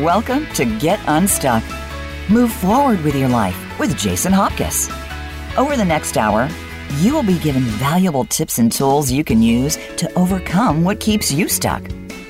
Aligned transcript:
Welcome 0.00 0.46
to 0.54 0.64
Get 0.78 1.00
Unstuck. 1.06 1.62
Move 2.30 2.50
forward 2.50 3.04
with 3.04 3.14
your 3.14 3.28
life 3.28 3.78
with 3.78 3.94
Jason 3.98 4.32
Hopkins. 4.32 4.88
Over 5.58 5.76
the 5.76 5.84
next 5.84 6.16
hour, 6.16 6.48
you 7.00 7.12
will 7.12 7.22
be 7.22 7.38
given 7.40 7.60
valuable 7.62 8.24
tips 8.24 8.58
and 8.58 8.72
tools 8.72 9.12
you 9.12 9.22
can 9.22 9.42
use 9.42 9.76
to 9.98 10.10
overcome 10.14 10.82
what 10.82 10.98
keeps 10.98 11.30
you 11.30 11.46
stuck. 11.46 11.82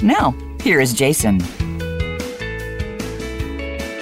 Now, 0.03 0.35
here 0.61 0.81
is 0.81 0.93
Jason. 0.93 1.39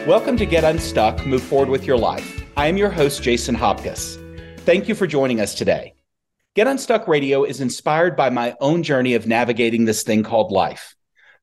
Welcome 0.07 0.39
to 0.39 0.47
Get 0.47 0.65
Unstuck, 0.65 1.27
Move 1.27 1.43
Forward 1.43 1.69
with 1.69 1.85
Your 1.85 1.99
Life. 1.99 2.43
I 2.57 2.67
am 2.67 2.79
your 2.79 2.89
host, 2.89 3.23
Jason 3.23 3.55
Hopkins. 3.55 4.17
Thank 4.61 4.89
you 4.89 4.95
for 4.95 5.07
joining 5.07 5.39
us 5.39 5.55
today. 5.55 5.93
Get 6.55 6.67
Unstuck 6.67 7.07
Radio 7.07 7.45
is 7.45 7.61
inspired 7.61 8.17
by 8.17 8.31
my 8.31 8.57
own 8.59 8.83
journey 8.83 9.13
of 9.13 9.27
navigating 9.27 9.85
this 9.85 10.03
thing 10.03 10.23
called 10.23 10.51
life. 10.51 10.97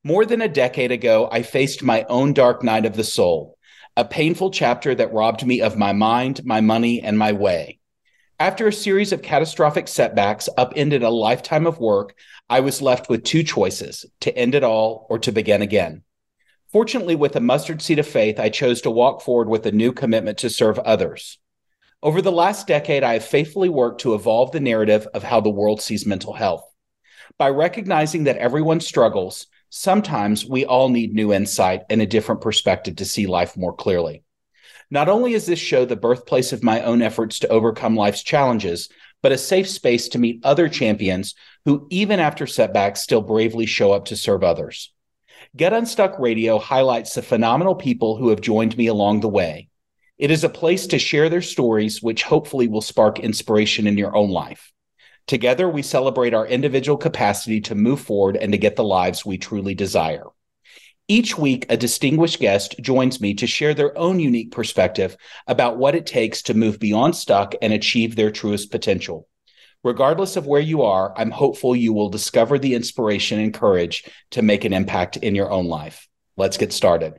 More 0.08 0.24
than 0.24 0.40
a 0.40 0.48
decade 0.48 0.90
ago, 0.90 1.28
I 1.30 1.42
faced 1.42 1.82
my 1.82 2.06
own 2.08 2.32
dark 2.32 2.62
night 2.62 2.86
of 2.86 2.96
the 2.96 3.04
soul, 3.04 3.58
a 3.94 4.06
painful 4.06 4.50
chapter 4.50 4.94
that 4.94 5.12
robbed 5.12 5.44
me 5.44 5.60
of 5.60 5.76
my 5.76 5.92
mind, 5.92 6.46
my 6.46 6.62
money, 6.62 7.02
and 7.02 7.18
my 7.18 7.32
way. 7.32 7.78
After 8.40 8.66
a 8.66 8.72
series 8.72 9.12
of 9.12 9.20
catastrophic 9.20 9.86
setbacks 9.86 10.48
upended 10.56 11.02
a 11.02 11.10
lifetime 11.10 11.66
of 11.66 11.78
work, 11.78 12.14
I 12.48 12.60
was 12.60 12.80
left 12.80 13.10
with 13.10 13.22
two 13.22 13.42
choices 13.42 14.06
to 14.20 14.34
end 14.34 14.54
it 14.54 14.64
all 14.64 15.06
or 15.10 15.18
to 15.18 15.30
begin 15.30 15.60
again. 15.60 16.04
Fortunately, 16.72 17.14
with 17.14 17.36
a 17.36 17.40
mustard 17.40 17.82
seed 17.82 17.98
of 17.98 18.06
faith, 18.06 18.40
I 18.40 18.48
chose 18.48 18.80
to 18.80 18.90
walk 18.90 19.20
forward 19.20 19.50
with 19.50 19.66
a 19.66 19.72
new 19.72 19.92
commitment 19.92 20.38
to 20.38 20.48
serve 20.48 20.78
others. 20.78 21.36
Over 22.02 22.22
the 22.22 22.32
last 22.32 22.66
decade, 22.66 23.04
I 23.04 23.12
have 23.12 23.26
faithfully 23.26 23.68
worked 23.68 24.00
to 24.00 24.14
evolve 24.14 24.52
the 24.52 24.60
narrative 24.60 25.06
of 25.12 25.22
how 25.22 25.42
the 25.42 25.50
world 25.50 25.82
sees 25.82 26.06
mental 26.06 26.32
health. 26.32 26.64
By 27.36 27.50
recognizing 27.50 28.24
that 28.24 28.38
everyone 28.38 28.80
struggles, 28.80 29.48
sometimes 29.70 30.44
we 30.44 30.64
all 30.64 30.88
need 30.88 31.14
new 31.14 31.32
insight 31.32 31.82
and 31.90 32.00
a 32.00 32.06
different 32.06 32.40
perspective 32.40 32.96
to 32.96 33.04
see 33.04 33.26
life 33.26 33.56
more 33.56 33.74
clearly. 33.74 34.22
Not 34.90 35.08
only 35.08 35.34
is 35.34 35.46
this 35.46 35.58
show 35.58 35.84
the 35.84 35.96
birthplace 35.96 36.52
of 36.52 36.62
my 36.62 36.82
own 36.82 37.02
efforts 37.02 37.40
to 37.40 37.48
overcome 37.48 37.94
life's 37.94 38.22
challenges, 38.22 38.88
but 39.22 39.32
a 39.32 39.38
safe 39.38 39.68
space 39.68 40.08
to 40.08 40.18
meet 40.18 40.44
other 40.44 40.68
champions 40.68 41.34
who, 41.64 41.86
even 41.90 42.20
after 42.20 42.46
setbacks, 42.46 43.02
still 43.02 43.20
bravely 43.20 43.66
show 43.66 43.92
up 43.92 44.06
to 44.06 44.16
serve 44.16 44.42
others. 44.42 44.92
Get 45.56 45.72
Unstuck 45.72 46.18
Radio 46.18 46.58
highlights 46.58 47.14
the 47.14 47.22
phenomenal 47.22 47.74
people 47.74 48.16
who 48.16 48.28
have 48.28 48.40
joined 48.40 48.76
me 48.76 48.86
along 48.86 49.20
the 49.20 49.28
way. 49.28 49.68
It 50.18 50.30
is 50.30 50.44
a 50.44 50.48
place 50.48 50.86
to 50.88 50.98
share 50.98 51.28
their 51.28 51.42
stories, 51.42 52.02
which 52.02 52.22
hopefully 52.22 52.68
will 52.68 52.80
spark 52.80 53.20
inspiration 53.20 53.86
in 53.86 53.98
your 53.98 54.16
own 54.16 54.30
life. 54.30 54.72
Together, 55.28 55.68
we 55.68 55.82
celebrate 55.82 56.32
our 56.32 56.46
individual 56.46 56.96
capacity 56.96 57.60
to 57.60 57.74
move 57.74 58.00
forward 58.00 58.34
and 58.34 58.50
to 58.50 58.58
get 58.58 58.76
the 58.76 58.82
lives 58.82 59.26
we 59.26 59.36
truly 59.36 59.74
desire. 59.74 60.24
Each 61.06 61.36
week, 61.36 61.66
a 61.68 61.76
distinguished 61.76 62.40
guest 62.40 62.76
joins 62.80 63.20
me 63.20 63.34
to 63.34 63.46
share 63.46 63.74
their 63.74 63.96
own 63.96 64.20
unique 64.20 64.52
perspective 64.52 65.18
about 65.46 65.76
what 65.76 65.94
it 65.94 66.06
takes 66.06 66.40
to 66.42 66.54
move 66.54 66.80
beyond 66.80 67.14
stuck 67.14 67.54
and 67.60 67.74
achieve 67.74 68.16
their 68.16 68.30
truest 68.30 68.70
potential. 68.70 69.28
Regardless 69.84 70.36
of 70.36 70.46
where 70.46 70.62
you 70.62 70.80
are, 70.82 71.12
I'm 71.14 71.30
hopeful 71.30 71.76
you 71.76 71.92
will 71.92 72.08
discover 72.08 72.58
the 72.58 72.74
inspiration 72.74 73.38
and 73.38 73.52
courage 73.52 74.04
to 74.30 74.40
make 74.40 74.64
an 74.64 74.72
impact 74.72 75.18
in 75.18 75.34
your 75.34 75.50
own 75.50 75.66
life. 75.66 76.08
Let's 76.38 76.56
get 76.56 76.72
started. 76.72 77.12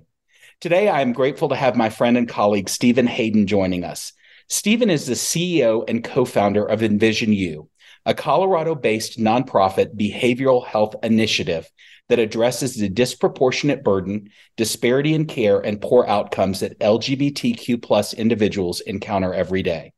Today, 0.61 0.89
I 0.89 1.01
am 1.01 1.13
grateful 1.13 1.49
to 1.49 1.55
have 1.55 1.75
my 1.75 1.91
friend 1.91 2.17
and 2.17 2.27
colleague, 2.27 2.69
Stephen 2.69 3.05
Hayden, 3.05 3.45
joining 3.45 3.83
us. 3.83 4.13
Stephen 4.49 4.89
is 4.89 5.05
the 5.05 5.13
CEO 5.13 5.87
and 5.87 6.03
co 6.03 6.25
founder 6.25 6.65
of 6.65 6.81
Envision 6.81 7.31
You, 7.31 7.69
a 8.05 8.13
Colorado 8.13 8.75
based 8.75 9.19
nonprofit 9.19 9.95
behavioral 9.95 10.65
health 10.65 10.95
initiative 11.03 11.69
that 12.09 12.19
addresses 12.19 12.75
the 12.75 12.89
disproportionate 12.89 13.83
burden, 13.83 14.29
disparity 14.57 15.13
in 15.13 15.25
care, 15.25 15.59
and 15.59 15.81
poor 15.81 16.05
outcomes 16.05 16.59
that 16.59 16.79
LGBTQ 16.79 17.81
plus 17.81 18.13
individuals 18.13 18.81
encounter 18.81 19.33
every 19.33 19.61
day. 19.61 19.93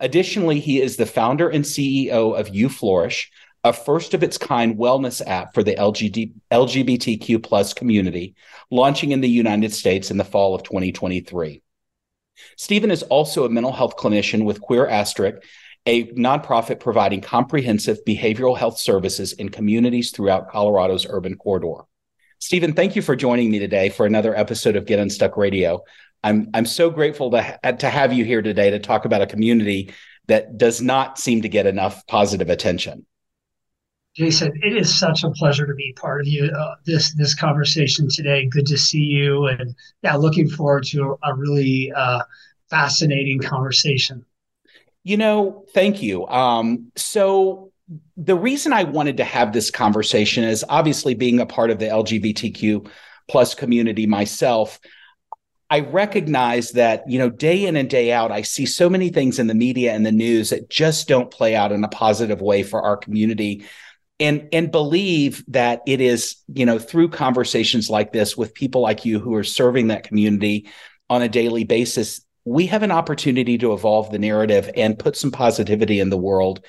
Additionally, 0.00 0.60
he 0.60 0.80
is 0.80 0.96
the 0.96 1.06
founder 1.06 1.48
and 1.48 1.64
CEO 1.64 2.38
of 2.38 2.54
You 2.54 2.68
Flourish, 2.68 3.30
a 3.64 3.72
first 3.72 4.14
of 4.14 4.22
its 4.22 4.38
kind 4.38 4.76
wellness 4.76 5.22
app 5.24 5.54
for 5.54 5.62
the 5.62 5.76
LGBTQ 5.76 7.42
plus 7.42 7.74
community, 7.74 8.34
launching 8.70 9.12
in 9.12 9.20
the 9.20 9.28
United 9.28 9.72
States 9.72 10.10
in 10.10 10.16
the 10.16 10.24
fall 10.24 10.54
of 10.54 10.64
2023. 10.64 11.62
Stephen 12.56 12.90
is 12.90 13.04
also 13.04 13.44
a 13.44 13.50
mental 13.50 13.72
health 13.72 13.96
clinician 13.96 14.44
with 14.44 14.60
Queer 14.60 14.88
Asterisk 14.88 15.42
a 15.86 16.06
nonprofit 16.12 16.80
providing 16.80 17.20
comprehensive 17.20 17.98
behavioral 18.06 18.56
health 18.56 18.78
services 18.78 19.32
in 19.32 19.48
communities 19.48 20.10
throughout 20.10 20.50
Colorado's 20.50 21.06
urban 21.08 21.36
corridor. 21.36 21.82
Stephen, 22.38 22.72
thank 22.72 22.96
you 22.96 23.02
for 23.02 23.16
joining 23.16 23.50
me 23.50 23.58
today 23.58 23.88
for 23.88 24.06
another 24.06 24.34
episode 24.36 24.76
of 24.76 24.86
Get 24.86 24.98
Unstuck 24.98 25.36
Radio. 25.36 25.82
I'm 26.24 26.48
I'm 26.54 26.66
so 26.66 26.90
grateful 26.90 27.30
to 27.32 27.58
to 27.78 27.90
have 27.90 28.12
you 28.12 28.24
here 28.24 28.42
today 28.42 28.70
to 28.70 28.78
talk 28.78 29.04
about 29.04 29.22
a 29.22 29.26
community 29.26 29.92
that 30.28 30.56
does 30.56 30.80
not 30.80 31.18
seem 31.18 31.42
to 31.42 31.48
get 31.48 31.66
enough 31.66 32.06
positive 32.06 32.48
attention. 32.48 33.06
Jason, 34.14 34.52
it 34.62 34.76
is 34.76 34.98
such 34.98 35.24
a 35.24 35.30
pleasure 35.30 35.66
to 35.66 35.74
be 35.74 35.94
part 35.94 36.20
of 36.20 36.26
you 36.26 36.44
uh, 36.44 36.74
this 36.84 37.14
this 37.14 37.34
conversation 37.34 38.08
today. 38.08 38.46
Good 38.46 38.66
to 38.66 38.78
see 38.78 39.02
you, 39.02 39.46
and 39.46 39.74
yeah, 40.02 40.16
looking 40.16 40.48
forward 40.48 40.84
to 40.88 41.18
a 41.22 41.34
really 41.34 41.90
uh, 41.92 42.22
fascinating 42.70 43.40
conversation. 43.40 44.24
You 45.04 45.16
know, 45.16 45.64
thank 45.74 46.02
you. 46.02 46.26
Um, 46.28 46.92
so 46.96 47.72
the 48.16 48.36
reason 48.36 48.72
I 48.72 48.84
wanted 48.84 49.16
to 49.18 49.24
have 49.24 49.52
this 49.52 49.70
conversation 49.70 50.44
is 50.44 50.64
obviously 50.68 51.14
being 51.14 51.40
a 51.40 51.46
part 51.46 51.70
of 51.70 51.78
the 51.78 51.86
LGBTQ 51.86 52.88
plus 53.28 53.54
community 53.54 54.06
myself. 54.06 54.78
I 55.68 55.80
recognize 55.80 56.72
that, 56.72 57.02
you 57.08 57.18
know, 57.18 57.30
day 57.30 57.64
in 57.64 57.76
and 57.76 57.88
day 57.88 58.12
out, 58.12 58.30
I 58.30 58.42
see 58.42 58.66
so 58.66 58.90
many 58.90 59.08
things 59.08 59.38
in 59.38 59.46
the 59.46 59.54
media 59.54 59.92
and 59.92 60.04
the 60.04 60.12
news 60.12 60.50
that 60.50 60.68
just 60.68 61.08
don't 61.08 61.30
play 61.30 61.56
out 61.56 61.72
in 61.72 61.82
a 61.82 61.88
positive 61.88 62.40
way 62.40 62.62
for 62.62 62.82
our 62.82 62.96
community. 62.96 63.64
And, 64.20 64.50
and 64.52 64.70
believe 64.70 65.42
that 65.48 65.80
it 65.84 66.00
is, 66.00 66.36
you 66.52 66.64
know, 66.64 66.78
through 66.78 67.08
conversations 67.08 67.90
like 67.90 68.12
this 68.12 68.36
with 68.36 68.54
people 68.54 68.80
like 68.80 69.04
you 69.04 69.18
who 69.18 69.34
are 69.34 69.42
serving 69.42 69.88
that 69.88 70.04
community 70.04 70.68
on 71.10 71.22
a 71.22 71.28
daily 71.28 71.64
basis 71.64 72.20
we 72.44 72.66
have 72.66 72.82
an 72.82 72.90
opportunity 72.90 73.58
to 73.58 73.72
evolve 73.72 74.10
the 74.10 74.18
narrative 74.18 74.70
and 74.76 74.98
put 74.98 75.16
some 75.16 75.30
positivity 75.30 76.00
in 76.00 76.10
the 76.10 76.16
world. 76.16 76.64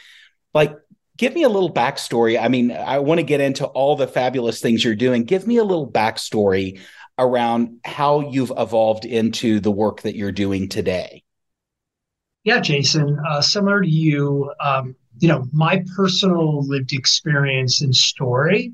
Like, 0.53 0.75
give 1.17 1.33
me 1.33 1.43
a 1.43 1.49
little 1.49 1.73
backstory. 1.73 2.39
I 2.39 2.47
mean, 2.47 2.71
I 2.71 2.99
want 2.99 3.19
to 3.19 3.25
get 3.25 3.41
into 3.41 3.65
all 3.65 3.95
the 3.95 4.07
fabulous 4.07 4.61
things 4.61 4.83
you're 4.83 4.95
doing. 4.95 5.23
Give 5.23 5.47
me 5.47 5.57
a 5.57 5.63
little 5.63 5.89
backstory 5.89 6.79
around 7.17 7.79
how 7.85 8.31
you've 8.31 8.51
evolved 8.57 9.05
into 9.05 9.59
the 9.59 9.71
work 9.71 10.01
that 10.01 10.15
you're 10.15 10.31
doing 10.31 10.69
today. 10.69 11.23
Yeah, 12.43 12.59
Jason, 12.59 13.17
uh, 13.27 13.41
similar 13.41 13.81
to 13.81 13.87
you, 13.87 14.51
um, 14.59 14.95
you 15.19 15.27
know, 15.27 15.47
my 15.53 15.83
personal 15.95 16.65
lived 16.67 16.91
experience 16.91 17.81
and 17.81 17.95
story 17.95 18.73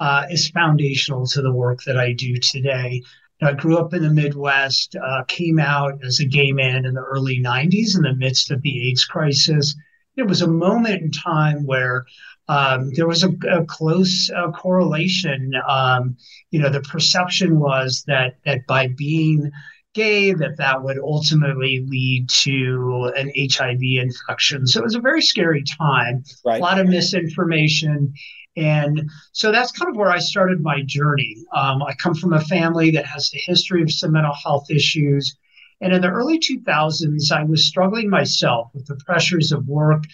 uh, 0.00 0.24
is 0.30 0.48
foundational 0.50 1.26
to 1.28 1.42
the 1.42 1.52
work 1.52 1.84
that 1.84 1.96
I 1.96 2.12
do 2.12 2.36
today. 2.38 3.02
I 3.42 3.52
grew 3.52 3.78
up 3.78 3.92
in 3.92 4.02
the 4.02 4.10
Midwest, 4.10 4.96
uh, 4.96 5.24
came 5.24 5.58
out 5.58 6.04
as 6.04 6.20
a 6.20 6.24
gay 6.24 6.52
man 6.52 6.84
in 6.84 6.94
the 6.94 7.02
early 7.02 7.40
90s 7.40 7.96
in 7.96 8.02
the 8.02 8.14
midst 8.14 8.50
of 8.50 8.62
the 8.62 8.88
AIDS 8.88 9.04
crisis. 9.04 9.74
It 10.16 10.26
was 10.26 10.42
a 10.42 10.48
moment 10.48 11.02
in 11.02 11.10
time 11.10 11.66
where 11.66 12.06
um, 12.48 12.90
there 12.94 13.08
was 13.08 13.24
a, 13.24 13.30
a 13.50 13.64
close 13.64 14.30
uh, 14.34 14.50
correlation. 14.52 15.52
Um, 15.68 16.16
you 16.50 16.60
know, 16.60 16.70
the 16.70 16.82
perception 16.82 17.58
was 17.58 18.04
that 18.06 18.36
that 18.44 18.66
by 18.66 18.88
being 18.88 19.50
gay, 19.94 20.32
that 20.32 20.56
that 20.58 20.82
would 20.82 20.98
ultimately 20.98 21.84
lead 21.88 22.28
to 22.28 23.12
an 23.16 23.32
HIV 23.36 23.80
infection. 23.80 24.66
So 24.66 24.80
it 24.80 24.84
was 24.84 24.94
a 24.94 25.00
very 25.00 25.22
scary 25.22 25.64
time. 25.78 26.24
Right. 26.44 26.60
A 26.60 26.62
lot 26.62 26.80
of 26.80 26.88
misinformation, 26.88 28.12
and 28.56 29.10
so 29.32 29.50
that's 29.50 29.72
kind 29.72 29.90
of 29.90 29.96
where 29.96 30.10
I 30.10 30.18
started 30.18 30.60
my 30.60 30.82
journey. 30.82 31.36
Um, 31.52 31.82
I 31.82 31.94
come 31.94 32.14
from 32.14 32.32
a 32.32 32.40
family 32.40 32.90
that 32.92 33.06
has 33.06 33.32
a 33.34 33.38
history 33.38 33.82
of 33.82 33.90
some 33.90 34.12
mental 34.12 34.34
health 34.34 34.70
issues. 34.70 35.36
And 35.80 35.92
in 35.92 36.00
the 36.00 36.10
early 36.10 36.38
2000s, 36.38 37.32
I 37.32 37.44
was 37.44 37.66
struggling 37.66 38.08
myself 38.08 38.70
with 38.72 38.86
the 38.86 38.96
pressures 38.96 39.50
of 39.50 39.66
work 39.66 40.04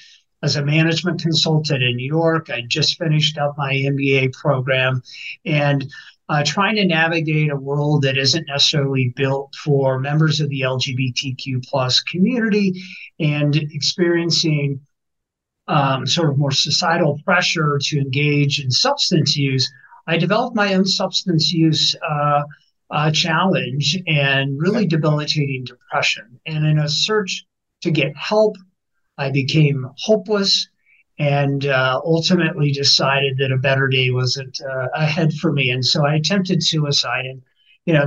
as 0.42 0.56
a 0.56 0.64
management 0.64 1.20
consultant 1.20 1.82
in 1.82 1.96
New 1.96 2.06
York. 2.06 2.48
I 2.48 2.62
just 2.62 2.96
finished 2.96 3.36
up 3.36 3.58
my 3.58 3.74
MBA 3.74 4.32
program 4.32 5.02
and 5.44 5.86
uh, 6.30 6.42
trying 6.44 6.76
to 6.76 6.86
navigate 6.86 7.50
a 7.50 7.56
world 7.56 8.02
that 8.02 8.16
isn't 8.16 8.46
necessarily 8.46 9.12
built 9.16 9.54
for 9.56 9.98
members 9.98 10.40
of 10.40 10.48
the 10.48 10.60
LGBTQ 10.60 11.66
plus 11.66 12.00
community 12.00 12.80
and 13.18 13.54
experiencing 13.56 14.80
um, 15.70 16.04
sort 16.06 16.30
of 16.30 16.36
more 16.38 16.50
societal 16.50 17.18
pressure 17.24 17.78
to 17.80 17.98
engage 17.98 18.60
in 18.60 18.70
substance 18.70 19.36
use, 19.36 19.72
I 20.06 20.16
developed 20.18 20.56
my 20.56 20.74
own 20.74 20.84
substance 20.84 21.52
use 21.52 21.94
uh, 22.06 22.42
uh, 22.90 23.12
challenge 23.12 23.96
and 24.08 24.58
really 24.60 24.86
debilitating 24.86 25.64
depression. 25.64 26.40
And 26.44 26.66
in 26.66 26.78
a 26.78 26.88
search 26.88 27.46
to 27.82 27.92
get 27.92 28.16
help, 28.16 28.56
I 29.16 29.30
became 29.30 29.86
hopeless 29.96 30.68
and 31.20 31.66
uh, 31.66 32.00
ultimately 32.04 32.72
decided 32.72 33.36
that 33.38 33.52
a 33.52 33.58
better 33.58 33.86
day 33.86 34.10
wasn't 34.10 34.58
uh, 34.60 34.88
ahead 34.94 35.34
for 35.34 35.52
me. 35.52 35.70
And 35.70 35.84
so 35.84 36.04
I 36.04 36.14
attempted 36.14 36.64
suicide. 36.64 37.26
And 37.26 37.42
you 37.86 37.94
know, 37.94 38.06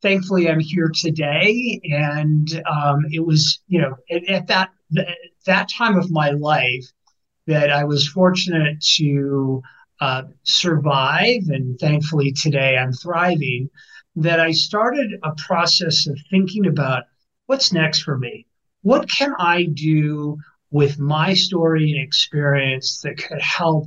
thankfully 0.00 0.48
I'm 0.48 0.60
here 0.60 0.90
today. 0.94 1.80
And 1.84 2.62
um, 2.66 3.04
it 3.10 3.20
was, 3.20 3.60
you 3.68 3.82
know, 3.82 3.96
at, 4.10 4.28
at 4.28 4.46
that 4.46 4.70
that 5.44 5.68
time 5.68 5.98
of 5.98 6.10
my 6.10 6.30
life 6.30 6.90
that 7.46 7.70
I 7.70 7.84
was 7.84 8.08
fortunate 8.08 8.80
to 8.96 9.62
uh, 10.00 10.22
survive, 10.42 11.42
and 11.48 11.78
thankfully 11.78 12.32
today 12.32 12.76
I'm 12.76 12.92
thriving. 12.92 13.70
That 14.16 14.40
I 14.40 14.52
started 14.52 15.12
a 15.22 15.34
process 15.36 16.06
of 16.06 16.18
thinking 16.30 16.66
about 16.66 17.04
what's 17.46 17.72
next 17.72 18.02
for 18.02 18.18
me. 18.18 18.46
What 18.82 19.08
can 19.08 19.34
I 19.38 19.64
do 19.64 20.38
with 20.70 20.98
my 20.98 21.34
story 21.34 21.92
and 21.92 22.02
experience 22.02 23.00
that 23.02 23.16
could 23.16 23.40
help 23.40 23.86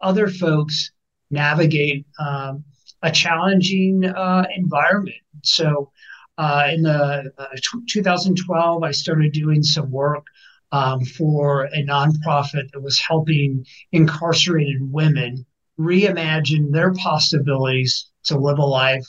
other 0.00 0.28
folks 0.28 0.90
navigate 1.30 2.06
um, 2.18 2.64
a 3.02 3.10
challenging 3.10 4.04
uh, 4.04 4.44
environment. 4.56 5.16
So, 5.42 5.90
uh, 6.36 6.68
in 6.72 6.82
the 6.82 7.32
uh, 7.38 7.46
t- 7.54 7.86
2012, 7.88 8.82
I 8.82 8.90
started 8.90 9.32
doing 9.32 9.62
some 9.62 9.90
work 9.90 10.24
um, 10.74 11.04
for 11.04 11.66
a 11.66 11.84
nonprofit 11.84 12.72
that 12.72 12.82
was 12.82 12.98
helping 12.98 13.64
incarcerated 13.92 14.92
women 14.92 15.46
reimagine 15.78 16.72
their 16.72 16.92
possibilities 16.94 18.10
to 18.24 18.36
live 18.36 18.58
a 18.58 18.64
life 18.64 19.06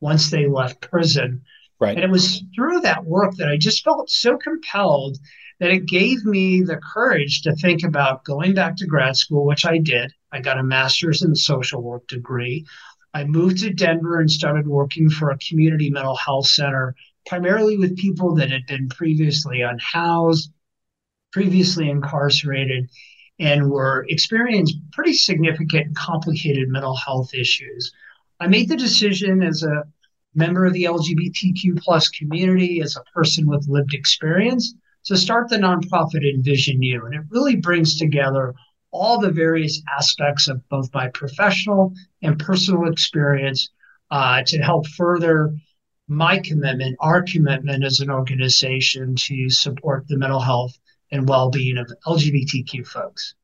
once 0.00 0.30
they 0.30 0.46
left 0.46 0.80
prison. 0.80 1.42
Right. 1.80 1.96
And 1.96 2.04
it 2.04 2.10
was 2.10 2.44
through 2.54 2.82
that 2.82 3.04
work 3.04 3.34
that 3.34 3.48
I 3.48 3.56
just 3.56 3.82
felt 3.82 4.08
so 4.08 4.38
compelled 4.38 5.18
that 5.58 5.72
it 5.72 5.86
gave 5.86 6.24
me 6.24 6.62
the 6.62 6.76
courage 6.76 7.42
to 7.42 7.56
think 7.56 7.82
about 7.82 8.24
going 8.24 8.54
back 8.54 8.76
to 8.76 8.86
grad 8.86 9.16
school, 9.16 9.44
which 9.44 9.66
I 9.66 9.78
did. 9.78 10.12
I 10.30 10.40
got 10.40 10.58
a 10.58 10.62
master's 10.62 11.22
in 11.22 11.34
social 11.34 11.82
work 11.82 12.06
degree. 12.06 12.64
I 13.12 13.24
moved 13.24 13.58
to 13.58 13.74
Denver 13.74 14.20
and 14.20 14.30
started 14.30 14.68
working 14.68 15.10
for 15.10 15.30
a 15.30 15.38
community 15.38 15.90
mental 15.90 16.14
health 16.14 16.46
center, 16.46 16.94
primarily 17.26 17.76
with 17.76 17.98
people 17.98 18.36
that 18.36 18.50
had 18.50 18.66
been 18.68 18.88
previously 18.88 19.62
unhoused, 19.62 20.52
previously 21.38 21.88
incarcerated, 21.88 22.90
and 23.38 23.70
were 23.70 24.04
experiencing 24.08 24.82
pretty 24.90 25.12
significant 25.12 25.94
complicated 25.94 26.68
mental 26.68 26.96
health 26.96 27.32
issues. 27.32 27.92
I 28.40 28.48
made 28.48 28.68
the 28.68 28.76
decision 28.76 29.44
as 29.44 29.62
a 29.62 29.84
member 30.34 30.66
of 30.66 30.72
the 30.72 30.82
LGBTQ 30.82 31.78
plus 31.78 32.08
community, 32.08 32.80
as 32.80 32.96
a 32.96 33.04
person 33.14 33.46
with 33.46 33.68
lived 33.68 33.94
experience, 33.94 34.74
to 35.04 35.16
start 35.16 35.48
the 35.48 35.58
nonprofit 35.58 36.28
Envision 36.28 36.82
You. 36.82 37.06
And 37.06 37.14
it 37.14 37.22
really 37.30 37.54
brings 37.54 37.96
together 37.96 38.52
all 38.90 39.20
the 39.20 39.30
various 39.30 39.80
aspects 39.96 40.48
of 40.48 40.68
both 40.68 40.92
my 40.92 41.06
professional 41.10 41.92
and 42.20 42.36
personal 42.36 42.90
experience 42.90 43.68
uh, 44.10 44.42
to 44.46 44.58
help 44.58 44.88
further 44.88 45.54
my 46.08 46.40
commitment, 46.40 46.96
our 46.98 47.22
commitment 47.22 47.84
as 47.84 48.00
an 48.00 48.10
organization 48.10 49.14
to 49.14 49.48
support 49.48 50.08
the 50.08 50.16
mental 50.16 50.40
health 50.40 50.76
and 51.10 51.28
well-being 51.28 51.78
of 51.78 51.90
LGBTQ 52.06 52.86
folks. 52.86 53.34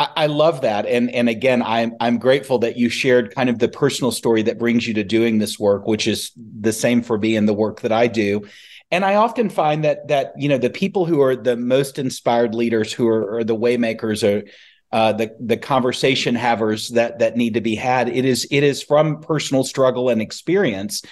I 0.00 0.26
love 0.26 0.60
that, 0.60 0.86
and 0.86 1.10
and 1.12 1.28
again, 1.28 1.60
I'm 1.60 1.94
I'm 1.98 2.18
grateful 2.18 2.60
that 2.60 2.76
you 2.76 2.88
shared 2.88 3.34
kind 3.34 3.50
of 3.50 3.58
the 3.58 3.66
personal 3.66 4.12
story 4.12 4.42
that 4.42 4.56
brings 4.56 4.86
you 4.86 4.94
to 4.94 5.02
doing 5.02 5.38
this 5.38 5.58
work, 5.58 5.88
which 5.88 6.06
is 6.06 6.30
the 6.36 6.72
same 6.72 7.02
for 7.02 7.18
me 7.18 7.34
and 7.34 7.48
the 7.48 7.52
work 7.52 7.80
that 7.80 7.90
I 7.90 8.06
do. 8.06 8.46
And 8.92 9.04
I 9.04 9.16
often 9.16 9.50
find 9.50 9.82
that 9.82 10.06
that 10.06 10.34
you 10.38 10.48
know 10.48 10.58
the 10.58 10.70
people 10.70 11.04
who 11.04 11.20
are 11.20 11.34
the 11.34 11.56
most 11.56 11.98
inspired 11.98 12.54
leaders, 12.54 12.92
who 12.92 13.08
are, 13.08 13.38
are 13.38 13.44
the 13.44 13.56
waymakers, 13.56 14.22
are 14.22 14.48
uh, 14.92 15.14
the 15.14 15.36
the 15.40 15.56
conversation 15.56 16.36
havers 16.36 16.90
that 16.90 17.18
that 17.18 17.36
need 17.36 17.54
to 17.54 17.60
be 17.60 17.74
had. 17.74 18.08
It 18.08 18.24
is 18.24 18.46
it 18.52 18.62
is 18.62 18.84
from 18.84 19.20
personal 19.20 19.64
struggle 19.64 20.10
and 20.10 20.22
experience. 20.22 21.02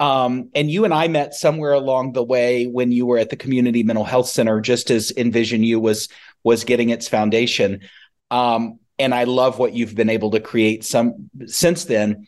Um, 0.00 0.50
and 0.54 0.70
you 0.70 0.84
and 0.84 0.94
I 0.94 1.08
met 1.08 1.34
somewhere 1.34 1.72
along 1.72 2.12
the 2.12 2.22
way 2.22 2.66
when 2.66 2.92
you 2.92 3.06
were 3.06 3.18
at 3.18 3.30
the 3.30 3.36
Community 3.36 3.82
Mental 3.82 4.04
Health 4.04 4.28
Center, 4.28 4.60
just 4.60 4.90
as 4.90 5.12
Envision 5.16 5.62
You 5.62 5.80
was 5.80 6.08
was 6.44 6.64
getting 6.64 6.90
its 6.90 7.08
foundation. 7.08 7.80
Um, 8.30 8.78
and 8.98 9.14
I 9.14 9.24
love 9.24 9.58
what 9.58 9.74
you've 9.74 9.94
been 9.94 10.10
able 10.10 10.30
to 10.32 10.40
create 10.40 10.84
some 10.84 11.30
since 11.46 11.84
then. 11.84 12.26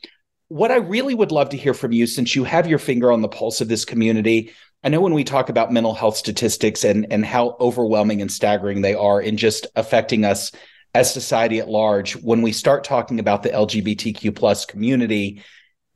What 0.49 0.73
I 0.73 0.77
really 0.77 1.15
would 1.15 1.31
love 1.31 1.51
to 1.51 1.57
hear 1.57 1.75
from 1.75 1.93
you, 1.93 2.07
since 2.07 2.35
you 2.35 2.43
have 2.43 2.67
your 2.67 2.79
finger 2.79 3.13
on 3.13 3.23
the 3.23 3.29
pulse 3.29 3.61
of 3.61 3.69
this 3.69 3.85
community, 3.85 4.53
I 4.83 4.89
know 4.89 5.01
when 5.01 5.15
we 5.15 5.25
talk 5.25 5.49
about 5.49 5.73
mental 5.73 5.95
health 5.95 6.17
statistics 6.17 6.85
and 6.85 7.07
and 7.13 7.25
how 7.25 7.57
overwhelming 7.61 8.21
and 8.21 8.33
staggering 8.33 8.81
they 8.81 8.95
are 8.95 9.21
in 9.21 9.37
just 9.37 9.67
affecting 9.77 10.25
us 10.25 10.51
as 10.95 11.13
society 11.13 11.61
at 11.61 11.69
large, 11.69 12.17
when 12.17 12.43
we 12.43 12.51
start 12.51 12.83
talking 12.83 13.21
about 13.21 13.43
the 13.43 13.51
LGBTQ 13.51 14.35
plus 14.35 14.67
community, 14.67 15.43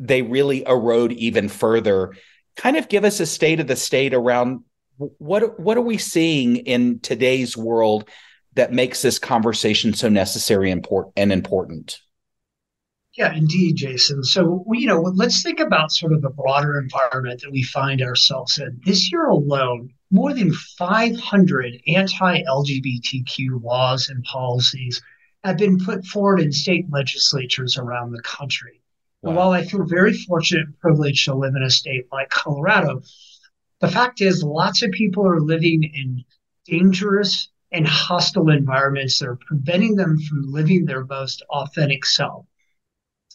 they 0.01 0.23
really 0.23 0.67
erode 0.67 1.13
even 1.13 1.49
further. 1.49 2.15
Kind 2.57 2.77
of 2.77 2.89
give 2.89 3.05
us 3.05 3.21
a 3.21 3.27
state 3.27 3.61
of 3.61 3.67
the 3.67 3.77
state 3.77 4.15
around 4.15 4.61
what 4.97 5.59
what 5.59 5.77
are 5.77 5.83
we 5.83 5.99
seeing 5.99 6.57
in 6.57 7.01
today's 7.01 7.57
world 7.57 8.09
that 8.55 8.73
makes 8.73 9.03
this 9.03 9.19
conversation 9.19 9.93
so 9.93 10.09
necessary 10.09 10.71
and 10.71 11.33
important? 11.33 11.99
Yeah, 13.17 13.33
indeed, 13.33 13.77
Jason. 13.77 14.25
So, 14.25 14.65
you 14.73 14.89
know, 14.89 15.01
let's 15.01 15.43
think 15.43 15.61
about 15.61 15.93
sort 15.93 16.13
of 16.13 16.23
the 16.23 16.31
broader 16.31 16.81
environment 16.81 17.43
that 17.43 17.53
we 17.53 17.63
find 17.63 18.03
ourselves 18.03 18.59
in. 18.59 18.81
This 18.85 19.11
year 19.13 19.27
alone, 19.27 19.91
more 20.11 20.35
than 20.35 20.53
500 20.53 21.81
anti 21.87 22.43
LGBTQ 22.43 23.63
laws 23.63 24.09
and 24.09 24.23
policies 24.25 25.01
have 25.45 25.59
been 25.59 25.79
put 25.79 26.05
forward 26.07 26.41
in 26.41 26.51
state 26.51 26.87
legislatures 26.91 27.77
around 27.77 28.13
the 28.13 28.23
country. 28.23 28.81
Wow. 29.25 29.31
And 29.31 29.37
while 29.37 29.51
I 29.51 29.65
feel 29.65 29.85
very 29.85 30.13
fortunate 30.13 30.67
and 30.67 30.79
privileged 30.81 31.25
to 31.25 31.35
live 31.35 31.55
in 31.57 31.63
a 31.63 31.71
state 31.71 32.07
like 32.13 32.31
Colorado, 32.31 33.03
the 33.81 33.89
fact 33.89 34.21
is 34.21 34.43
lots 34.43 34.83
of 34.83 34.91
people 34.93 35.27
are 35.27 35.41
living 35.41 35.83
in 35.83 36.25
dangerous 36.67 37.49
and 37.73 37.87
hostile 37.87 38.51
environments 38.51 39.19
that 39.19 39.29
are 39.29 39.39
preventing 39.49 39.97
them 39.97 40.19
from 40.19 40.53
living 40.53 40.85
their 40.85 41.05
most 41.05 41.43
authentic 41.51 42.07
self 42.07 42.47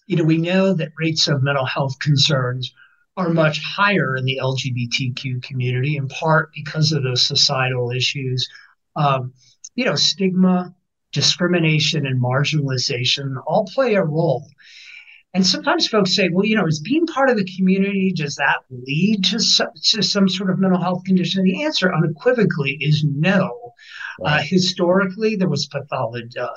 you 0.10 0.16
know, 0.16 0.24
we 0.24 0.40
know 0.40 0.74
that 0.74 0.92
rates 0.98 1.28
of 1.28 1.44
mental 1.44 1.66
health 1.66 2.00
concerns 2.00 2.74
are 3.16 3.30
much 3.30 3.62
higher 3.64 4.18
in 4.18 4.26
the 4.26 4.40
LGBTQ 4.42 5.44
community, 5.44 5.98
in 5.98 6.08
part 6.08 6.50
because 6.52 6.92
of 6.92 7.04
those 7.04 7.28
societal 7.28 7.92
issues. 7.92 8.50
Um, 8.96 9.34
you 9.76 9.86
know, 9.86 9.94
stigma, 9.94 10.74
discrimination, 11.14 12.08
and 12.08 12.20
marginalization 12.20 13.36
all 13.46 13.68
play 13.72 13.94
a 13.94 14.04
role. 14.04 14.48
And 15.34 15.46
sometimes 15.46 15.88
folks 15.88 16.16
say, 16.16 16.30
well, 16.30 16.46
you 16.46 16.56
know, 16.56 16.66
is 16.66 16.80
being 16.80 17.06
part 17.06 17.30
of 17.30 17.38
the 17.38 17.48
community, 17.56 18.12
does 18.16 18.36
that 18.36 18.62
lead 18.72 19.24
to, 19.26 19.38
to 19.38 20.02
some 20.02 20.28
sort 20.28 20.50
of 20.50 20.58
mental 20.58 20.82
health 20.82 21.04
condition? 21.04 21.44
The 21.44 21.64
answer 21.64 21.94
unequivocally 21.94 22.78
is 22.82 23.04
no. 23.04 23.74
Uh, 24.26 24.42
historically, 24.42 25.36
there 25.36 25.48
was 25.48 25.68
pathology, 25.68 26.38
uh, 26.40 26.50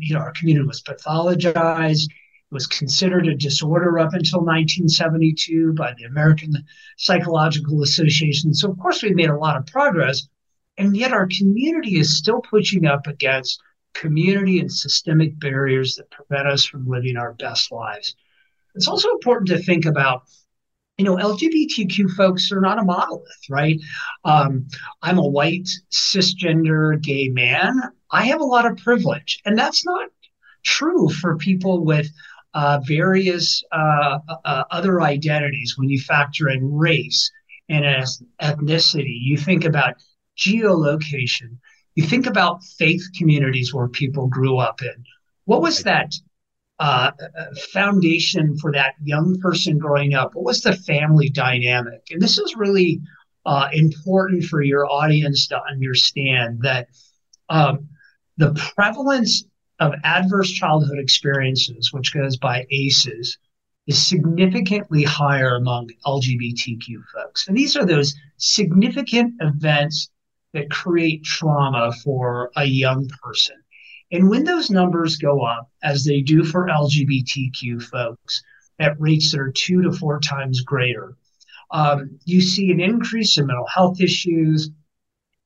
you 0.00 0.14
know, 0.14 0.20
our 0.20 0.32
community 0.32 0.66
was 0.66 0.82
pathologized 0.82 2.08
It 2.10 2.50
was 2.50 2.66
considered 2.66 3.28
a 3.28 3.36
disorder 3.36 3.98
up 3.98 4.12
until 4.12 4.40
1972 4.40 5.72
by 5.74 5.94
the 5.96 6.04
American 6.04 6.52
Psychological 6.98 7.82
Association. 7.82 8.54
So, 8.54 8.72
of 8.72 8.78
course, 8.78 9.02
we've 9.02 9.14
made 9.14 9.30
a 9.30 9.38
lot 9.38 9.56
of 9.56 9.66
progress, 9.66 10.28
and 10.76 10.96
yet 10.96 11.12
our 11.12 11.28
community 11.28 11.96
is 11.98 12.18
still 12.18 12.40
pushing 12.40 12.86
up 12.86 13.06
against 13.06 13.62
community 13.94 14.60
and 14.60 14.70
systemic 14.70 15.38
barriers 15.38 15.96
that 15.96 16.10
prevent 16.10 16.48
us 16.48 16.64
from 16.64 16.86
living 16.86 17.16
our 17.16 17.32
best 17.34 17.72
lives. 17.72 18.14
It's 18.74 18.88
also 18.88 19.10
important 19.10 19.48
to 19.48 19.58
think 19.58 19.86
about 19.86 20.24
you 20.98 21.04
know, 21.04 21.16
LGBTQ 21.16 22.10
folks 22.10 22.52
are 22.52 22.60
not 22.60 22.78
a 22.78 22.84
monolith, 22.84 23.26
right? 23.50 23.80
Um, 24.24 24.68
I'm 25.02 25.18
a 25.18 25.26
white 25.26 25.68
cisgender 25.90 27.00
gay 27.02 27.28
man. 27.30 27.80
I 28.12 28.26
have 28.26 28.40
a 28.40 28.44
lot 28.44 28.64
of 28.64 28.76
privilege, 28.76 29.40
and 29.44 29.58
that's 29.58 29.84
not 29.84 30.08
true 30.64 31.08
for 31.08 31.36
people 31.36 31.84
with 31.84 32.08
uh, 32.54 32.80
various 32.86 33.62
uh, 33.72 34.18
uh, 34.44 34.64
other 34.70 35.02
identities 35.02 35.74
when 35.76 35.88
you 35.88 36.00
factor 36.00 36.48
in 36.48 36.72
race 36.72 37.30
and 37.68 37.84
ethnicity. 38.40 39.18
You 39.20 39.36
think 39.36 39.64
about 39.64 39.94
geolocation. 40.38 41.58
You 41.94 42.04
think 42.04 42.26
about 42.26 42.64
faith 42.64 43.02
communities 43.16 43.72
where 43.72 43.88
people 43.88 44.26
grew 44.26 44.58
up 44.58 44.82
in. 44.82 45.04
What 45.44 45.62
was 45.62 45.82
that 45.84 46.12
uh, 46.78 47.12
foundation 47.72 48.56
for 48.58 48.72
that 48.72 48.94
young 49.02 49.38
person 49.40 49.78
growing 49.78 50.14
up? 50.14 50.34
What 50.34 50.44
was 50.44 50.62
the 50.62 50.74
family 50.74 51.28
dynamic? 51.28 52.02
And 52.10 52.20
this 52.20 52.38
is 52.38 52.56
really 52.56 53.00
uh, 53.46 53.68
important 53.72 54.44
for 54.44 54.62
your 54.62 54.90
audience 54.90 55.46
to 55.48 55.60
understand 55.70 56.62
that 56.62 56.88
um, 57.48 57.88
the 58.38 58.54
prevalence 58.74 59.44
of 59.80 59.92
adverse 60.02 60.50
childhood 60.50 60.98
experiences, 60.98 61.92
which 61.92 62.14
goes 62.14 62.36
by 62.36 62.66
ACEs, 62.70 63.38
is 63.86 64.06
significantly 64.06 65.04
higher 65.04 65.56
among 65.56 65.90
LGBTQ 66.06 67.02
folks. 67.12 67.48
And 67.48 67.56
these 67.56 67.76
are 67.76 67.84
those 67.84 68.14
significant 68.38 69.34
events 69.40 70.10
that 70.54 70.70
create 70.70 71.22
trauma 71.22 71.92
for 72.02 72.50
a 72.56 72.64
young 72.64 73.08
person. 73.22 73.56
And 74.10 74.30
when 74.30 74.44
those 74.44 74.70
numbers 74.70 75.16
go 75.16 75.42
up, 75.42 75.70
as 75.82 76.04
they 76.04 76.20
do 76.20 76.44
for 76.44 76.68
LGBTQ 76.68 77.82
folks, 77.82 78.42
at 78.78 79.00
rates 79.00 79.32
that 79.32 79.40
are 79.40 79.52
two 79.52 79.82
to 79.82 79.92
four 79.92 80.20
times 80.20 80.60
greater. 80.62 81.16
Um, 81.70 82.18
you 82.24 82.40
see 82.40 82.70
an 82.70 82.80
increase 82.80 83.38
in 83.38 83.46
mental 83.46 83.66
health 83.66 84.00
issues, 84.00 84.70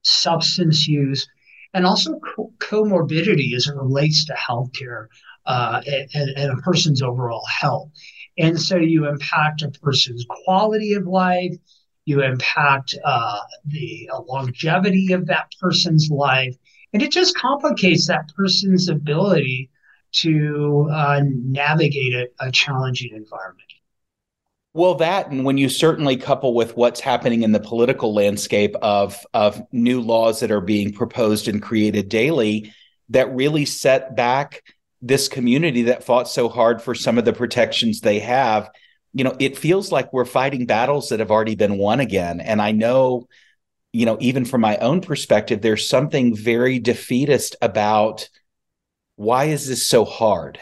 substance 0.03 0.87
use, 0.87 1.27
and 1.75 1.87
also 1.87 2.19
co- 2.21 2.53
comorbidity 2.59 3.55
as 3.55 3.67
it 3.67 3.77
relates 3.77 4.25
to 4.27 4.35
healthcare 4.35 5.07
uh, 5.47 5.81
and, 5.87 6.31
and 6.37 6.59
a 6.59 6.63
person's 6.63 7.03
overall 7.03 7.45
health. 7.47 7.91
And 8.37 8.61
so 8.61 8.77
you 8.77 9.07
impact 9.07 9.63
a 9.63 9.71
person's 9.71 10.25
quality 10.29 10.95
of 10.95 11.07
life, 11.07 11.55
you 12.09 12.23
impact 12.23 12.95
uh, 13.05 13.39
the 13.67 14.09
longevity 14.27 15.13
of 15.13 15.27
that 15.27 15.53
person's 15.61 16.11
life, 16.11 16.57
and 16.93 17.03
it 17.03 17.13
just 17.13 17.37
complicates 17.37 18.07
that 18.09 18.33
person's 18.37 18.89
ability 18.89 19.71
to 20.11 20.89
uh, 20.91 21.21
navigate 21.25 22.15
a, 22.15 22.29
a 22.41 22.51
challenging 22.51 23.15
environment. 23.15 23.63
Well, 24.75 24.95
that 24.97 25.31
and 25.31 25.45
when 25.45 25.59
you 25.59 25.69
certainly 25.69 26.17
couple 26.17 26.55
with 26.55 26.77
what's 26.77 27.01
happening 27.01 27.43
in 27.43 27.53
the 27.53 27.61
political 27.61 28.15
landscape 28.15 28.75
of 28.81 29.25
of 29.35 29.61
new 29.73 30.01
laws 30.01 30.41
that 30.41 30.51
are 30.51 30.61
being 30.61 30.93
proposed 30.93 31.49
and 31.49 31.61
created 31.61 32.09
daily 32.09 32.73
that 33.09 33.35
really 33.35 33.65
set 33.65 34.15
back 34.15 34.63
this 35.01 35.29
community 35.29 35.83
that 35.83 36.05
fought 36.05 36.29
so 36.29 36.49
hard 36.49 36.83
for 36.83 36.95
some 36.95 37.19
of 37.19 37.25
the 37.25 37.33
protections 37.33 38.01
they 38.01 38.19
have, 38.19 38.71
you 39.13 39.25
know, 39.25 39.35
it 39.39 39.59
feels 39.59 39.91
like 39.91 40.13
we're 40.13 40.25
fighting 40.25 40.67
battles 40.67 41.09
that 41.09 41.21
have 41.21 41.31
already 41.31 41.55
been 41.55 41.79
won 41.79 42.01
again. 42.01 42.41
And 42.41 42.61
I 42.61 42.73
know, 42.73 43.29
you 43.93 44.07
know, 44.07 44.19
even 44.21 44.45
from 44.45 44.61
my 44.61 44.77
own 44.79 45.01
perspective, 45.01 45.63
there's 45.63 45.89
something 45.89 46.37
very 46.37 46.79
defeatist 46.79 47.57
about 47.63 48.29
why 49.17 49.45
is 49.47 49.67
this 49.67 49.89
so 49.89 50.05
hard? 50.05 50.61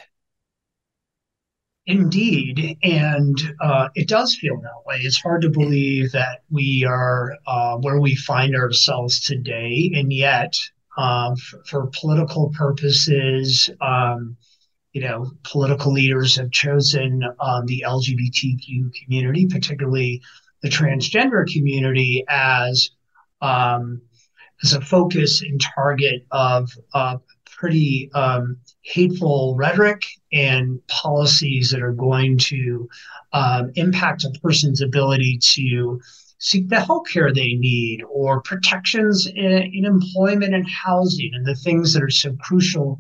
Indeed, 1.88 2.78
and 2.82 3.36
uh, 3.60 3.88
it 3.94 4.08
does 4.08 4.34
feel 4.34 4.60
that 4.60 4.82
way. 4.86 4.96
It's 5.02 5.20
hard 5.20 5.42
to 5.42 5.50
believe 5.50 6.10
that 6.12 6.42
we 6.50 6.84
are 6.84 7.36
uh, 7.46 7.76
where 7.76 8.00
we 8.00 8.16
find 8.16 8.56
ourselves 8.56 9.20
today, 9.20 9.92
and 9.94 10.12
yet, 10.12 10.58
um, 10.98 11.36
for, 11.36 11.62
for, 11.66 11.86
political 11.92 12.50
purposes, 12.50 13.70
um, 13.80 14.36
you 14.96 15.02
know, 15.02 15.30
political 15.42 15.92
leaders 15.92 16.36
have 16.36 16.50
chosen 16.50 17.22
um, 17.38 17.66
the 17.66 17.84
LGBTQ 17.86 18.94
community, 18.94 19.46
particularly 19.46 20.22
the 20.62 20.70
transgender 20.70 21.46
community, 21.46 22.24
as 22.30 22.92
um, 23.42 24.00
as 24.64 24.72
a 24.72 24.80
focus 24.80 25.42
and 25.42 25.60
target 25.60 26.24
of 26.30 26.70
uh, 26.94 27.18
pretty 27.44 28.10
um, 28.14 28.56
hateful 28.80 29.54
rhetoric 29.54 30.00
and 30.32 30.80
policies 30.86 31.68
that 31.72 31.82
are 31.82 31.92
going 31.92 32.38
to 32.38 32.88
um, 33.34 33.72
impact 33.74 34.24
a 34.24 34.30
person's 34.42 34.80
ability 34.80 35.38
to 35.42 36.00
seek 36.38 36.70
the 36.70 36.80
health 36.80 37.06
care 37.12 37.34
they 37.34 37.52
need 37.52 38.02
or 38.08 38.40
protections 38.40 39.26
in, 39.26 39.70
in, 39.74 39.84
employment 39.84 40.54
and 40.54 40.66
housing 40.66 41.32
and 41.34 41.44
the 41.44 41.54
things 41.54 41.92
that 41.92 42.02
are 42.02 42.08
so 42.08 42.34
crucial 42.40 42.96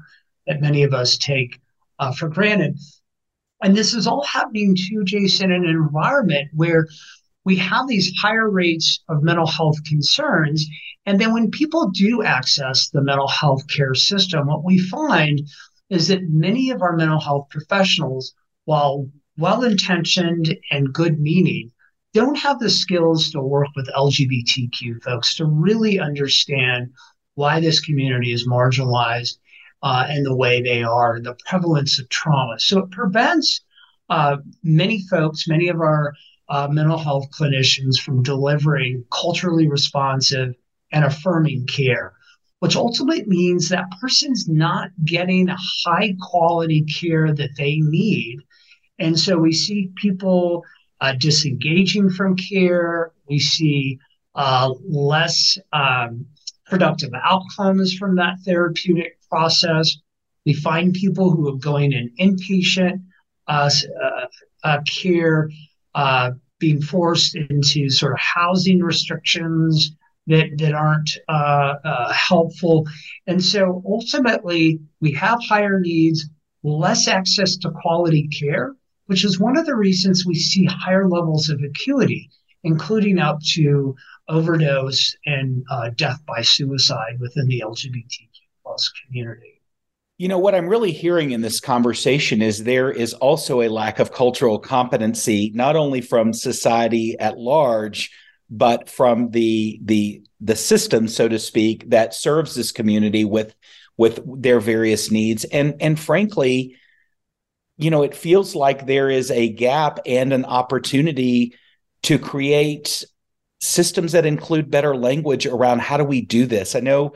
that 0.46 0.60
many 0.60 0.82
of 0.82 0.92
us 0.92 1.16
take 1.16 1.58
uh, 1.98 2.12
for 2.12 2.28
granted. 2.28 2.78
And 3.62 3.76
this 3.76 3.94
is 3.94 4.06
all 4.06 4.24
happening 4.24 4.76
too, 4.76 5.04
Jason, 5.04 5.50
in 5.50 5.64
an 5.64 5.70
environment 5.70 6.50
where 6.54 6.86
we 7.44 7.56
have 7.56 7.86
these 7.86 8.12
higher 8.20 8.50
rates 8.50 9.02
of 9.08 9.22
mental 9.22 9.46
health 9.46 9.82
concerns 9.84 10.66
and 11.06 11.20
then 11.20 11.32
when 11.32 11.52
people 11.52 11.90
do 11.90 12.24
access 12.24 12.88
the 12.88 13.00
mental 13.00 13.28
health 13.28 13.68
care 13.68 13.94
system, 13.94 14.48
what 14.48 14.64
we 14.64 14.78
find 14.78 15.40
is 15.88 16.08
that 16.08 16.28
many 16.28 16.70
of 16.70 16.82
our 16.82 16.96
mental 16.96 17.20
health 17.20 17.46
professionals, 17.48 18.34
while 18.64 19.08
well 19.38 19.62
intentioned 19.62 20.56
and 20.72 20.92
good 20.92 21.20
meaning, 21.20 21.70
don't 22.12 22.38
have 22.38 22.58
the 22.58 22.70
skills 22.70 23.30
to 23.30 23.40
work 23.40 23.68
with 23.76 23.88
LGBTQ 23.94 25.00
folks 25.04 25.36
to 25.36 25.44
really 25.46 26.00
understand 26.00 26.90
why 27.34 27.60
this 27.60 27.78
community 27.78 28.32
is 28.32 28.48
marginalized 28.48 29.38
uh, 29.86 30.04
and 30.08 30.26
the 30.26 30.34
way 30.34 30.60
they 30.60 30.82
are, 30.82 31.20
the 31.20 31.36
prevalence 31.46 32.00
of 32.00 32.08
trauma. 32.08 32.58
So 32.58 32.80
it 32.80 32.90
prevents 32.90 33.60
uh, 34.08 34.38
many 34.64 35.00
folks, 35.08 35.46
many 35.46 35.68
of 35.68 35.80
our 35.80 36.12
uh, 36.48 36.66
mental 36.68 36.98
health 36.98 37.26
clinicians 37.30 37.96
from 37.96 38.24
delivering 38.24 39.04
culturally 39.12 39.68
responsive 39.68 40.54
and 40.90 41.04
affirming 41.04 41.68
care, 41.68 42.14
which 42.58 42.74
ultimately 42.74 43.24
means 43.26 43.68
that 43.68 43.84
person's 44.00 44.48
not 44.48 44.90
getting 45.04 45.48
a 45.48 45.56
high 45.84 46.16
quality 46.20 46.82
care 46.82 47.32
that 47.32 47.50
they 47.56 47.76
need. 47.76 48.38
And 48.98 49.16
so 49.16 49.38
we 49.38 49.52
see 49.52 49.92
people 49.94 50.64
uh, 51.00 51.12
disengaging 51.12 52.10
from 52.10 52.34
care. 52.34 53.12
We 53.28 53.38
see 53.38 54.00
uh, 54.34 54.74
less 54.82 55.58
um, 55.72 56.26
productive 56.66 57.12
outcomes 57.22 57.94
from 57.94 58.16
that 58.16 58.38
therapeutic 58.44 59.15
process. 59.28 59.96
We 60.44 60.54
find 60.54 60.94
people 60.94 61.30
who 61.30 61.48
are 61.48 61.58
going 61.58 61.92
in 61.92 62.12
inpatient 62.20 63.02
uh, 63.48 63.70
uh, 64.02 64.26
uh 64.64 64.78
care 64.82 65.50
uh, 65.94 66.32
being 66.58 66.80
forced 66.80 67.34
into 67.34 67.90
sort 67.90 68.12
of 68.12 68.18
housing 68.18 68.80
restrictions, 68.80 69.92
that 70.26 70.46
that 70.58 70.72
aren't 70.72 71.10
uh, 71.28 71.74
uh, 71.84 72.12
helpful. 72.12 72.86
And 73.26 73.42
so 73.42 73.82
ultimately, 73.86 74.80
we 75.00 75.12
have 75.12 75.38
higher 75.42 75.80
needs, 75.80 76.28
less 76.62 77.08
access 77.08 77.56
to 77.58 77.70
quality 77.70 78.28
care, 78.28 78.74
which 79.06 79.24
is 79.24 79.38
one 79.38 79.56
of 79.56 79.66
the 79.66 79.76
reasons 79.76 80.26
we 80.26 80.34
see 80.34 80.64
higher 80.64 81.08
levels 81.08 81.48
of 81.48 81.62
acuity, 81.62 82.30
including 82.64 83.18
up 83.18 83.40
to 83.54 83.94
overdose 84.28 85.14
and 85.26 85.64
death 85.96 86.20
by 86.26 86.42
suicide 86.42 87.18
within 87.20 87.46
the 87.46 87.62
LGBTQ 87.64 88.45
plus 88.76 88.92
community. 89.06 89.60
You 90.18 90.28
know, 90.28 90.38
what 90.38 90.54
I'm 90.54 90.68
really 90.68 90.92
hearing 90.92 91.32
in 91.32 91.42
this 91.42 91.60
conversation 91.60 92.40
is 92.40 92.64
there 92.64 92.90
is 92.90 93.12
also 93.14 93.60
a 93.60 93.68
lack 93.68 93.98
of 93.98 94.12
cultural 94.12 94.58
competency, 94.58 95.52
not 95.54 95.76
only 95.76 96.00
from 96.00 96.32
society 96.32 97.18
at 97.18 97.38
large, 97.38 98.10
but 98.48 98.88
from 98.88 99.30
the 99.30 99.80
the 99.84 100.22
the 100.40 100.56
system, 100.56 101.08
so 101.08 101.28
to 101.28 101.38
speak, 101.38 101.90
that 101.90 102.14
serves 102.14 102.54
this 102.54 102.72
community 102.72 103.24
with 103.24 103.54
with 103.98 104.20
their 104.40 104.60
various 104.60 105.10
needs. 105.10 105.44
And 105.44 105.74
and 105.80 105.98
frankly, 105.98 106.76
you 107.76 107.90
know, 107.90 108.02
it 108.02 108.14
feels 108.14 108.54
like 108.54 108.86
there 108.86 109.10
is 109.10 109.30
a 109.30 109.50
gap 109.50 109.98
and 110.06 110.32
an 110.32 110.46
opportunity 110.46 111.56
to 112.04 112.18
create 112.18 113.04
systems 113.60 114.12
that 114.12 114.24
include 114.24 114.70
better 114.70 114.96
language 114.96 115.46
around 115.46 115.80
how 115.80 115.96
do 115.96 116.04
we 116.04 116.20
do 116.22 116.46
this. 116.46 116.74
I 116.74 116.80
know 116.80 117.14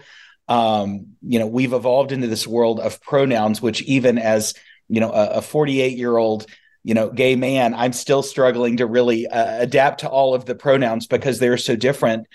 um, 0.50 1.06
you 1.22 1.38
know, 1.38 1.46
we've 1.46 1.72
evolved 1.72 2.12
into 2.12 2.26
this 2.26 2.46
world 2.46 2.80
of 2.80 3.00
pronouns, 3.00 3.62
which 3.62 3.80
even 3.82 4.18
as 4.18 4.52
you 4.88 5.00
know, 5.00 5.10
a 5.12 5.40
48 5.40 5.96
year 5.96 6.16
old 6.16 6.46
you 6.82 6.94
know 6.94 7.10
gay 7.10 7.36
man 7.36 7.74
i'm 7.74 7.92
still 7.92 8.22
struggling 8.22 8.78
to 8.78 8.86
really 8.86 9.26
uh, 9.26 9.60
adapt 9.60 10.00
to 10.00 10.08
all 10.08 10.34
of 10.34 10.46
the 10.46 10.54
pronouns 10.54 11.06
because 11.06 11.38
they're 11.38 11.58
so 11.58 11.76
different 11.76 12.26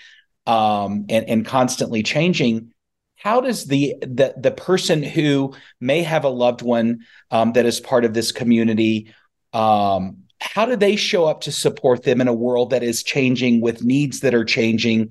um, 0.46 1.06
and, 1.08 1.28
and 1.28 1.46
constantly 1.46 2.02
changing. 2.02 2.72
How 3.16 3.40
does 3.40 3.66
the, 3.66 3.94
the 4.00 4.34
the 4.36 4.50
person 4.50 5.02
who 5.02 5.54
may 5.80 6.02
have 6.02 6.24
a 6.24 6.28
loved 6.28 6.62
one 6.62 7.00
um, 7.30 7.52
that 7.54 7.66
is 7.66 7.80
part 7.80 8.04
of 8.04 8.14
this 8.14 8.30
community 8.30 9.12
um, 9.52 10.18
how 10.38 10.66
do 10.66 10.76
they 10.76 10.96
show 10.96 11.24
up 11.24 11.42
to 11.42 11.52
support 11.52 12.02
them 12.02 12.20
in 12.20 12.28
a 12.28 12.34
world 12.34 12.70
that 12.70 12.82
is 12.82 13.02
changing 13.02 13.62
with 13.62 13.82
needs 13.82 14.20
that 14.20 14.34
are 14.34 14.44
changing 14.44 15.10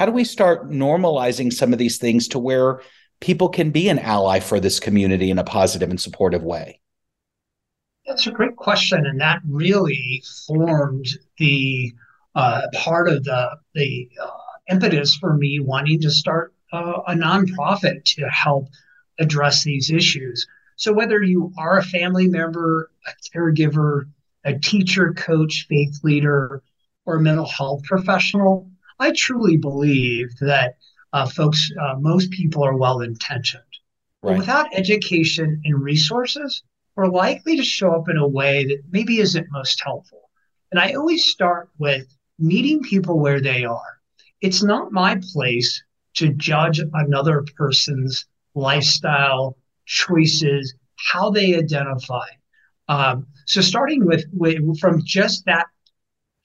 how 0.00 0.06
do 0.06 0.12
we 0.12 0.24
start 0.24 0.68
normalizing 0.68 1.52
some 1.52 1.72
of 1.72 1.78
these 1.78 1.98
things 1.98 2.26
to 2.28 2.38
where 2.38 2.80
people 3.20 3.48
can 3.48 3.70
be 3.70 3.88
an 3.88 4.00
ally 4.00 4.40
for 4.40 4.58
this 4.58 4.80
community 4.80 5.30
in 5.30 5.38
a 5.38 5.44
positive 5.44 5.90
and 5.90 6.00
supportive 6.00 6.42
way 6.42 6.80
that's 8.06 8.26
a 8.26 8.32
great 8.32 8.56
question, 8.56 9.06
and 9.06 9.20
that 9.20 9.40
really 9.48 10.22
formed 10.46 11.06
the 11.38 11.92
uh, 12.34 12.62
part 12.74 13.08
of 13.08 13.24
the 13.24 13.56
the 13.74 14.08
uh, 14.20 14.28
impetus 14.68 15.16
for 15.16 15.36
me 15.36 15.60
wanting 15.60 16.00
to 16.00 16.10
start 16.10 16.54
uh, 16.72 17.00
a 17.06 17.14
nonprofit 17.14 18.04
to 18.04 18.28
help 18.28 18.68
address 19.18 19.64
these 19.64 19.90
issues. 19.90 20.46
So 20.76 20.92
whether 20.92 21.22
you 21.22 21.52
are 21.58 21.78
a 21.78 21.84
family 21.84 22.26
member, 22.26 22.90
a 23.06 23.36
caregiver, 23.36 24.04
a 24.44 24.58
teacher, 24.58 25.12
coach, 25.12 25.66
faith 25.68 26.00
leader, 26.02 26.62
or 27.04 27.16
a 27.16 27.20
mental 27.20 27.46
health 27.46 27.82
professional, 27.84 28.69
I 29.00 29.12
truly 29.12 29.56
believe 29.56 30.28
that 30.40 30.76
uh, 31.12 31.26
folks, 31.26 31.70
uh, 31.80 31.94
most 31.98 32.30
people 32.30 32.62
are 32.64 32.76
well 32.76 33.00
intentioned. 33.00 33.64
Right. 34.22 34.32
But 34.32 34.38
without 34.38 34.66
education 34.74 35.60
and 35.64 35.82
resources, 35.82 36.62
we're 36.94 37.08
likely 37.08 37.56
to 37.56 37.64
show 37.64 37.92
up 37.92 38.10
in 38.10 38.18
a 38.18 38.28
way 38.28 38.64
that 38.66 38.82
maybe 38.90 39.18
isn't 39.18 39.46
most 39.50 39.80
helpful. 39.82 40.30
And 40.70 40.78
I 40.78 40.92
always 40.92 41.24
start 41.24 41.70
with 41.78 42.06
meeting 42.38 42.82
people 42.82 43.18
where 43.18 43.40
they 43.40 43.64
are. 43.64 44.00
It's 44.42 44.62
not 44.62 44.92
my 44.92 45.20
place 45.32 45.82
to 46.14 46.34
judge 46.34 46.80
another 46.92 47.44
person's 47.56 48.26
lifestyle, 48.54 49.56
choices, 49.86 50.74
how 50.96 51.30
they 51.30 51.56
identify. 51.56 52.26
Um, 52.88 53.26
so 53.46 53.62
starting 53.62 54.04
with, 54.04 54.24
with 54.32 54.78
from 54.78 55.02
just 55.04 55.46
that 55.46 55.66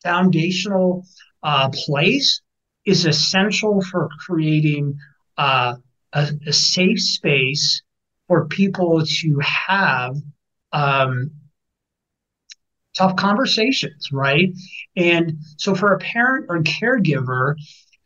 foundational 0.04 1.06
uh, 1.44 1.70
place 1.70 2.42
is 2.86 3.06
essential 3.06 3.82
for 3.82 4.10
creating 4.26 4.98
uh, 5.38 5.76
a, 6.14 6.32
a, 6.48 6.54
safe 6.54 7.00
space 7.00 7.82
for 8.28 8.46
people 8.46 9.04
to 9.06 9.40
have 9.40 10.16
um, 10.72 11.32
tough 12.96 13.16
conversations, 13.16 14.12
right? 14.12 14.50
And 14.96 15.38
so 15.58 15.76
for 15.76 15.94
a 15.94 16.00
parent 16.00 16.46
or 16.50 16.64
caregiver 16.64 17.56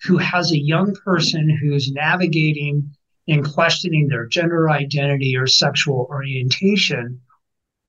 who 0.04 0.18
has 0.18 0.52
a 0.52 0.58
young 0.58 0.96
person 1.04 1.50
who's 1.50 1.92
navigating 1.92 2.96
and 3.28 3.46
questioning 3.46 4.08
their 4.08 4.26
gender 4.26 4.70
identity 4.70 5.36
or 5.38 5.46
sexual 5.46 6.08
orientation, 6.10 7.22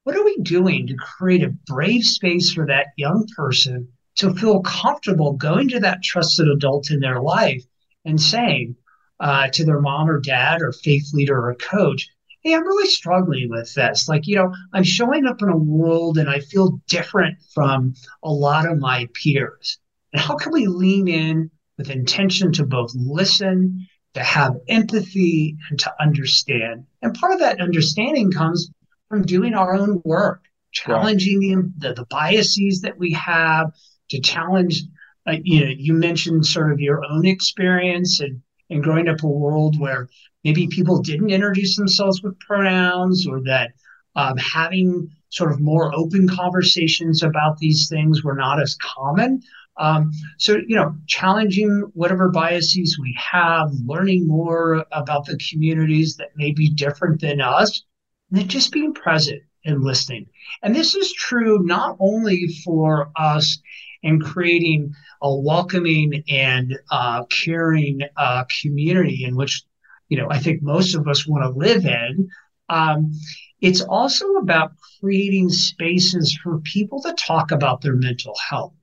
what 0.05 0.17
are 0.17 0.25
we 0.25 0.39
doing 0.39 0.87
to 0.89 0.97
create 0.97 1.43
a 1.43 1.55
brave 1.67 2.05
space 2.05 2.53
for 2.53 2.67
that 2.67 2.89
young 2.97 3.27
person 3.37 3.89
to 4.17 4.35
feel 4.35 4.61
comfortable 4.61 5.33
going 5.33 5.69
to 5.69 5.81
that 5.81 6.03
trusted 6.03 6.49
adult 6.49 6.91
in 6.91 7.01
their 7.01 7.21
life 7.21 7.65
and 8.05 8.21
saying 8.21 8.77
uh, 9.21 9.49
to 9.49 9.65
their 9.65 9.81
mom 9.81 10.09
or 10.09 10.21
dad 10.21 10.63
or 10.63 10.73
faith 10.73 11.11
leader 11.13 11.49
or 11.49 11.55
coach, 11.55 12.09
Hey, 12.43 12.55
I'm 12.55 12.67
really 12.67 12.89
struggling 12.89 13.51
with 13.51 13.75
this. 13.75 14.09
Like, 14.09 14.27
you 14.27 14.37
know, 14.37 14.55
I'm 14.73 14.83
showing 14.83 15.27
up 15.27 15.43
in 15.43 15.51
a 15.51 15.57
world 15.57 16.17
and 16.17 16.29
I 16.29 16.41
feel 16.41 16.81
different 16.89 17.37
from 17.53 17.95
a 18.23 18.33
lot 18.33 18.67
of 18.67 18.79
my 18.79 19.09
peers. 19.13 19.79
And 20.15 20.23
how 20.23 20.37
can 20.37 20.51
we 20.51 20.67
lean 20.67 21.07
in 21.07 21.51
with 21.77 21.91
intention 21.91 22.51
to 22.53 22.65
both 22.65 22.93
listen, 22.95 23.87
to 24.15 24.23
have 24.23 24.57
empathy, 24.69 25.57
and 25.69 25.79
to 25.81 25.93
understand? 26.01 26.87
And 27.03 27.13
part 27.13 27.35
of 27.35 27.41
that 27.41 27.61
understanding 27.61 28.33
comes 28.33 28.71
from 29.11 29.27
doing 29.27 29.53
our 29.53 29.75
own 29.75 30.01
work, 30.05 30.43
challenging 30.73 31.41
the, 31.41 31.89
the, 31.89 31.95
the 31.95 32.07
biases 32.07 32.81
that 32.81 32.99
we 32.99 33.13
have, 33.13 33.71
to 34.11 34.21
challenge. 34.21 34.83
Uh, 35.27 35.37
you 35.43 35.61
know, 35.61 35.73
you 35.77 35.93
mentioned 35.93 36.47
sort 36.47 36.73
of 36.73 36.81
your 36.81 37.05
own 37.05 37.27
experience 37.27 38.21
and 38.21 38.41
and 38.71 38.85
growing 38.85 39.09
up 39.09 39.23
a 39.23 39.27
world 39.27 39.79
where 39.81 40.09
maybe 40.45 40.69
people 40.69 41.03
didn't 41.03 41.31
introduce 41.31 41.77
themselves 41.77 42.23
with 42.23 42.39
pronouns, 42.39 43.27
or 43.27 43.43
that 43.43 43.73
um, 44.15 44.37
having 44.37 45.09
sort 45.29 45.53
of 45.53 45.61
more 45.61 45.95
open 45.95 46.29
conversations 46.29 47.23
about 47.23 47.59
these 47.59 47.89
things 47.89 48.23
were 48.23 48.35
not 48.35 48.61
as 48.61 48.77
common. 48.77 49.43
Um, 49.77 50.11
so, 50.39 50.59
you 50.67 50.77
know, 50.77 50.95
challenging 51.07 51.91
whatever 51.95 52.29
biases 52.29 52.99
we 53.01 53.17
have, 53.33 53.71
learning 53.85 54.27
more 54.27 54.85
about 54.93 55.25
the 55.25 55.39
communities 55.51 56.17
that 56.17 56.37
may 56.37 56.53
be 56.53 56.69
different 56.69 57.21
than 57.21 57.41
us, 57.41 57.85
and 58.31 58.41
then 58.41 58.49
just 58.49 58.73
being 58.73 58.93
present 58.93 59.43
and 59.65 59.83
listening. 59.83 60.27
And 60.63 60.75
this 60.75 60.95
is 60.95 61.13
true 61.13 61.61
not 61.63 61.97
only 61.99 62.49
for 62.65 63.11
us 63.17 63.59
in 64.03 64.21
creating 64.21 64.95
a 65.23 65.35
welcoming 65.35 66.25
and 66.29 66.79
uh, 66.91 67.25
caring 67.25 68.01
uh, 68.17 68.45
community 68.63 69.25
in 69.25 69.37
which, 69.37 69.63
you 70.09 70.17
know, 70.17 70.29
I 70.31 70.39
think 70.39 70.63
most 70.63 70.95
of 70.95 71.07
us 71.07 71.27
want 71.27 71.45
to 71.45 71.59
live 71.59 71.85
in. 71.85 72.29
Um, 72.69 73.13
it's 73.61 73.83
also 73.83 74.27
about 74.37 74.73
creating 75.01 75.51
spaces 75.51 76.39
for 76.43 76.61
people 76.61 77.03
to 77.03 77.13
talk 77.15 77.51
about 77.51 77.83
their 77.83 77.97
mental 77.97 78.35
health. 78.49 78.75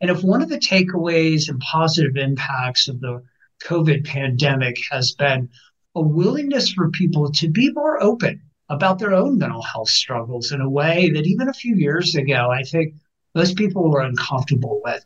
And 0.00 0.10
if 0.10 0.22
one 0.22 0.42
of 0.42 0.48
the 0.48 0.58
takeaways 0.58 1.48
and 1.48 1.58
positive 1.60 2.16
impacts 2.16 2.88
of 2.88 3.00
the 3.00 3.22
COVID 3.64 4.04
pandemic 4.04 4.76
has 4.90 5.12
been 5.12 5.48
a 5.94 6.02
willingness 6.02 6.72
for 6.72 6.90
people 6.90 7.30
to 7.32 7.48
be 7.48 7.72
more 7.72 8.02
open 8.02 8.42
about 8.68 8.98
their 8.98 9.14
own 9.14 9.38
mental 9.38 9.62
health 9.62 9.88
struggles 9.88 10.52
in 10.52 10.60
a 10.60 10.68
way 10.68 11.10
that 11.10 11.26
even 11.26 11.48
a 11.48 11.54
few 11.54 11.76
years 11.76 12.14
ago, 12.14 12.50
I 12.50 12.62
think 12.62 12.94
most 13.34 13.56
people 13.56 13.90
were 13.90 14.00
uncomfortable 14.00 14.80
with. 14.84 15.04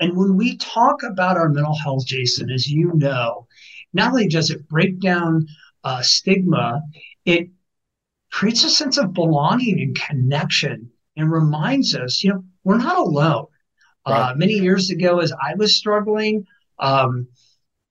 And 0.00 0.16
when 0.16 0.36
we 0.36 0.56
talk 0.56 1.02
about 1.02 1.36
our 1.36 1.48
mental 1.48 1.76
health, 1.76 2.06
Jason, 2.06 2.50
as 2.50 2.68
you 2.68 2.92
know, 2.94 3.46
not 3.92 4.10
only 4.10 4.28
does 4.28 4.50
it 4.50 4.68
break 4.68 5.00
down 5.00 5.46
uh, 5.84 6.02
stigma, 6.02 6.82
it 7.24 7.48
creates 8.30 8.64
a 8.64 8.70
sense 8.70 8.98
of 8.98 9.12
belonging 9.12 9.80
and 9.80 9.98
connection 9.98 10.90
and 11.16 11.32
reminds 11.32 11.94
us, 11.94 12.22
you 12.22 12.32
know, 12.32 12.44
we're 12.64 12.78
not 12.78 12.98
alone. 12.98 13.46
Uh, 14.06 14.10
right. 14.10 14.30
Uh, 14.30 14.34
many 14.36 14.54
years 14.54 14.90
ago, 14.90 15.20
as 15.20 15.32
I 15.32 15.54
was 15.56 15.76
struggling, 15.76 16.46
um, 16.78 17.26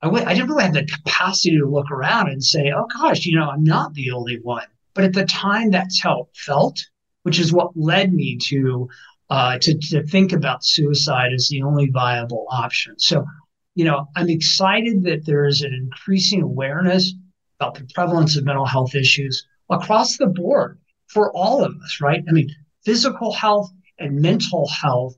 I 0.02 0.08
w- 0.08 0.26
I 0.26 0.34
didn't 0.34 0.50
really 0.50 0.64
have 0.64 0.74
the 0.74 0.86
capacity 0.86 1.58
to 1.58 1.66
look 1.66 1.92
around 1.92 2.30
and 2.30 2.44
say, 2.44 2.72
oh 2.76 2.86
gosh, 2.86 3.26
you 3.26 3.36
know, 3.38 3.50
I'm 3.50 3.64
not 3.64 3.94
the 3.94 4.12
only 4.12 4.40
one. 4.42 4.68
But 4.94 5.06
at 5.06 5.14
the 5.14 5.26
time, 5.26 5.72
that's 5.72 6.02
how 6.02 6.22
it 6.22 6.38
felt, 6.38 6.80
which 7.24 7.40
is 7.40 7.52
what 7.52 7.76
led 7.76 8.14
me 8.14 8.38
to 8.44 8.88
uh, 9.30 9.58
to, 9.60 9.78
to 9.78 10.04
think 10.08 10.32
about 10.32 10.63
suicide 10.63 11.34
as 11.34 11.48
the 11.50 11.62
only 11.62 11.90
viable 11.90 12.46
option. 12.50 12.98
So, 12.98 13.26
you 13.76 13.86
know, 13.86 14.08
I'm 14.16 14.30
excited 14.30 15.04
that 15.04 15.26
there 15.26 15.46
is 15.46 15.62
an 15.62 15.74
increasing 15.74 16.42
awareness 16.42 17.13
about 17.60 17.76
the 17.76 17.88
prevalence 17.94 18.38
of 18.38 18.46
mental 18.46 18.66
health 18.66 18.96
issues 18.96 19.46
across 19.70 20.18
the 20.18 20.28
board 20.28 20.80
for 21.08 21.32
all 21.36 21.63
of 21.63 21.74
us, 21.84 22.00
right? 22.02 22.24
I 22.28 22.32
mean, 22.32 22.50
physical 22.86 23.32
health 23.34 23.72
and 24.00 24.22
mental 24.22 24.68
health 24.68 25.16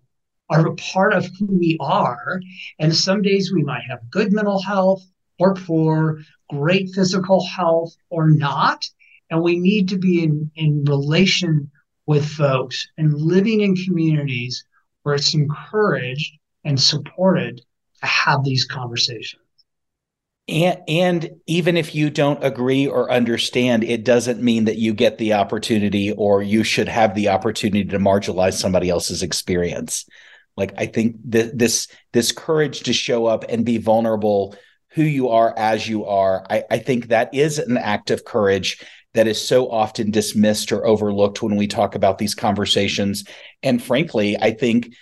are 0.50 0.68
a 0.68 0.76
part 0.76 1.14
of 1.14 1.28
who 1.38 1.46
we 1.46 1.78
are. 1.80 2.42
And 2.80 2.96
some 2.96 3.22
days 3.22 3.52
we 3.54 3.64
might 3.64 3.84
have 3.88 4.10
good 4.10 4.34
mental 4.34 4.62
health 4.62 5.04
or 5.38 5.54
poor, 5.54 6.20
great 6.50 6.90
physical 6.96 7.46
health 7.46 7.96
or 8.10 8.30
not. 8.30 8.86
And 9.30 9.44
we 9.44 9.60
need 9.60 9.90
to 9.90 9.98
be 9.98 10.24
in, 10.24 10.52
in 10.56 10.84
relation 10.86 11.70
with 12.10 12.28
folks 12.28 12.88
and 12.98 13.14
living 13.14 13.62
in 13.62 13.76
communities 13.76 14.66
where 15.04 15.14
it's 15.14 15.36
encouraged 15.36 16.34
and 16.64 16.82
supported 16.82 17.62
to 18.02 18.08
have 18.08 18.44
these 18.44 18.66
conversations. 18.66 19.44
And, 20.48 20.80
and 20.88 21.30
even 21.46 21.78
if 21.78 21.94
you 21.94 22.10
don't 22.10 22.44
agree 22.44 22.88
or 22.88 23.12
understand, 23.12 23.84
it 23.84 24.04
doesn't 24.04 24.42
mean 24.42 24.66
that 24.66 24.80
you 24.80 24.96
get 24.96 25.20
the 25.20 25.34
opportunity 25.34 26.12
or 26.12 26.42
you 26.42 26.64
should 26.64 26.88
have 26.88 27.14
the 27.14 27.30
opportunity 27.30 27.86
to 27.86 28.00
marginalize 28.00 28.54
somebody 28.54 28.90
else's 28.90 29.22
experience. 29.22 30.08
Like 30.58 30.74
I 30.80 30.88
think 30.88 31.32
th- 31.32 31.52
this 31.54 31.90
this 32.12 32.32
courage 32.32 32.80
to 32.82 32.92
show 32.92 33.28
up 33.28 33.46
and 33.50 33.64
be 33.64 33.78
vulnerable, 33.78 34.56
who 34.94 35.04
you 35.04 35.30
are 35.30 35.54
as 35.56 35.88
you 35.88 36.06
are, 36.06 36.44
I, 36.50 36.64
I 36.72 36.80
think 36.80 37.10
that 37.10 37.36
is 37.36 37.60
an 37.60 37.78
act 37.78 38.10
of 38.10 38.26
courage 38.26 38.84
that 39.14 39.28
is 39.28 39.46
so 39.46 39.70
often 39.70 40.12
dismissed 40.12 40.72
or 40.72 40.86
overlooked 40.86 41.42
when 41.42 41.56
we 41.56 41.68
talk 41.68 41.96
about 41.96 42.18
these 42.18 42.36
conversations. 42.36 43.24
And 43.64 43.82
frankly, 43.82 44.38
I 44.38 44.52
think 44.52 44.94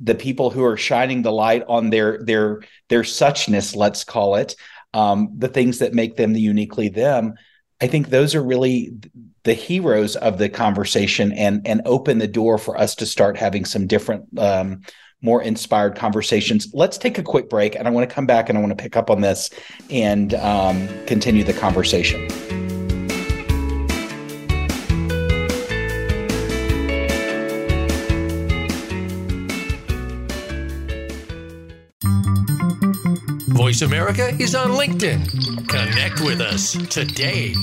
the 0.00 0.14
people 0.14 0.50
who 0.50 0.64
are 0.64 0.76
shining 0.76 1.22
the 1.22 1.32
light 1.32 1.64
on 1.68 1.90
their 1.90 2.22
their 2.22 2.62
their 2.88 3.02
suchness, 3.02 3.76
let's 3.76 4.04
call 4.04 4.36
it, 4.36 4.56
um, 4.94 5.30
the 5.36 5.48
things 5.48 5.78
that 5.78 5.94
make 5.94 6.16
them 6.16 6.32
the 6.32 6.40
uniquely 6.40 6.88
them, 6.88 7.34
I 7.80 7.86
think 7.86 8.08
those 8.08 8.34
are 8.34 8.42
really 8.42 8.92
the 9.44 9.54
heroes 9.54 10.16
of 10.16 10.38
the 10.38 10.48
conversation 10.48 11.32
and 11.32 11.66
and 11.66 11.82
open 11.84 12.18
the 12.18 12.28
door 12.28 12.58
for 12.58 12.76
us 12.76 12.94
to 12.96 13.06
start 13.06 13.36
having 13.36 13.64
some 13.64 13.86
different 13.86 14.26
um, 14.38 14.82
more 15.22 15.42
inspired 15.42 15.96
conversations. 15.96 16.68
Let's 16.72 16.98
take 16.98 17.18
a 17.18 17.22
quick 17.22 17.48
break, 17.48 17.74
and 17.74 17.86
I 17.86 17.90
want 17.90 18.08
to 18.08 18.14
come 18.14 18.26
back 18.26 18.48
and 18.48 18.58
I 18.58 18.60
want 18.60 18.76
to 18.76 18.82
pick 18.82 18.96
up 18.96 19.10
on 19.10 19.20
this 19.20 19.50
and 19.90 20.34
um, 20.34 20.88
continue 21.06 21.44
the 21.44 21.54
conversation. 21.54 22.67
Voice 33.68 33.82
America 33.82 34.28
is 34.42 34.54
on 34.54 34.70
LinkedIn. 34.70 35.68
Connect 35.68 36.22
with 36.22 36.40
us 36.40 36.72
today. 36.88 37.54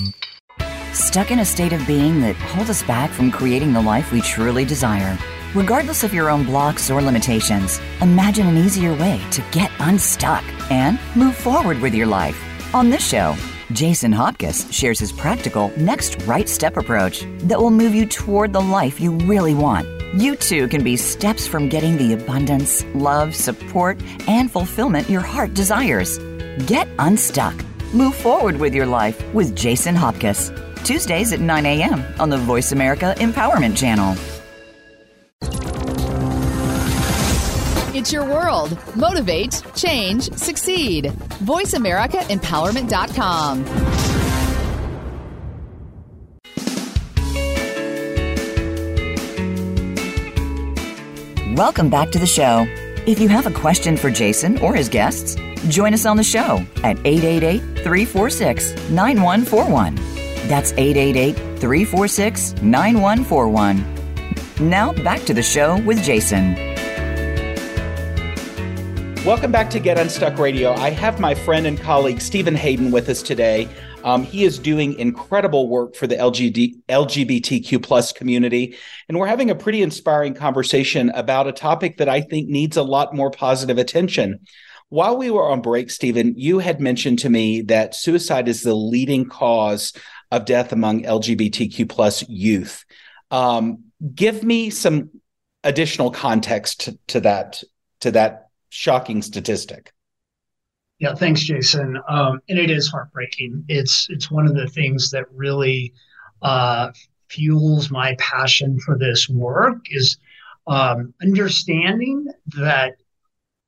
Stuck 0.93 1.31
in 1.31 1.39
a 1.39 1.45
state 1.45 1.73
of 1.73 1.87
being 1.87 2.21
that 2.21 2.35
holds 2.35 2.69
us 2.69 2.83
back 2.83 3.09
from 3.09 3.31
creating 3.31 3.73
the 3.73 3.81
life 3.81 4.11
we 4.11 4.21
truly 4.21 4.65
desire. 4.65 5.17
Regardless 5.55 6.03
of 6.03 6.13
your 6.13 6.29
own 6.29 6.43
blocks 6.43 6.91
or 6.91 7.01
limitations, 7.01 7.79
imagine 8.01 8.45
an 8.45 8.55
easier 8.55 8.93
way 8.93 9.19
to 9.31 9.43
get 9.51 9.71
unstuck 9.79 10.43
and 10.69 10.99
move 11.15 11.35
forward 11.35 11.79
with 11.79 11.95
your 11.95 12.05
life. 12.05 12.39
On 12.75 12.91
this 12.91 13.03
show, 13.03 13.35
Jason 13.71 14.11
Hopkins 14.11 14.71
shares 14.71 14.99
his 14.99 15.11
practical 15.11 15.71
next 15.75 16.21
right 16.27 16.47
step 16.47 16.77
approach 16.77 17.25
that 17.39 17.59
will 17.59 17.71
move 17.71 17.95
you 17.95 18.05
toward 18.05 18.53
the 18.53 18.61
life 18.61 18.99
you 18.99 19.13
really 19.25 19.55
want. 19.55 19.94
You 20.13 20.35
too 20.35 20.67
can 20.67 20.83
be 20.83 20.97
steps 20.97 21.47
from 21.47 21.69
getting 21.69 21.97
the 21.97 22.13
abundance, 22.13 22.83
love, 22.93 23.33
support, 23.35 23.97
and 24.27 24.51
fulfillment 24.51 25.09
your 25.09 25.21
heart 25.21 25.53
desires. 25.53 26.17
Get 26.67 26.87
unstuck. 26.99 27.55
Move 27.93 28.15
forward 28.15 28.57
with 28.57 28.73
your 28.73 28.85
life 28.85 29.21
with 29.33 29.55
Jason 29.55 29.95
Hopkins. 29.95 30.51
Tuesdays 30.83 31.31
at 31.33 31.39
9 31.39 31.65
a.m. 31.65 32.03
on 32.19 32.29
the 32.29 32.37
Voice 32.37 32.71
America 32.71 33.15
Empowerment 33.17 33.75
Channel. 33.77 34.15
It's 37.95 38.13
your 38.13 38.25
world. 38.25 38.77
Motivate, 38.95 39.63
change, 39.75 40.31
succeed. 40.33 41.05
VoiceAmericaEmpowerment.com. 41.43 43.94
Welcome 51.55 51.89
back 51.89 52.11
to 52.11 52.19
the 52.19 52.25
show. 52.25 52.65
If 53.07 53.21
you 53.21 53.29
have 53.29 53.45
a 53.45 53.51
question 53.51 53.95
for 53.95 54.11
Jason 54.11 54.57
or 54.57 54.75
his 54.75 54.89
guests, 54.89 55.37
join 55.69 55.93
us 55.93 56.05
on 56.05 56.17
the 56.17 56.23
show 56.23 56.61
at 56.83 56.97
888 57.05 57.61
346 57.81 58.89
9141. 58.89 59.95
That's 60.49 60.73
888 60.73 61.35
346 61.57 62.55
9141. 62.61 64.69
Now 64.69 64.91
back 65.01 65.23
to 65.23 65.33
the 65.33 65.41
show 65.41 65.81
with 65.83 66.03
Jason. 66.03 66.55
Welcome 69.23 69.53
back 69.53 69.69
to 69.69 69.79
Get 69.79 69.97
Unstuck 69.97 70.37
Radio. 70.37 70.73
I 70.73 70.89
have 70.89 71.21
my 71.21 71.33
friend 71.33 71.67
and 71.67 71.79
colleague 71.79 72.19
Stephen 72.19 72.55
Hayden 72.55 72.91
with 72.91 73.07
us 73.07 73.23
today. 73.23 73.69
Um, 74.05 74.23
he 74.23 74.43
is 74.43 74.59
doing 74.59 74.99
incredible 74.99 75.67
work 75.67 75.95
for 75.95 76.05
the 76.05 76.15
LGBTQ 76.15 77.83
plus 77.83 78.11
community, 78.11 78.77
and 79.09 79.17
we're 79.17 79.25
having 79.25 79.49
a 79.49 79.55
pretty 79.55 79.81
inspiring 79.81 80.35
conversation 80.35 81.09
about 81.09 81.47
a 81.47 81.51
topic 81.51 81.97
that 81.97 82.07
I 82.07 82.21
think 82.21 82.47
needs 82.47 82.77
a 82.77 82.83
lot 82.83 83.15
more 83.15 83.31
positive 83.31 83.79
attention. 83.79 84.41
While 84.89 85.17
we 85.17 85.31
were 85.31 85.49
on 85.49 85.61
break, 85.61 85.89
Stephen, 85.89 86.35
you 86.37 86.59
had 86.59 86.79
mentioned 86.79 87.17
to 87.19 87.29
me 87.31 87.61
that 87.63 87.95
suicide 87.95 88.47
is 88.47 88.61
the 88.61 88.75
leading 88.75 89.25
cause 89.27 89.91
of 90.29 90.45
death 90.45 90.71
among 90.71 91.01
LGBTQ 91.01 91.89
plus 91.89 92.29
youth. 92.29 92.85
Um, 93.31 93.85
give 94.13 94.43
me 94.43 94.69
some 94.69 95.09
additional 95.63 96.11
context 96.11 96.81
to, 96.81 96.99
to 97.07 97.21
that 97.21 97.63
to 98.01 98.11
that 98.11 98.49
shocking 98.69 99.23
statistic. 99.23 99.91
Yeah, 100.99 101.13
thanks, 101.13 101.43
Jason. 101.43 101.97
Um, 102.07 102.39
and 102.47 102.57
it 102.57 102.71
is 102.71 102.87
heartbreaking. 102.87 103.65
It's 103.67 104.07
it's 104.09 104.31
one 104.31 104.45
of 104.45 104.55
the 104.55 104.67
things 104.67 105.11
that 105.11 105.25
really 105.33 105.93
uh, 106.41 106.91
fuels 107.29 107.91
my 107.91 108.15
passion 108.17 108.79
for 108.79 108.97
this 108.97 109.27
work 109.27 109.77
is 109.89 110.17
um, 110.67 111.13
understanding 111.21 112.27
that 112.55 112.95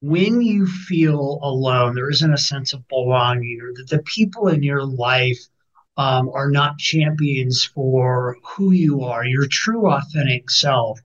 when 0.02 0.42
you 0.42 0.68
feel 0.68 1.40
alone, 1.44 1.96
there 1.96 2.10
isn't 2.10 2.34
a 2.34 2.38
sense 2.38 2.74
of 2.74 2.88
belonging, 2.88 3.60
or 3.62 3.74
that 3.76 3.90
the 3.90 4.04
people 4.04 4.48
in 4.48 4.64
your 4.64 4.86
life 4.86 5.40
um, 5.98 6.30
are 6.34 6.50
not 6.52 6.78
champions 6.78 7.66
for 7.66 8.38
who 8.44 8.72
you 8.72 9.04
are, 9.04 9.26
your 9.26 9.48
true 9.48 9.90
authentic 9.92 10.50
self. 10.50 11.00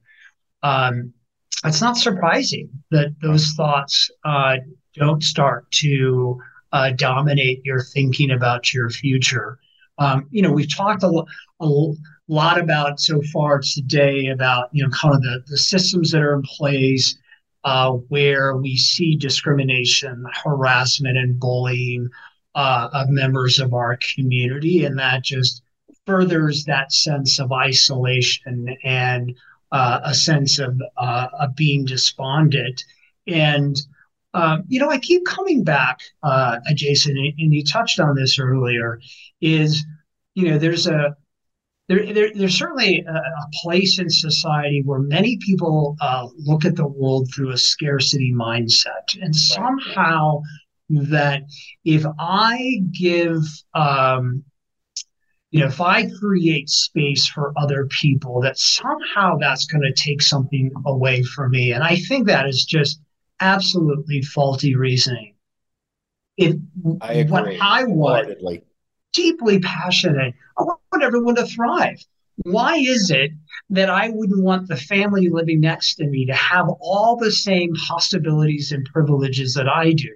Um, 0.63 1.13
it's 1.65 1.81
not 1.81 1.97
surprising 1.97 2.71
that 2.91 3.15
those 3.23 3.53
thoughts 3.57 4.11
uh, 4.25 4.57
don't 4.95 5.23
start 5.23 5.71
to 5.73 6.41
uh, 6.73 6.91
dominate 6.91 7.65
your 7.65 7.83
thinking 7.83 8.31
about 8.31 8.73
your 8.73 8.91
future. 8.91 9.59
Um, 9.99 10.27
you 10.31 10.43
know, 10.43 10.53
we've 10.53 10.75
talked 10.75 11.03
a, 11.03 11.25
a, 11.61 11.93
lot 12.29 12.59
about 12.59 12.99
so 12.99 13.21
far 13.33 13.61
today 13.61 14.29
about 14.29 14.69
you 14.73 14.83
know 14.83 14.91
kind 14.91 15.15
of 15.15 15.23
the, 15.23 15.43
the 15.49 15.59
systems 15.59 16.11
that 16.13 16.23
are 16.23 16.35
in 16.35 16.43
place 16.43 17.19
uh, 17.65 17.93
where 18.09 18.57
we 18.57 18.77
see 18.77 19.17
discrimination, 19.17 20.25
harassment, 20.43 21.19
and 21.19 21.39
bullying 21.39 22.09
uh, 22.55 22.89
of 22.93 23.09
members 23.09 23.59
of 23.59 23.75
our 23.75 23.99
community, 24.15 24.85
and 24.85 24.99
that 24.99 25.23
just 25.23 25.63
furthers 26.07 26.65
that 26.65 26.93
sense 26.93 27.39
of 27.39 27.53
isolation 27.53 28.75
and 28.83 29.37
uh, 29.71 30.01
a 30.05 30.15
sense 30.15 30.59
of, 30.59 30.81
uh, 30.97 31.29
of 31.39 31.55
being 31.57 31.85
despondent. 31.85 32.85
And, 33.27 33.77
um, 34.35 34.65
you 34.69 34.81
know, 34.81 34.89
I 34.89 34.99
keep 34.99 35.25
coming 35.27 35.63
back, 35.63 36.01
uh, 36.23 36.59
Jason, 36.75 37.17
and 37.17 37.55
you 37.55 37.65
touched 37.65 38.01
on 38.01 38.15
this 38.15 38.39
earlier, 38.39 39.01
is, 39.41 39.85
you 40.35 40.49
know, 40.49 40.59
there's 40.59 40.87
a, 40.87 41.17
there, 41.89 42.13
there, 42.13 42.31
there's 42.35 42.57
certainly 42.57 43.05
a, 43.07 43.13
a, 43.13 43.49
place 43.63 43.99
in 43.99 44.09
society 44.09 44.83
where 44.85 45.01
many 45.01 45.37
people 45.39 45.97
uh, 46.01 46.29
look 46.39 46.65
at 46.65 46.77
the 46.77 46.87
world 46.87 47.29
through 47.35 47.51
a 47.51 47.59
scarcity 47.59 48.33
mindset. 48.33 49.21
And 49.21 49.35
somehow 49.37 50.41
that 50.89 51.43
if 51.85 52.05
I 52.19 52.81
give 52.93 53.43
um, 53.75 54.45
you 55.53 55.61
know, 55.61 55.67
if 55.67 55.83
I 55.83 56.09
create 56.19 56.71
space 56.71 57.27
for 57.27 57.53
other 57.59 57.87
people, 57.87 58.41
that 58.41 58.59
somehow 58.59 59.37
that's 59.37 59.67
going 59.67 59.83
to 59.83 59.93
take 59.93 60.23
something 60.23 60.71
away 60.87 61.23
from 61.23 61.51
me. 61.51 61.73
And 61.73 61.85
I 61.85 61.97
think 61.97 62.27
that 62.27 62.49
is 62.49 62.65
just 62.65 63.02
absolutely 63.43 64.23
faulty 64.23 64.75
reasoning. 64.77 65.35
It, 66.37 66.57
I 67.01 67.15
agree. 67.15 67.31
What 67.31 67.61
I 67.61 67.85
want, 67.85 68.39
deeply 69.13 69.61
passionate, 69.61 70.35
I 70.59 70.63
want 70.63 71.03
everyone 71.03 71.35
to 71.35 71.47
thrive. 71.47 71.99
Why 72.45 72.77
is 72.77 73.11
it 73.11 73.33
that 73.71 73.91
I 73.91 74.09
wouldn't 74.09 74.43
want 74.43 74.69
the 74.69 74.77
family 74.77 75.29
living 75.29 75.61
next 75.61 75.97
to 75.97 76.07
me 76.07 76.25
to 76.27 76.35
have 76.35 76.69
all 76.81 77.17
the 77.17 77.31
same 77.31 77.75
possibilities 77.75 78.73
and 78.73 78.89
privileges 78.93 79.55
that 79.55 79.69
I 79.69 79.93
do? 79.93 80.09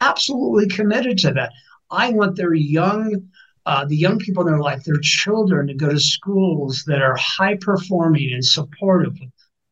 Absolutely 0.00 0.68
committed 0.68 1.18
to 1.18 1.32
that. 1.32 1.50
I 1.90 2.10
want 2.10 2.36
their 2.36 2.54
young 2.54 3.28
uh, 3.66 3.84
the 3.86 3.96
young 3.96 4.18
people 4.18 4.46
in 4.46 4.52
their 4.52 4.60
life, 4.60 4.84
their 4.84 5.00
children, 5.00 5.66
to 5.66 5.74
go 5.74 5.88
to 5.88 5.98
schools 5.98 6.84
that 6.86 7.00
are 7.00 7.16
high 7.16 7.56
performing 7.56 8.30
and 8.30 8.44
supportive, 8.44 9.16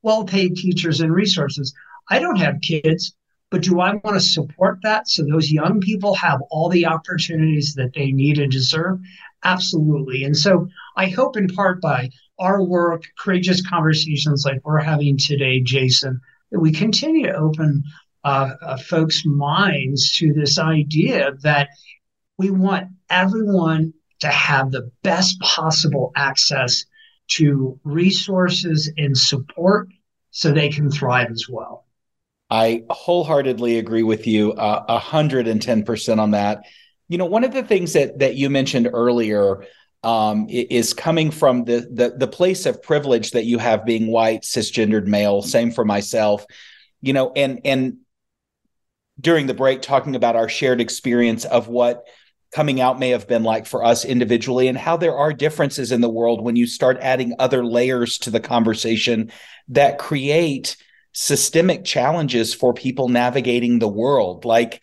well 0.01 0.25
paid 0.25 0.57
teachers 0.57 1.03
and 1.03 1.12
resources. 1.12 1.75
I 2.10 2.18
don't 2.18 2.36
have 2.36 2.60
kids, 2.60 3.14
but 3.50 3.62
do 3.62 3.80
I 3.80 3.94
want 3.94 4.14
to 4.14 4.20
support 4.20 4.78
that 4.82 5.08
so 5.08 5.24
those 5.24 5.50
young 5.50 5.80
people 5.80 6.14
have 6.14 6.40
all 6.50 6.68
the 6.68 6.86
opportunities 6.86 7.74
that 7.74 7.92
they 7.94 8.12
need 8.12 8.38
and 8.38 8.50
deserve? 8.50 8.98
Absolutely. 9.44 10.24
And 10.24 10.36
so 10.36 10.68
I 10.96 11.06
hope, 11.06 11.36
in 11.36 11.48
part, 11.48 11.80
by 11.80 12.10
our 12.38 12.62
work, 12.62 13.04
courageous 13.18 13.66
conversations 13.66 14.44
like 14.44 14.60
we're 14.64 14.80
having 14.80 15.16
today, 15.16 15.60
Jason, 15.60 16.20
that 16.50 16.60
we 16.60 16.72
continue 16.72 17.26
to 17.26 17.34
open 17.34 17.82
uh, 18.24 18.54
uh, 18.62 18.76
folks' 18.76 19.24
minds 19.26 20.16
to 20.16 20.32
this 20.32 20.58
idea 20.58 21.32
that 21.42 21.68
we 22.38 22.50
want 22.50 22.88
everyone 23.10 23.92
to 24.20 24.28
have 24.28 24.70
the 24.70 24.90
best 25.02 25.38
possible 25.40 26.12
access 26.16 26.84
to 27.28 27.78
resources 27.84 28.90
and 28.96 29.16
support 29.16 29.88
so 30.30 30.50
they 30.50 30.68
can 30.68 30.90
thrive 30.90 31.30
as 31.30 31.46
well. 31.48 31.86
I 32.52 32.84
wholeheartedly 32.90 33.78
agree 33.78 34.02
with 34.02 34.26
you, 34.26 34.52
uh, 34.52 34.84
a 34.86 34.98
hundred 34.98 35.48
and 35.48 35.60
ten 35.60 35.84
percent 35.84 36.20
on 36.20 36.32
that. 36.32 36.66
You 37.08 37.16
know, 37.16 37.24
one 37.24 37.44
of 37.44 37.54
the 37.54 37.62
things 37.62 37.94
that 37.94 38.18
that 38.18 38.34
you 38.34 38.50
mentioned 38.50 38.90
earlier 38.92 39.64
um, 40.02 40.46
is 40.50 40.92
coming 40.92 41.30
from 41.30 41.64
the, 41.64 41.88
the 41.90 42.14
the 42.14 42.28
place 42.28 42.66
of 42.66 42.82
privilege 42.82 43.30
that 43.30 43.46
you 43.46 43.56
have 43.56 43.86
being 43.86 44.06
white, 44.08 44.42
cisgendered 44.42 45.06
male. 45.06 45.40
Same 45.40 45.70
for 45.70 45.86
myself. 45.86 46.44
You 47.00 47.14
know, 47.14 47.32
and 47.34 47.60
and 47.64 47.96
during 49.18 49.46
the 49.46 49.54
break, 49.54 49.80
talking 49.80 50.14
about 50.14 50.36
our 50.36 50.50
shared 50.50 50.82
experience 50.82 51.46
of 51.46 51.68
what 51.68 52.04
coming 52.52 52.82
out 52.82 52.98
may 52.98 53.08
have 53.10 53.26
been 53.26 53.44
like 53.44 53.64
for 53.64 53.82
us 53.82 54.04
individually 54.04 54.68
and 54.68 54.76
how 54.76 54.98
there 54.98 55.16
are 55.16 55.32
differences 55.32 55.90
in 55.90 56.02
the 56.02 56.10
world 56.10 56.44
when 56.44 56.56
you 56.56 56.66
start 56.66 56.98
adding 57.00 57.32
other 57.38 57.64
layers 57.64 58.18
to 58.18 58.30
the 58.30 58.40
conversation 58.40 59.32
that 59.68 59.96
create 59.96 60.76
systemic 61.12 61.85
challenges 61.85 62.55
for 62.55 62.72
people 62.72 63.09
navigating 63.09 63.79
the 63.79 63.88
world 63.88 64.44
like 64.44 64.83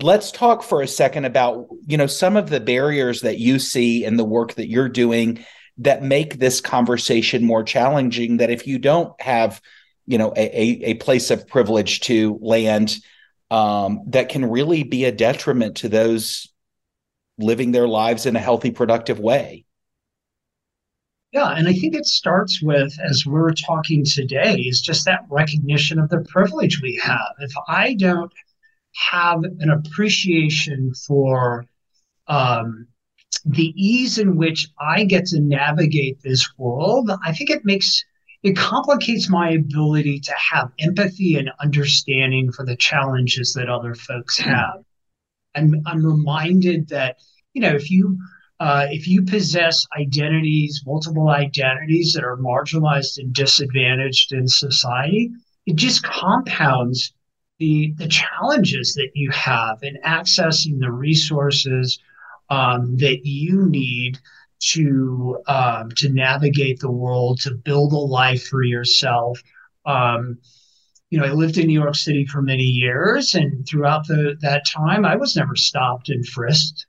let's 0.00 0.30
talk 0.30 0.62
for 0.62 0.82
a 0.82 0.88
second 0.88 1.24
about 1.24 1.66
you 1.86 1.96
know 1.96 2.06
some 2.06 2.36
of 2.36 2.50
the 2.50 2.60
barriers 2.60 3.22
that 3.22 3.38
you 3.38 3.58
see 3.58 4.04
in 4.04 4.16
the 4.16 4.24
work 4.24 4.54
that 4.54 4.68
you're 4.68 4.88
doing 4.88 5.44
that 5.78 6.02
make 6.02 6.38
this 6.38 6.60
conversation 6.60 7.44
more 7.44 7.62
challenging 7.62 8.36
that 8.38 8.50
if 8.50 8.66
you 8.66 8.78
don't 8.78 9.18
have 9.20 9.60
you 10.06 10.18
know 10.18 10.32
a, 10.36 10.90
a 10.90 10.94
place 10.94 11.30
of 11.30 11.46
privilege 11.46 12.00
to 12.00 12.38
land 12.42 12.98
um, 13.50 14.02
that 14.08 14.28
can 14.28 14.44
really 14.44 14.82
be 14.82 15.04
a 15.04 15.12
detriment 15.12 15.78
to 15.78 15.88
those 15.88 16.48
living 17.38 17.72
their 17.72 17.88
lives 17.88 18.26
in 18.26 18.36
a 18.36 18.40
healthy, 18.40 18.70
productive 18.70 19.18
way. 19.18 19.64
Yeah, 21.32 21.50
and 21.50 21.68
I 21.68 21.74
think 21.74 21.94
it 21.94 22.06
starts 22.06 22.62
with, 22.62 22.96
as 23.04 23.26
we're 23.26 23.52
talking 23.52 24.02
today, 24.04 24.54
is 24.56 24.80
just 24.80 25.04
that 25.04 25.26
recognition 25.28 25.98
of 25.98 26.08
the 26.08 26.24
privilege 26.28 26.80
we 26.80 26.98
have. 27.02 27.34
If 27.40 27.52
I 27.68 27.94
don't 27.94 28.32
have 29.10 29.44
an 29.44 29.70
appreciation 29.70 30.94
for 31.06 31.66
um, 32.26 32.86
the 33.44 33.74
ease 33.76 34.18
in 34.18 34.36
which 34.36 34.68
I 34.80 35.04
get 35.04 35.26
to 35.26 35.40
navigate 35.40 36.22
this 36.22 36.48
world, 36.56 37.10
I 37.22 37.32
think 37.32 37.50
it 37.50 37.64
makes 37.64 38.04
it 38.42 38.56
complicates 38.56 39.28
my 39.28 39.50
ability 39.50 40.20
to 40.20 40.32
have 40.52 40.70
empathy 40.78 41.36
and 41.36 41.50
understanding 41.60 42.52
for 42.52 42.64
the 42.64 42.76
challenges 42.76 43.52
that 43.54 43.68
other 43.68 43.94
folks 43.94 44.38
hmm. 44.38 44.48
have. 44.50 44.84
And 45.54 45.82
I'm 45.86 46.06
reminded 46.06 46.88
that, 46.88 47.16
you 47.52 47.60
know, 47.60 47.74
if 47.74 47.90
you 47.90 48.18
uh, 48.60 48.86
if 48.90 49.06
you 49.06 49.22
possess 49.22 49.86
identities, 49.98 50.82
multiple 50.86 51.28
identities 51.28 52.12
that 52.12 52.24
are 52.24 52.36
marginalized 52.36 53.18
and 53.18 53.32
disadvantaged 53.32 54.32
in 54.32 54.48
society, 54.48 55.30
it 55.66 55.76
just 55.76 56.02
compounds 56.02 57.12
the 57.58 57.92
the 57.96 58.08
challenges 58.08 58.94
that 58.94 59.10
you 59.14 59.30
have 59.30 59.82
in 59.82 59.96
accessing 60.04 60.80
the 60.80 60.90
resources 60.90 61.98
um, 62.50 62.96
that 62.96 63.26
you 63.26 63.66
need 63.66 64.18
to 64.60 65.38
um, 65.46 65.90
to 65.92 66.08
navigate 66.08 66.80
the 66.80 66.90
world, 66.90 67.40
to 67.40 67.54
build 67.54 67.92
a 67.92 67.96
life 67.96 68.46
for 68.48 68.62
yourself, 68.62 69.40
Um, 69.86 70.38
you 71.10 71.18
know, 71.18 71.24
I 71.24 71.30
lived 71.32 71.56
in 71.56 71.66
New 71.66 71.80
York 71.80 71.94
City 71.94 72.26
for 72.26 72.42
many 72.42 72.64
years, 72.64 73.34
and 73.34 73.66
throughout 73.66 74.06
the, 74.06 74.36
that 74.42 74.66
time, 74.66 75.04
I 75.04 75.16
was 75.16 75.36
never 75.36 75.56
stopped 75.56 76.10
and 76.10 76.26
frisked. 76.26 76.86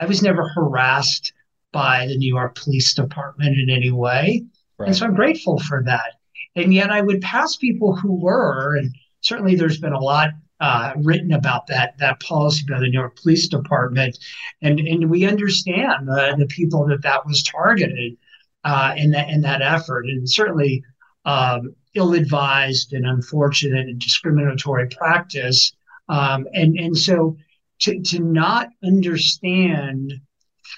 I 0.00 0.06
was 0.06 0.22
never 0.22 0.48
harassed 0.48 1.32
by 1.72 2.06
the 2.06 2.16
New 2.16 2.32
York 2.32 2.56
Police 2.56 2.94
Department 2.94 3.58
in 3.58 3.70
any 3.70 3.90
way. 3.90 4.44
Right. 4.78 4.88
And 4.88 4.96
so 4.96 5.06
I'm 5.06 5.14
grateful 5.14 5.58
for 5.58 5.82
that. 5.84 6.14
And 6.56 6.72
yet 6.72 6.90
I 6.90 7.00
would 7.00 7.20
pass 7.20 7.56
people 7.56 7.96
who 7.96 8.14
were, 8.14 8.76
and 8.76 8.94
certainly 9.20 9.56
there's 9.56 9.78
been 9.78 9.92
a 9.92 10.00
lot 10.00 10.30
uh, 10.60 10.92
written 10.96 11.32
about 11.32 11.66
that 11.66 11.98
that 11.98 12.20
policy 12.20 12.64
by 12.68 12.78
the 12.78 12.86
New 12.86 12.98
York 12.98 13.16
Police 13.20 13.48
Department, 13.48 14.16
and 14.62 14.78
and 14.78 15.10
we 15.10 15.26
understand 15.26 16.06
the, 16.06 16.36
the 16.38 16.46
people 16.46 16.86
that 16.86 17.02
that 17.02 17.26
was 17.26 17.42
targeted 17.42 18.16
uh, 18.62 18.94
in 18.96 19.10
that 19.10 19.28
in 19.28 19.40
that 19.42 19.62
effort, 19.62 20.06
and 20.06 20.30
certainly 20.30 20.82
um, 21.24 21.74
ill-advised 21.94 22.92
and 22.92 23.06
unfortunate 23.06 23.88
and 23.88 23.98
discriminatory 24.00 24.88
practice. 24.88 25.72
Um, 26.08 26.46
and, 26.52 26.76
and 26.78 26.96
so 26.96 27.36
to, 27.80 28.00
to 28.00 28.20
not 28.20 28.68
understand 28.84 30.12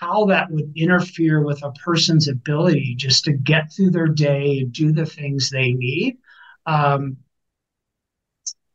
how 0.01 0.27
that 0.27 0.51
would 0.51 0.73
interfere 0.77 1.43
with 1.43 1.63
a 1.63 1.73
person's 1.73 2.29
ability 2.29 2.95
just 2.99 3.25
to 3.25 3.33
get 3.33 3.73
through 3.73 3.91
their 3.91 4.09
day 4.09 4.59
and 4.59 4.73
do 4.73 4.93
the 4.93 5.07
things 5.07 5.51
they 5.51 5.73
need, 5.73 6.19
um, 6.67 7.17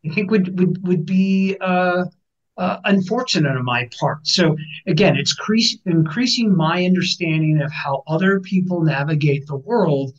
I 0.05 0.09
think 0.13 0.31
would 0.31 0.57
would 0.57 0.87
would 0.87 1.05
be 1.05 1.57
uh, 1.61 2.05
uh, 2.57 2.77
unfortunate 2.85 3.55
on 3.55 3.63
my 3.63 3.87
part. 3.99 4.25
So 4.25 4.55
again, 4.87 5.15
it's 5.15 5.35
increase, 5.37 5.77
increasing 5.85 6.55
my 6.55 6.85
understanding 6.85 7.61
of 7.61 7.71
how 7.71 8.03
other 8.07 8.39
people 8.39 8.81
navigate 8.81 9.45
the 9.47 9.57
world 9.57 10.13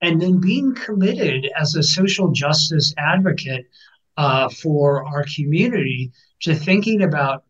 and 0.00 0.20
then 0.20 0.40
being 0.40 0.74
committed 0.74 1.50
as 1.58 1.74
a 1.74 1.82
social 1.82 2.30
justice 2.30 2.94
advocate 2.98 3.66
uh, 4.16 4.48
for 4.48 5.06
our 5.06 5.24
community 5.34 6.12
to 6.42 6.54
thinking 6.54 7.02
about 7.02 7.44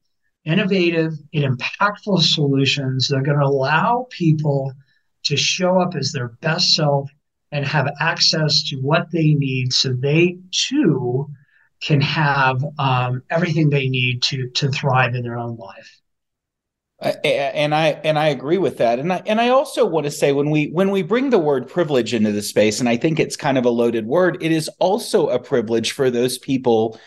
innovative 0.44 1.12
and 1.34 1.58
impactful 1.58 2.22
solutions 2.22 3.08
that 3.08 3.16
are 3.16 3.22
going 3.22 3.38
to 3.38 3.44
allow 3.44 4.06
people 4.10 4.72
to 5.24 5.36
show 5.36 5.80
up 5.80 5.94
as 5.96 6.12
their 6.12 6.28
best 6.40 6.74
self 6.74 7.10
and 7.50 7.66
have 7.66 7.88
access 8.00 8.62
to 8.68 8.76
what 8.76 9.10
they 9.10 9.34
need 9.34 9.72
so 9.72 9.92
they 9.92 10.38
too 10.52 11.28
can 11.82 12.00
have 12.00 12.64
um, 12.78 13.22
everything 13.30 13.68
they 13.68 13.88
need 13.88 14.22
to 14.22 14.48
to 14.50 14.68
thrive 14.70 15.14
in 15.14 15.22
their 15.22 15.36
own 15.38 15.56
life 15.56 16.00
and 16.98 17.74
I 17.74 17.88
and 18.04 18.18
I 18.18 18.28
agree 18.28 18.58
with 18.58 18.78
that. 18.78 18.98
And 18.98 19.12
I 19.12 19.22
and 19.26 19.40
I 19.40 19.50
also 19.50 19.84
want 19.84 20.04
to 20.04 20.10
say 20.10 20.32
when 20.32 20.50
we 20.50 20.68
when 20.68 20.90
we 20.90 21.02
bring 21.02 21.30
the 21.30 21.38
word 21.38 21.68
privilege 21.68 22.14
into 22.14 22.32
the 22.32 22.42
space, 22.42 22.80
and 22.80 22.88
I 22.88 22.96
think 22.96 23.20
it's 23.20 23.36
kind 23.36 23.58
of 23.58 23.66
a 23.66 23.70
loaded 23.70 24.06
word, 24.06 24.38
it 24.40 24.50
is 24.50 24.68
also 24.78 25.28
a 25.28 25.38
privilege 25.38 25.92
for 25.92 26.10
those 26.10 26.38
people 26.38 26.98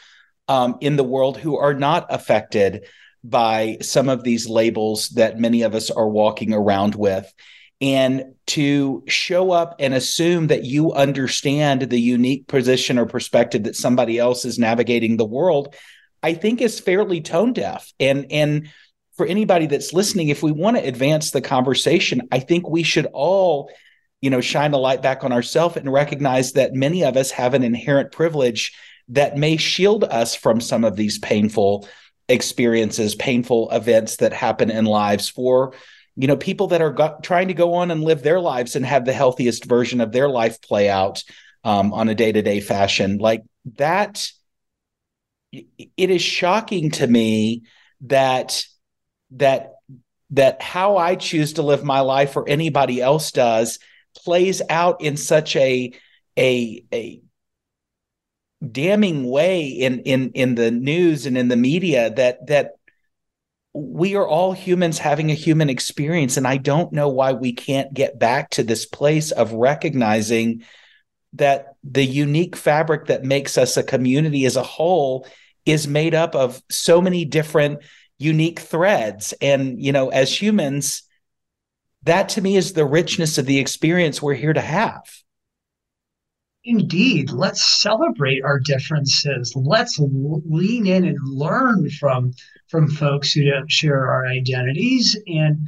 um, 0.49 0.77
in 0.81 0.97
the 0.97 1.03
world 1.03 1.37
who 1.37 1.57
are 1.57 1.75
not 1.75 2.07
affected 2.09 2.85
by 3.23 3.77
some 3.81 4.09
of 4.09 4.23
these 4.23 4.49
labels 4.49 5.09
that 5.09 5.39
many 5.39 5.61
of 5.61 5.75
us 5.75 5.91
are 5.91 6.09
walking 6.09 6.53
around 6.53 6.95
with. 6.95 7.31
And 7.81 8.35
to 8.47 9.03
show 9.07 9.51
up 9.51 9.75
and 9.79 9.93
assume 9.93 10.47
that 10.47 10.65
you 10.65 10.91
understand 10.91 11.83
the 11.83 11.99
unique 11.99 12.47
position 12.47 12.97
or 12.97 13.05
perspective 13.05 13.63
that 13.63 13.75
somebody 13.75 14.17
else 14.17 14.43
is 14.43 14.59
navigating 14.59 15.15
the 15.15 15.25
world, 15.25 15.75
I 16.21 16.33
think 16.33 16.59
is 16.59 16.79
fairly 16.79 17.21
tone 17.21 17.53
deaf. 17.53 17.93
And 17.99 18.25
and 18.31 18.69
for 19.15 19.25
anybody 19.25 19.67
that's 19.67 19.93
listening, 19.93 20.29
if 20.29 20.43
we 20.43 20.51
want 20.51 20.77
to 20.77 20.83
advance 20.85 21.31
the 21.31 21.41
conversation, 21.41 22.21
I 22.31 22.39
think 22.39 22.67
we 22.67 22.83
should 22.83 23.07
all, 23.13 23.69
you 24.19 24.29
know, 24.29 24.41
shine 24.41 24.73
a 24.73 24.77
light 24.77 25.01
back 25.01 25.23
on 25.23 25.31
ourselves 25.31 25.77
and 25.77 25.91
recognize 25.91 26.53
that 26.53 26.73
many 26.73 27.03
of 27.03 27.15
us 27.15 27.31
have 27.31 27.53
an 27.53 27.63
inherent 27.63 28.11
privilege 28.11 28.73
that 29.09 29.37
may 29.37 29.57
shield 29.57 30.03
us 30.05 30.35
from 30.35 30.61
some 30.61 30.83
of 30.83 30.95
these 30.95 31.19
painful 31.19 31.87
experiences, 32.27 33.15
painful 33.15 33.69
events 33.71 34.17
that 34.17 34.33
happen 34.33 34.69
in 34.69 34.85
lives 34.85 35.29
for 35.29 35.73
you 36.15 36.27
know 36.27 36.37
people 36.37 36.67
that 36.67 36.81
are 36.81 36.91
go- 36.91 37.17
trying 37.21 37.47
to 37.47 37.53
go 37.53 37.75
on 37.75 37.91
and 37.91 38.03
live 38.03 38.21
their 38.23 38.39
lives 38.39 38.75
and 38.75 38.85
have 38.85 39.05
the 39.05 39.13
healthiest 39.13 39.65
version 39.65 40.01
of 40.01 40.11
their 40.11 40.27
life 40.27 40.61
play 40.61 40.89
out 40.89 41.23
um, 41.63 41.93
on 41.93 42.09
a 42.09 42.15
day-to-day 42.15 42.59
fashion. 42.59 43.17
Like 43.17 43.43
that 43.77 44.29
it 45.51 46.09
is 46.09 46.21
shocking 46.21 46.91
to 46.91 47.07
me 47.07 47.63
that 48.01 48.65
that 49.31 49.73
that 50.31 50.61
how 50.61 50.97
I 50.97 51.15
choose 51.15 51.53
to 51.53 51.63
live 51.63 51.83
my 51.83 52.01
life 52.01 52.35
or 52.35 52.47
anybody 52.47 53.01
else 53.01 53.31
does 53.31 53.79
plays 54.15 54.61
out 54.69 55.01
in 55.01 55.17
such 55.17 55.55
a 55.55 55.93
a 56.37 56.83
a 56.93 57.21
damning 58.65 59.29
way 59.29 59.67
in 59.67 59.99
in 59.99 60.31
in 60.31 60.55
the 60.55 60.71
news 60.71 61.25
and 61.25 61.37
in 61.37 61.47
the 61.47 61.55
media 61.55 62.09
that 62.09 62.45
that 62.47 62.73
we 63.73 64.15
are 64.15 64.27
all 64.27 64.51
humans 64.51 64.97
having 64.97 65.31
a 65.31 65.35
human 65.35 65.69
experience 65.69 66.35
and 66.35 66.47
I 66.47 66.57
don't 66.57 66.91
know 66.91 67.07
why 67.07 67.33
we 67.33 67.53
can't 67.53 67.93
get 67.93 68.19
back 68.19 68.49
to 68.51 68.63
this 68.63 68.85
place 68.85 69.31
of 69.31 69.53
recognizing 69.53 70.63
that 71.33 71.75
the 71.83 72.03
unique 72.03 72.55
fabric 72.55 73.05
that 73.05 73.23
makes 73.23 73.57
us 73.57 73.77
a 73.77 73.83
community 73.83 74.45
as 74.45 74.55
a 74.55 74.63
whole 74.63 75.27
is 75.65 75.87
made 75.87 76.15
up 76.15 76.35
of 76.35 76.61
so 76.69 77.01
many 77.01 77.25
different 77.25 77.81
unique 78.17 78.59
threads. 78.59 79.33
And, 79.41 79.81
you 79.81 79.91
know, 79.91 80.09
as 80.09 80.41
humans, 80.41 81.03
that 82.03 82.29
to 82.29 82.41
me 82.41 82.57
is 82.57 82.73
the 82.73 82.85
richness 82.85 83.37
of 83.37 83.45
the 83.45 83.59
experience 83.59 84.21
we're 84.21 84.33
here 84.33 84.53
to 84.53 84.61
have. 84.61 85.03
Indeed. 86.65 87.31
Let's 87.31 87.63
celebrate 87.81 88.43
our 88.43 88.59
differences. 88.59 89.55
Let's 89.55 89.97
lean 89.99 90.87
in 90.87 91.05
and 91.05 91.17
learn 91.23 91.89
from 91.91 92.33
from 92.67 92.87
folks 92.87 93.31
who 93.31 93.45
don't 93.45 93.71
share 93.71 94.07
our 94.07 94.27
identities. 94.27 95.17
And 95.25 95.65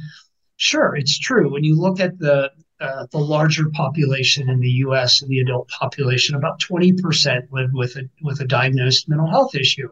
sure, 0.56 0.94
it's 0.94 1.18
true. 1.18 1.50
When 1.50 1.64
you 1.64 1.80
look 1.80 1.98
at 1.98 2.18
the 2.18 2.52
uh, 2.80 3.06
the 3.10 3.18
larger 3.18 3.70
population 3.70 4.50
in 4.50 4.60
the 4.60 4.70
U.S. 4.86 5.22
the 5.26 5.40
adult 5.40 5.68
population, 5.68 6.34
about 6.34 6.60
20% 6.60 7.46
live 7.50 7.70
with 7.72 7.96
a 7.96 8.08
with 8.22 8.40
a 8.40 8.46
diagnosed 8.46 9.08
mental 9.08 9.30
health 9.30 9.54
issue. 9.54 9.88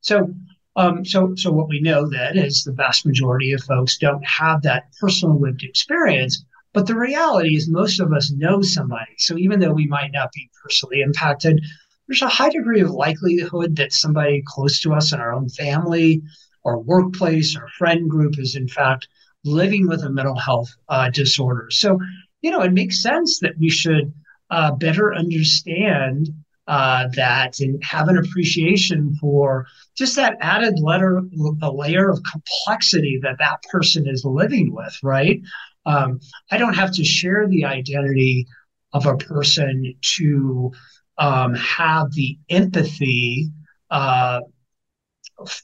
So 0.00 0.34
um, 0.78 1.04
so, 1.04 1.34
so 1.34 1.50
what 1.50 1.68
we 1.68 1.80
know 1.80 2.08
then 2.08 2.38
is 2.38 2.62
the 2.62 2.72
vast 2.72 3.04
majority 3.04 3.52
of 3.52 3.60
folks 3.64 3.98
don't 3.98 4.24
have 4.24 4.62
that 4.62 4.84
personal 5.00 5.38
lived 5.38 5.64
experience. 5.64 6.44
But 6.78 6.86
the 6.86 6.94
reality 6.94 7.56
is, 7.56 7.68
most 7.68 7.98
of 7.98 8.12
us 8.12 8.30
know 8.30 8.62
somebody. 8.62 9.10
So 9.16 9.36
even 9.36 9.58
though 9.58 9.72
we 9.72 9.88
might 9.88 10.12
not 10.12 10.30
be 10.30 10.48
personally 10.62 11.00
impacted, 11.00 11.60
there's 12.06 12.22
a 12.22 12.28
high 12.28 12.50
degree 12.50 12.80
of 12.80 12.92
likelihood 12.92 13.74
that 13.74 13.92
somebody 13.92 14.44
close 14.46 14.78
to 14.82 14.94
us 14.94 15.12
in 15.12 15.18
our 15.18 15.34
own 15.34 15.48
family 15.48 16.22
or 16.62 16.78
workplace 16.78 17.56
or 17.56 17.66
friend 17.78 18.08
group 18.08 18.38
is 18.38 18.54
in 18.54 18.68
fact 18.68 19.08
living 19.44 19.88
with 19.88 20.04
a 20.04 20.10
mental 20.10 20.36
health 20.36 20.68
uh, 20.88 21.10
disorder. 21.10 21.66
So, 21.70 21.98
you 22.42 22.52
know, 22.52 22.60
it 22.60 22.72
makes 22.72 23.02
sense 23.02 23.40
that 23.40 23.58
we 23.58 23.70
should 23.70 24.12
uh, 24.50 24.70
better 24.70 25.12
understand 25.12 26.28
uh, 26.68 27.08
that 27.16 27.58
and 27.58 27.82
have 27.82 28.08
an 28.08 28.18
appreciation 28.18 29.16
for 29.16 29.66
just 29.96 30.14
that 30.14 30.36
added 30.40 30.78
letter, 30.78 31.22
a 31.62 31.72
layer 31.72 32.08
of 32.08 32.20
complexity 32.22 33.18
that 33.22 33.38
that 33.38 33.62
person 33.72 34.06
is 34.06 34.24
living 34.24 34.72
with, 34.72 34.96
right? 35.02 35.40
Um, 35.86 36.20
I 36.50 36.58
don't 36.58 36.74
have 36.74 36.92
to 36.94 37.04
share 37.04 37.46
the 37.48 37.64
identity 37.64 38.46
of 38.92 39.06
a 39.06 39.16
person 39.16 39.94
to 40.00 40.72
um, 41.18 41.54
have 41.54 42.12
the 42.12 42.38
empathy 42.48 43.48
uh, 43.90 44.40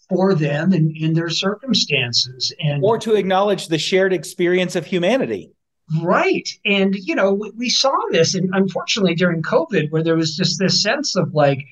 for 0.09 0.35
them 0.35 0.73
and 0.73 0.97
in 0.97 1.15
their 1.15 1.31
circumstances, 1.31 2.55
and 2.61 2.83
or 2.83 2.99
to 2.99 3.15
acknowledge 3.15 3.69
the 3.69 3.79
shared 3.79 4.13
experience 4.13 4.77
of 4.77 4.87
humanity. 4.87 5.51
Right. 6.03 6.49
And, 6.65 6.95
you 6.95 7.15
know, 7.15 7.35
we, 7.35 7.51
we, 7.51 7.69
saw 7.69 7.95
this, 8.11 8.35
and 8.35 8.49
unfortunately 8.55 9.15
during 9.15 9.43
COVID, 9.43 9.91
where 9.91 10.03
there 10.03 10.17
was 10.17 10.37
just 10.37 10.59
this 10.59 10.83
sense 10.83 11.15
of 11.15 11.35
like 11.35 11.63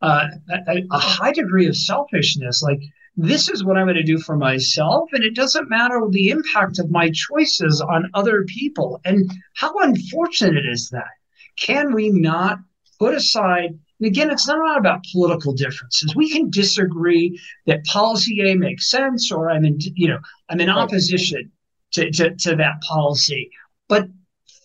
uh, 0.00 0.26
a, 0.68 0.82
a 0.90 0.98
high 0.98 1.32
degree 1.32 1.66
of 1.66 1.76
selfishness. 1.76 2.62
Like, 2.62 2.80
this 3.18 3.48
is 3.48 3.64
what 3.64 3.76
I'm 3.76 3.86
going 3.86 3.96
to 3.96 4.02
do 4.02 4.18
for 4.18 4.36
myself, 4.36 5.10
and 5.12 5.24
it 5.24 5.34
doesn't 5.34 5.68
matter 5.68 6.00
the 6.08 6.30
impact 6.30 6.78
of 6.78 6.90
my 6.90 7.10
choices 7.12 7.80
on 7.80 8.10
other 8.14 8.44
people. 8.44 9.00
And 9.04 9.30
how 9.54 9.76
unfortunate 9.78 10.64
is 10.64 10.88
that? 10.90 11.10
Can 11.58 11.92
we 11.92 12.10
not 12.10 12.58
put 12.98 13.14
aside 13.14 13.78
and 14.00 14.06
again, 14.06 14.30
it's 14.30 14.46
not 14.46 14.78
about 14.78 15.04
political 15.12 15.52
differences. 15.52 16.14
We 16.14 16.30
can 16.30 16.50
disagree 16.50 17.38
that 17.66 17.84
policy 17.84 18.40
A 18.48 18.54
makes 18.54 18.90
sense, 18.90 19.32
or 19.32 19.50
I'm 19.50 19.64
in, 19.64 19.78
you 19.80 20.08
know, 20.08 20.20
I'm 20.48 20.60
in 20.60 20.70
opposition 20.70 21.50
to, 21.94 22.10
to, 22.12 22.34
to 22.36 22.56
that 22.56 22.80
policy. 22.82 23.50
But 23.88 24.08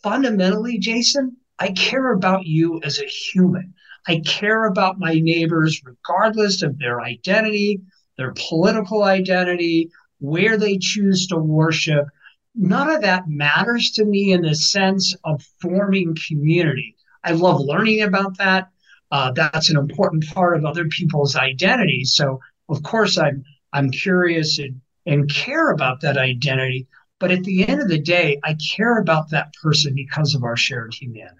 fundamentally, 0.03 0.77
Jason, 0.77 1.37
I 1.57 1.71
care 1.71 2.11
about 2.11 2.45
you 2.45 2.79
as 2.83 2.99
a 2.99 3.05
human. 3.05 3.73
I 4.07 4.19
care 4.19 4.65
about 4.65 4.99
my 4.99 5.13
neighbors, 5.13 5.81
regardless 5.83 6.61
of 6.61 6.77
their 6.77 7.01
identity, 7.01 7.81
their 8.17 8.33
political 8.35 9.03
identity, 9.03 9.89
where 10.19 10.57
they 10.57 10.77
choose 10.77 11.27
to 11.27 11.37
worship. 11.37 12.07
None 12.55 12.89
of 12.89 13.01
that 13.01 13.27
matters 13.27 13.91
to 13.91 14.05
me 14.05 14.31
in 14.31 14.41
the 14.41 14.55
sense 14.55 15.15
of 15.23 15.45
forming 15.61 16.15
community. 16.27 16.95
I 17.23 17.31
love 17.31 17.61
learning 17.61 18.01
about 18.01 18.37
that. 18.37 18.69
Uh, 19.11 19.31
that's 19.31 19.69
an 19.69 19.77
important 19.77 20.25
part 20.33 20.57
of 20.57 20.65
other 20.65 20.87
people's 20.87 21.35
identity. 21.35 22.03
So 22.03 22.39
of 22.69 22.83
course 22.83 23.17
I'm 23.17 23.43
I'm 23.71 23.89
curious 23.89 24.59
and, 24.59 24.81
and 25.05 25.29
care 25.29 25.71
about 25.71 26.01
that 26.01 26.17
identity. 26.17 26.87
But 27.19 27.31
at 27.31 27.43
the 27.43 27.67
end 27.67 27.81
of 27.81 27.87
the 27.87 27.99
day, 27.99 28.39
I 28.43 28.55
care 28.55 28.99
about 28.99 29.29
that 29.31 29.53
person 29.61 29.95
because 29.95 30.35
of 30.35 30.43
our 30.43 30.57
shared 30.57 30.93
humanity. 30.93 31.37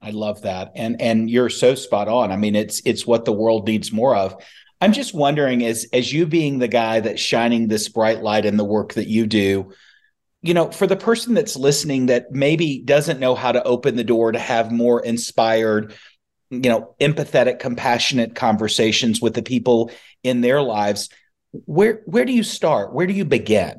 I 0.00 0.10
love 0.10 0.42
that. 0.42 0.72
And 0.74 1.00
and 1.00 1.30
you're 1.30 1.48
so 1.48 1.74
spot 1.74 2.08
on. 2.08 2.32
I 2.32 2.36
mean, 2.36 2.56
it's 2.56 2.82
it's 2.84 3.06
what 3.06 3.24
the 3.24 3.32
world 3.32 3.66
needs 3.66 3.92
more 3.92 4.16
of. 4.16 4.36
I'm 4.82 4.92
just 4.92 5.14
wondering 5.14 5.64
as 5.64 5.86
as 5.92 6.12
you 6.12 6.26
being 6.26 6.58
the 6.58 6.66
guy 6.66 6.98
that's 6.98 7.20
shining 7.20 7.68
this 7.68 7.88
bright 7.88 8.20
light 8.20 8.44
in 8.44 8.56
the 8.56 8.64
work 8.64 8.94
that 8.94 9.06
you 9.06 9.28
do, 9.28 9.70
you 10.40 10.54
know, 10.54 10.72
for 10.72 10.88
the 10.88 10.96
person 10.96 11.34
that's 11.34 11.54
listening 11.54 12.06
that 12.06 12.32
maybe 12.32 12.80
doesn't 12.80 13.20
know 13.20 13.36
how 13.36 13.52
to 13.52 13.62
open 13.62 13.94
the 13.94 14.02
door 14.02 14.32
to 14.32 14.40
have 14.40 14.72
more 14.72 15.00
inspired, 15.00 15.94
you 16.50 16.68
know, 16.68 16.96
empathetic, 17.00 17.60
compassionate 17.60 18.34
conversations 18.34 19.20
with 19.22 19.34
the 19.34 19.42
people 19.44 19.92
in 20.24 20.40
their 20.40 20.60
lives, 20.60 21.10
where 21.52 22.02
where 22.06 22.24
do 22.24 22.32
you 22.32 22.42
start? 22.42 22.92
Where 22.92 23.06
do 23.06 23.12
you 23.12 23.24
begin? 23.24 23.78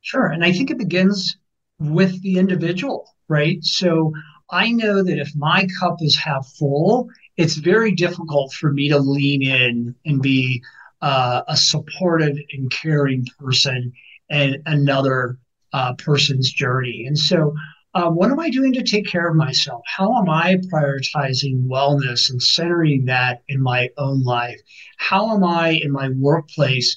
Sure. 0.00 0.26
And 0.26 0.44
I 0.44 0.50
think 0.50 0.72
it 0.72 0.78
begins 0.78 1.36
with 1.78 2.20
the 2.22 2.38
individual, 2.38 3.08
right? 3.28 3.62
So 3.62 4.12
I 4.50 4.72
know 4.72 5.04
that 5.04 5.18
if 5.20 5.30
my 5.36 5.68
cup 5.78 5.98
is 6.00 6.16
half 6.16 6.52
full, 6.58 7.08
it's 7.36 7.56
very 7.56 7.92
difficult 7.92 8.52
for 8.52 8.72
me 8.72 8.88
to 8.88 8.98
lean 8.98 9.42
in 9.42 9.94
and 10.04 10.22
be 10.22 10.62
uh, 11.02 11.42
a 11.48 11.56
supportive 11.56 12.36
and 12.52 12.70
caring 12.70 13.26
person 13.38 13.92
and 14.30 14.58
another 14.66 15.38
uh, 15.72 15.94
person's 15.94 16.50
journey. 16.52 17.04
And 17.06 17.18
so, 17.18 17.54
uh, 17.94 18.10
what 18.10 18.30
am 18.30 18.40
I 18.40 18.50
doing 18.50 18.72
to 18.72 18.82
take 18.82 19.06
care 19.06 19.28
of 19.28 19.36
myself? 19.36 19.82
How 19.86 20.16
am 20.16 20.28
I 20.28 20.56
prioritizing 20.72 21.68
wellness 21.68 22.28
and 22.30 22.42
centering 22.42 23.04
that 23.04 23.42
in 23.48 23.62
my 23.62 23.88
own 23.98 24.24
life? 24.24 24.60
How 24.96 25.32
am 25.34 25.44
I 25.44 25.70
in 25.70 25.92
my 25.92 26.08
workplace 26.08 26.96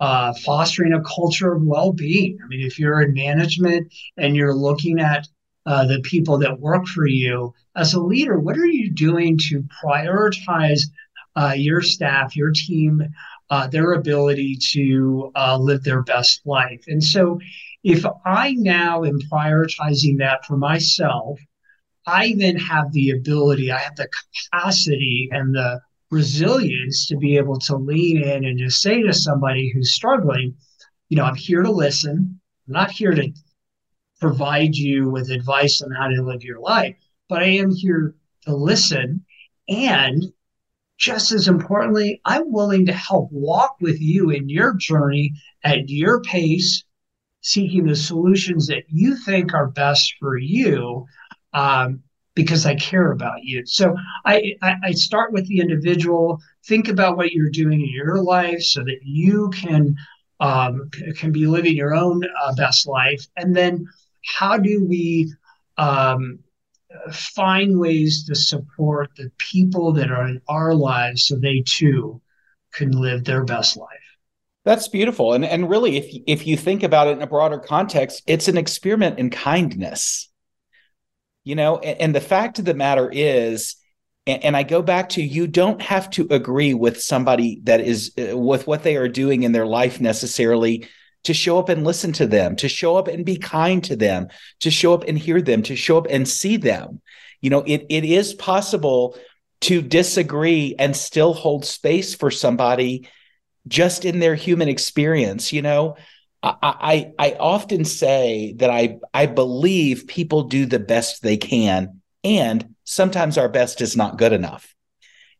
uh, 0.00 0.34
fostering 0.44 0.92
a 0.92 1.02
culture 1.02 1.54
of 1.54 1.62
well-being? 1.62 2.38
I 2.44 2.48
mean, 2.48 2.60
if 2.60 2.78
you're 2.78 3.00
in 3.00 3.14
management 3.14 3.90
and 4.18 4.36
you're 4.36 4.54
looking 4.54 5.00
at 5.00 5.26
uh, 5.66 5.86
the 5.86 6.00
people 6.00 6.38
that 6.38 6.60
work 6.60 6.86
for 6.86 7.06
you 7.06 7.54
as 7.76 7.94
a 7.94 8.00
leader 8.00 8.38
what 8.38 8.56
are 8.56 8.66
you 8.66 8.83
doing 8.94 9.38
to 9.48 9.64
prioritize 9.84 10.82
uh, 11.36 11.54
your 11.56 11.82
staff 11.82 12.36
your 12.36 12.52
team 12.52 13.02
uh, 13.50 13.66
their 13.66 13.92
ability 13.92 14.56
to 14.72 15.30
uh, 15.36 15.56
live 15.58 15.82
their 15.84 16.02
best 16.02 16.40
life. 16.46 16.82
And 16.86 17.02
so 17.02 17.38
if 17.84 18.04
i 18.24 18.54
now 18.54 19.04
am 19.04 19.20
prioritizing 19.30 20.18
that 20.18 20.44
for 20.46 20.56
myself 20.56 21.38
i 22.06 22.34
then 22.38 22.56
have 22.56 22.90
the 22.92 23.10
ability 23.10 23.70
i 23.70 23.78
have 23.78 23.94
the 23.96 24.08
capacity 24.50 25.28
and 25.30 25.54
the 25.54 25.80
resilience 26.10 27.06
to 27.06 27.16
be 27.16 27.36
able 27.36 27.58
to 27.58 27.76
lean 27.76 28.22
in 28.22 28.44
and 28.44 28.58
just 28.58 28.80
say 28.80 29.02
to 29.02 29.12
somebody 29.12 29.70
who's 29.70 29.92
struggling 29.92 30.54
you 31.08 31.16
know 31.16 31.24
i'm 31.24 31.34
here 31.34 31.62
to 31.62 31.70
listen. 31.70 32.40
I'm 32.66 32.72
not 32.72 32.90
here 32.90 33.14
to 33.14 33.30
provide 34.20 34.74
you 34.74 35.10
with 35.10 35.30
advice 35.30 35.82
on 35.82 35.90
how 35.90 36.08
to 36.08 36.22
live 36.22 36.42
your 36.42 36.60
life, 36.60 36.96
but 37.28 37.42
I 37.42 37.48
am 37.48 37.70
here 37.70 38.14
to 38.44 38.54
listen. 38.54 39.24
And 39.68 40.24
just 40.98 41.32
as 41.32 41.48
importantly, 41.48 42.20
I'm 42.24 42.52
willing 42.52 42.86
to 42.86 42.92
help 42.92 43.28
walk 43.32 43.76
with 43.80 44.00
you 44.00 44.30
in 44.30 44.48
your 44.48 44.74
journey 44.74 45.32
at 45.64 45.88
your 45.88 46.20
pace, 46.22 46.84
seeking 47.40 47.86
the 47.86 47.96
solutions 47.96 48.66
that 48.68 48.84
you 48.88 49.16
think 49.16 49.52
are 49.52 49.68
best 49.68 50.14
for 50.20 50.38
you. 50.38 51.06
Um, 51.52 52.02
because 52.34 52.66
I 52.66 52.74
care 52.74 53.12
about 53.12 53.44
you. 53.44 53.64
So 53.64 53.94
I, 54.24 54.54
I, 54.60 54.74
I 54.84 54.92
start 54.92 55.32
with 55.32 55.46
the 55.46 55.60
individual. 55.60 56.40
Think 56.66 56.88
about 56.88 57.16
what 57.16 57.32
you're 57.32 57.50
doing 57.50 57.80
in 57.80 57.92
your 57.92 58.22
life 58.22 58.60
so 58.60 58.82
that 58.82 58.98
you 59.02 59.50
can 59.50 59.96
um, 60.40 60.90
can 61.16 61.30
be 61.30 61.46
living 61.46 61.76
your 61.76 61.94
own 61.94 62.22
uh, 62.42 62.54
best 62.54 62.88
life, 62.88 63.24
and 63.36 63.54
then 63.54 63.86
how 64.24 64.58
do 64.58 64.84
we 64.84 65.32
um, 65.78 66.40
find 67.12 67.78
ways 67.78 68.24
to 68.26 68.34
support 68.34 69.10
the 69.16 69.30
people 69.38 69.92
that 69.92 70.10
are 70.10 70.26
in 70.26 70.40
our 70.48 70.74
lives 70.74 71.26
so 71.26 71.36
they 71.36 71.62
too 71.66 72.20
can 72.72 72.90
live 72.90 73.24
their 73.24 73.44
best 73.44 73.76
life? 73.76 73.88
That's 74.64 74.88
beautiful. 74.88 75.34
And 75.34 75.44
and 75.44 75.68
really 75.68 75.96
if 75.96 76.06
if 76.26 76.46
you 76.46 76.56
think 76.56 76.82
about 76.82 77.08
it 77.08 77.12
in 77.12 77.22
a 77.22 77.26
broader 77.26 77.58
context, 77.58 78.22
it's 78.26 78.48
an 78.48 78.56
experiment 78.56 79.18
in 79.18 79.30
kindness. 79.30 80.30
You 81.44 81.54
know, 81.54 81.78
and, 81.78 82.00
and 82.00 82.14
the 82.14 82.20
fact 82.20 82.58
of 82.58 82.64
the 82.64 82.74
matter 82.74 83.10
is 83.12 83.76
and, 84.26 84.56
I 84.56 84.62
go 84.62 84.82
back 84.82 85.10
to 85.10 85.22
you 85.22 85.46
don't 85.46 85.82
have 85.82 86.08
to 86.10 86.26
agree 86.30 86.74
with 86.74 87.02
somebody 87.02 87.60
that 87.64 87.80
is 87.80 88.12
uh, 88.18 88.36
with 88.36 88.66
what 88.66 88.82
they 88.82 88.96
are 88.96 89.08
doing 89.08 89.42
in 89.42 89.52
their 89.52 89.66
life 89.66 90.00
necessarily 90.00 90.88
to 91.24 91.34
show 91.34 91.58
up 91.58 91.68
and 91.68 91.84
listen 91.84 92.12
to 92.12 92.26
them, 92.26 92.56
to 92.56 92.68
show 92.68 92.96
up 92.96 93.08
and 93.08 93.24
be 93.24 93.36
kind 93.36 93.82
to 93.84 93.96
them, 93.96 94.28
to 94.60 94.70
show 94.70 94.94
up 94.94 95.04
and 95.04 95.18
hear 95.18 95.42
them, 95.42 95.62
to 95.62 95.76
show 95.76 95.98
up 95.98 96.06
and 96.08 96.28
see 96.28 96.56
them. 96.56 97.00
You 97.40 97.50
know, 97.50 97.62
it 97.66 97.86
it 97.88 98.04
is 98.04 98.34
possible 98.34 99.16
to 99.62 99.82
disagree 99.82 100.74
and 100.78 100.96
still 100.96 101.32
hold 101.32 101.64
space 101.64 102.14
for 102.14 102.30
somebody 102.30 103.08
just 103.66 104.04
in 104.04 104.18
their 104.18 104.34
human 104.34 104.68
experience. 104.68 105.52
You 105.52 105.62
know, 105.62 105.96
I, 106.42 106.54
I, 107.18 107.30
I 107.30 107.36
often 107.40 107.84
say 107.84 108.54
that 108.58 108.70
I 108.70 108.98
I 109.12 109.26
believe 109.26 110.06
people 110.06 110.44
do 110.44 110.66
the 110.66 110.78
best 110.78 111.22
they 111.22 111.36
can, 111.36 112.00
and 112.22 112.74
sometimes 112.84 113.38
our 113.38 113.48
best 113.48 113.80
is 113.80 113.96
not 113.96 114.18
good 114.18 114.32
enough 114.32 114.74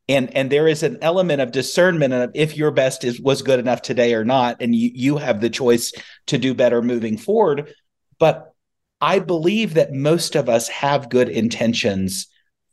and 0.09 0.35
and 0.37 0.51
there 0.51 0.69
is 0.69 0.83
an 0.83 0.99
element 1.01 1.41
of 1.41 1.53
discernment 1.53 2.13
of 2.13 2.31
if 2.35 2.57
your 2.57 2.71
best 2.71 3.05
is 3.05 3.21
was 3.21 3.43
good 3.43 3.59
enough 3.59 3.83
today 3.83 4.15
or 4.15 4.25
not 4.25 4.57
and 4.61 4.75
you 4.75 4.91
you 4.95 5.17
have 5.17 5.41
the 5.41 5.51
choice 5.51 5.93
to 6.27 6.39
do 6.39 6.55
better 6.55 6.83
moving 6.83 7.17
forward. 7.17 7.73
But 8.19 8.53
i 9.01 9.19
believe 9.19 9.75
that 9.75 9.93
most 9.93 10.37
of 10.37 10.49
us 10.49 10.69
have 10.69 11.11
good 11.11 11.29
intentions 11.29 12.29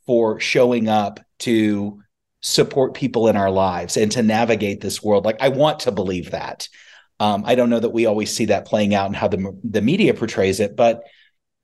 for 0.06 0.38
showing 0.40 0.88
up 0.88 1.20
to 1.40 2.00
support 2.40 2.94
people 2.94 3.28
in 3.28 3.36
our 3.36 3.50
lives 3.50 3.96
and 3.96 4.10
to 4.12 4.22
navigate 4.22 4.80
this 4.80 5.02
world. 5.02 5.24
Like 5.24 5.40
i 5.40 5.48
want 5.48 5.80
to 5.80 5.92
believe 5.92 6.30
that. 6.30 6.68
Um, 7.20 7.44
i 7.46 7.54
don't 7.54 7.70
know 7.70 7.80
that 7.80 7.90
we 7.90 8.06
always 8.06 8.34
see 8.34 8.46
that 8.46 8.66
playing 8.66 8.94
out 8.94 9.06
and 9.06 9.16
how 9.16 9.28
the, 9.28 9.58
the 9.62 9.82
media 9.82 10.12
portrays 10.12 10.58
it 10.58 10.74
but 10.74 11.04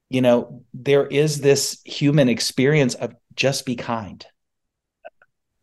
you 0.08 0.20
know 0.20 0.62
there 0.72 1.06
is 1.06 1.40
this 1.40 1.80
human 1.84 2.28
experience 2.28 2.94
of 2.94 3.14
just 3.34 3.66
be 3.66 3.74
kind 3.74 4.24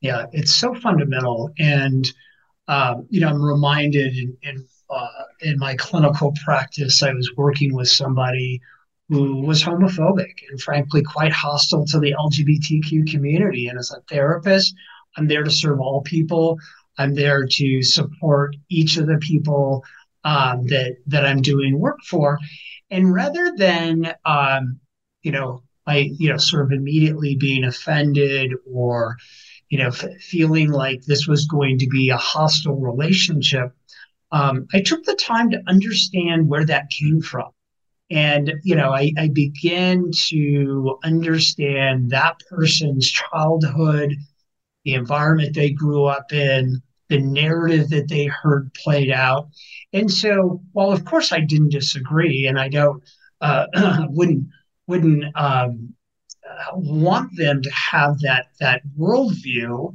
yeah, 0.02 0.26
it's 0.32 0.54
so 0.54 0.74
fundamental. 0.76 1.52
And, 1.58 2.12
um, 2.68 3.08
you 3.10 3.22
know, 3.22 3.30
I'm 3.30 3.42
reminded 3.42 4.16
in, 4.18 4.38
in, 4.44 4.68
uh, 4.90 5.24
in 5.42 5.58
my 5.58 5.76
clinical 5.76 6.34
practice, 6.44 7.02
I 7.02 7.14
was 7.14 7.32
working 7.36 7.74
with 7.74 7.90
somebody 7.90 8.62
who 9.10 9.42
was 9.42 9.64
homophobic 9.64 10.34
and 10.50 10.60
frankly 10.62 11.04
quite 11.04 11.32
hostile 11.32 11.86
to 11.86 12.00
the 12.00 12.14
LGBTQ 12.14 13.10
community. 13.12 13.68
And 13.68 13.78
as 13.78 13.92
a 13.92 14.02
therapist, 14.10 14.74
I'm 15.18 15.28
there 15.28 15.44
to 15.44 15.52
serve 15.52 15.80
all 15.80 16.02
people. 16.02 16.58
I'm 16.98 17.14
there 17.14 17.46
to 17.46 17.84
support 17.84 18.56
each 18.70 18.98
of 18.98 19.08
the 19.08 19.18
people 19.18 19.84
um, 20.24 20.66
that 20.68 20.98
that 21.08 21.26
I'm 21.26 21.42
doing 21.42 21.80
work 21.80 22.00
for. 22.08 22.40
And 22.90 23.14
rather 23.14 23.54
than 23.56 24.14
um, 24.26 24.80
you 25.24 25.32
know, 25.32 25.64
I 25.86 26.12
you 26.18 26.30
know 26.30 26.38
sort 26.38 26.66
of 26.66 26.72
immediately 26.72 27.36
being 27.36 27.64
offended 27.64 28.54
or 28.72 29.18
you 29.70 29.78
know, 29.78 29.88
f- 29.88 30.22
feeling 30.22 30.72
like 30.72 31.04
this 31.04 31.28
was 31.28 31.46
going 31.48 31.80
to 31.80 31.88
be 31.88 32.10
a 32.10 32.18
hostile 32.18 32.80
relationship, 32.80 33.72
um, 34.32 34.68
I 34.74 34.82
took 34.82 35.04
the 35.04 35.16
time 35.16 35.50
to 35.52 35.64
understand 35.68 36.48
where 36.48 36.66
that 36.66 36.90
came 36.90 37.22
from. 37.22 37.50
And, 38.12 38.54
you 38.64 38.76
know, 38.76 38.92
I, 38.92 39.12
I 39.18 39.30
began 39.30 40.12
to 40.28 41.00
understand 41.04 42.12
that 42.12 42.40
person's 42.50 43.10
childhood, 43.10 44.14
the 44.84 44.94
environment 44.94 45.56
they 45.56 45.72
grew 45.72 46.06
up 46.06 46.32
in, 46.32 46.82
the 47.10 47.20
narrative 47.20 47.90
that 47.90 48.08
they 48.08 48.26
heard 48.26 48.74
played 48.74 49.12
out. 49.12 49.50
And 49.94 50.12
so, 50.12 50.62
while 50.74 50.92
of 50.92 51.06
course 51.06 51.32
I 51.32 51.40
didn't 51.40 51.70
disagree, 51.70 52.46
and 52.46 52.60
I 52.60 52.70
don't, 52.70 53.04
uh, 53.42 53.66
wouldn't, 54.10 54.48
wouldn't 54.88 55.26
um, 55.36 55.95
want 56.76 57.36
them 57.36 57.62
to 57.62 57.72
have 57.72 58.20
that 58.20 58.48
that 58.60 58.82
worldview, 58.98 59.94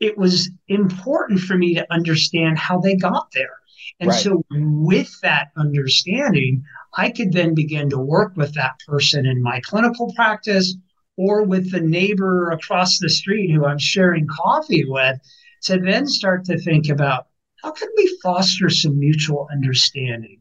it 0.00 0.18
was 0.18 0.50
important 0.68 1.40
for 1.40 1.56
me 1.56 1.74
to 1.74 1.92
understand 1.92 2.58
how 2.58 2.78
they 2.78 2.94
got 2.96 3.28
there. 3.32 3.58
And 4.00 4.10
right. 4.10 4.20
so, 4.20 4.42
with 4.50 5.20
that 5.22 5.48
understanding, 5.56 6.64
I 6.96 7.10
could 7.10 7.32
then 7.32 7.54
begin 7.54 7.90
to 7.90 7.98
work 7.98 8.36
with 8.36 8.54
that 8.54 8.78
person 8.86 9.26
in 9.26 9.42
my 9.42 9.60
clinical 9.60 10.12
practice 10.14 10.74
or 11.16 11.44
with 11.44 11.70
the 11.70 11.80
neighbor 11.80 12.50
across 12.50 12.98
the 12.98 13.08
street 13.08 13.50
who 13.50 13.64
I'm 13.64 13.78
sharing 13.78 14.26
coffee 14.26 14.84
with 14.84 15.20
to 15.64 15.78
then 15.78 16.06
start 16.06 16.44
to 16.46 16.58
think 16.58 16.88
about 16.88 17.28
how 17.62 17.72
can 17.72 17.88
we 17.96 18.18
foster 18.22 18.68
some 18.68 18.98
mutual 18.98 19.48
understanding? 19.50 20.40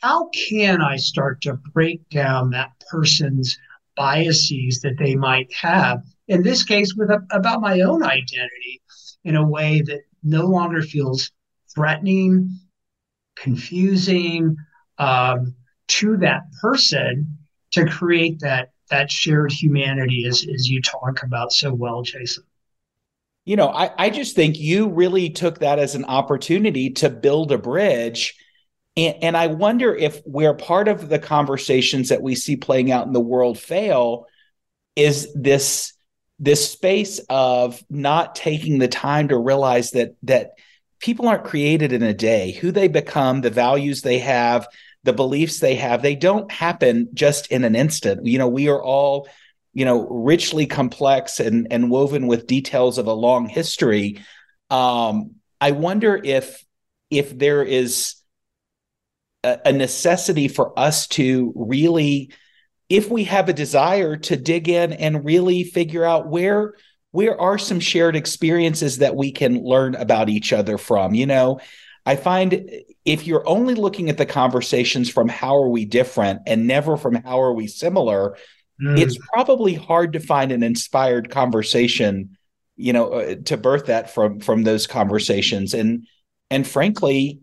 How 0.00 0.30
can 0.48 0.80
I 0.80 0.96
start 0.96 1.42
to 1.42 1.54
break 1.74 2.08
down 2.08 2.50
that 2.50 2.72
person's 2.90 3.58
biases 3.96 4.80
that 4.80 4.98
they 4.98 5.14
might 5.14 5.52
have. 5.52 6.02
In 6.28 6.42
this 6.42 6.64
case, 6.64 6.94
with 6.94 7.10
a, 7.10 7.24
about 7.30 7.60
my 7.60 7.80
own 7.80 8.02
identity, 8.02 8.80
in 9.24 9.36
a 9.36 9.46
way 9.46 9.80
that 9.82 10.02
no 10.22 10.46
longer 10.46 10.82
feels 10.82 11.30
threatening, 11.74 12.58
confusing 13.36 14.56
um, 14.98 15.54
to 15.88 16.16
that 16.18 16.42
person 16.60 17.36
to 17.72 17.86
create 17.86 18.40
that 18.40 18.70
that 18.90 19.10
shared 19.10 19.50
humanity 19.50 20.26
as, 20.26 20.46
as 20.54 20.68
you 20.68 20.80
talk 20.80 21.22
about 21.22 21.52
so 21.52 21.72
well, 21.72 22.02
Jason. 22.02 22.44
You 23.46 23.56
know, 23.56 23.68
I, 23.68 23.90
I 23.98 24.10
just 24.10 24.36
think 24.36 24.58
you 24.58 24.88
really 24.88 25.30
took 25.30 25.58
that 25.60 25.78
as 25.78 25.94
an 25.94 26.04
opportunity 26.04 26.90
to 26.90 27.10
build 27.10 27.50
a 27.50 27.58
bridge. 27.58 28.34
And, 28.96 29.16
and 29.22 29.36
I 29.36 29.48
wonder 29.48 29.94
if 29.94 30.20
where 30.24 30.54
part 30.54 30.88
of 30.88 31.08
the 31.08 31.18
conversations 31.18 32.08
that 32.10 32.22
we 32.22 32.34
see 32.34 32.56
playing 32.56 32.90
out 32.90 33.06
in 33.06 33.12
the 33.12 33.20
world 33.20 33.58
fail 33.58 34.26
is 34.96 35.32
this 35.34 35.92
this 36.38 36.70
space 36.70 37.20
of 37.28 37.82
not 37.88 38.34
taking 38.34 38.78
the 38.78 38.88
time 38.88 39.28
to 39.28 39.38
realize 39.38 39.92
that 39.92 40.14
that 40.22 40.52
people 41.00 41.28
aren't 41.28 41.44
created 41.44 41.92
in 41.92 42.02
a 42.02 42.14
day. 42.14 42.52
Who 42.52 42.70
they 42.70 42.88
become 42.88 43.40
the 43.40 43.50
values 43.50 44.02
they 44.02 44.18
have 44.20 44.66
the 45.04 45.12
beliefs 45.12 45.60
they 45.60 45.74
have 45.74 46.00
they 46.00 46.14
don't 46.14 46.50
happen 46.50 47.08
just 47.14 47.48
in 47.48 47.64
an 47.64 47.76
instant. 47.76 48.26
You 48.26 48.38
know 48.38 48.48
we 48.48 48.68
are 48.68 48.82
all 48.82 49.28
you 49.72 49.84
know 49.84 50.08
richly 50.08 50.66
complex 50.66 51.40
and 51.40 51.66
and 51.70 51.90
woven 51.90 52.26
with 52.26 52.46
details 52.46 52.98
of 52.98 53.06
a 53.06 53.12
long 53.12 53.48
history. 53.48 54.20
Um 54.70 55.36
i 55.60 55.70
wonder 55.70 56.20
if 56.22 56.64
if 57.10 57.36
there 57.36 57.62
is 57.62 58.16
a 59.44 59.72
necessity 59.72 60.48
for 60.48 60.78
us 60.78 61.06
to 61.06 61.52
really 61.54 62.32
if 62.88 63.10
we 63.10 63.24
have 63.24 63.48
a 63.48 63.52
desire 63.52 64.16
to 64.16 64.36
dig 64.36 64.68
in 64.68 64.92
and 64.92 65.24
really 65.24 65.64
figure 65.64 66.04
out 66.04 66.28
where 66.28 66.74
where 67.12 67.40
are 67.40 67.58
some 67.58 67.80
shared 67.80 68.16
experiences 68.16 68.98
that 68.98 69.16
we 69.16 69.32
can 69.32 69.62
learn 69.62 69.94
about 69.94 70.28
each 70.28 70.52
other 70.52 70.78
from 70.78 71.14
you 71.14 71.26
know 71.26 71.60
i 72.06 72.16
find 72.16 72.70
if 73.04 73.26
you're 73.26 73.48
only 73.48 73.74
looking 73.74 74.08
at 74.08 74.18
the 74.18 74.26
conversations 74.26 75.10
from 75.10 75.28
how 75.28 75.56
are 75.56 75.68
we 75.68 75.84
different 75.84 76.40
and 76.46 76.66
never 76.66 76.96
from 76.96 77.14
how 77.14 77.40
are 77.40 77.54
we 77.54 77.66
similar 77.66 78.36
mm. 78.82 78.98
it's 78.98 79.18
probably 79.32 79.74
hard 79.74 80.12
to 80.12 80.20
find 80.20 80.52
an 80.52 80.62
inspired 80.62 81.30
conversation 81.30 82.36
you 82.76 82.92
know 82.92 83.12
uh, 83.12 83.34
to 83.44 83.56
birth 83.56 83.86
that 83.86 84.10
from 84.10 84.40
from 84.40 84.62
those 84.62 84.86
conversations 84.86 85.74
and 85.74 86.06
and 86.50 86.66
frankly 86.66 87.40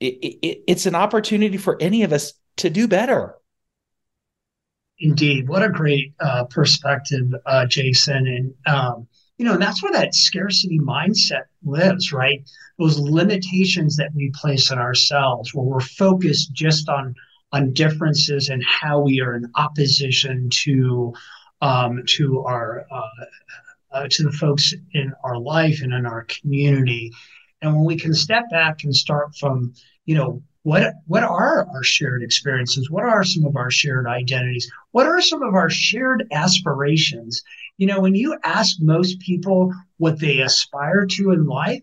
it, 0.00 0.14
it, 0.22 0.64
it's 0.66 0.86
an 0.86 0.94
opportunity 0.94 1.56
for 1.56 1.76
any 1.80 2.02
of 2.02 2.12
us 2.12 2.32
to 2.56 2.70
do 2.70 2.88
better 2.88 3.34
Indeed, 5.00 5.48
what 5.48 5.62
a 5.62 5.68
great 5.68 6.12
uh, 6.18 6.44
perspective, 6.44 7.32
uh, 7.46 7.66
Jason. 7.66 8.26
And 8.26 8.54
um, 8.66 9.06
you 9.36 9.44
know, 9.44 9.52
and 9.52 9.62
that's 9.62 9.82
where 9.82 9.92
that 9.92 10.14
scarcity 10.14 10.80
mindset 10.80 11.44
lives, 11.64 12.12
right? 12.12 12.42
Those 12.78 12.98
limitations 12.98 13.96
that 13.96 14.10
we 14.14 14.32
place 14.34 14.72
on 14.72 14.78
ourselves, 14.78 15.54
where 15.54 15.64
we're 15.64 15.80
focused 15.80 16.52
just 16.52 16.88
on 16.88 17.14
on 17.52 17.72
differences 17.72 18.48
and 18.48 18.62
how 18.64 19.00
we 19.00 19.20
are 19.20 19.36
in 19.36 19.50
opposition 19.54 20.50
to 20.50 21.14
um, 21.62 22.02
to 22.16 22.40
our 22.40 22.84
uh, 22.90 23.24
uh, 23.92 24.08
to 24.10 24.24
the 24.24 24.32
folks 24.32 24.74
in 24.94 25.12
our 25.22 25.38
life 25.38 25.80
and 25.82 25.92
in 25.92 26.06
our 26.06 26.24
community. 26.24 27.12
And 27.62 27.74
when 27.74 27.84
we 27.84 27.96
can 27.96 28.14
step 28.14 28.44
back 28.50 28.84
and 28.84 28.94
start 28.94 29.36
from, 29.36 29.74
you 30.04 30.14
know, 30.14 30.42
what 30.62 30.94
what 31.06 31.22
are 31.22 31.66
our 31.66 31.82
shared 31.82 32.22
experiences? 32.22 32.90
What 32.90 33.04
are 33.04 33.24
some 33.24 33.44
of 33.46 33.56
our 33.56 33.70
shared 33.70 34.06
identities? 34.06 34.70
What 34.90 35.06
are 35.06 35.20
some 35.20 35.42
of 35.42 35.54
our 35.54 35.70
shared 35.70 36.26
aspirations? 36.32 37.42
You 37.78 37.86
know 37.86 38.00
when 38.00 38.14
you 38.14 38.36
ask 38.44 38.76
most 38.80 39.20
people 39.20 39.72
what 39.98 40.18
they 40.18 40.40
aspire 40.40 41.06
to 41.06 41.30
in 41.30 41.46
life 41.46 41.82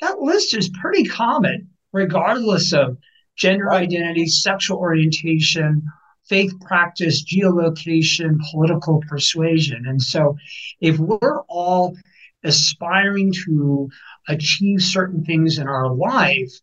that 0.00 0.20
list 0.20 0.54
is 0.54 0.68
pretty 0.80 1.04
common 1.04 1.68
regardless 1.92 2.72
of 2.72 2.98
gender 3.36 3.72
identity 3.72 4.26
sexual 4.26 4.78
orientation 4.78 5.82
faith 6.28 6.52
practice 6.60 7.24
geolocation 7.24 8.38
political 8.50 9.00
persuasion. 9.08 9.86
And 9.86 10.02
so 10.02 10.36
if 10.80 10.98
we're 10.98 11.42
all 11.48 11.96
aspiring 12.42 13.32
to 13.44 13.88
achieve 14.28 14.82
certain 14.82 15.24
things 15.24 15.58
in 15.58 15.68
our 15.68 15.94
life 15.94 16.60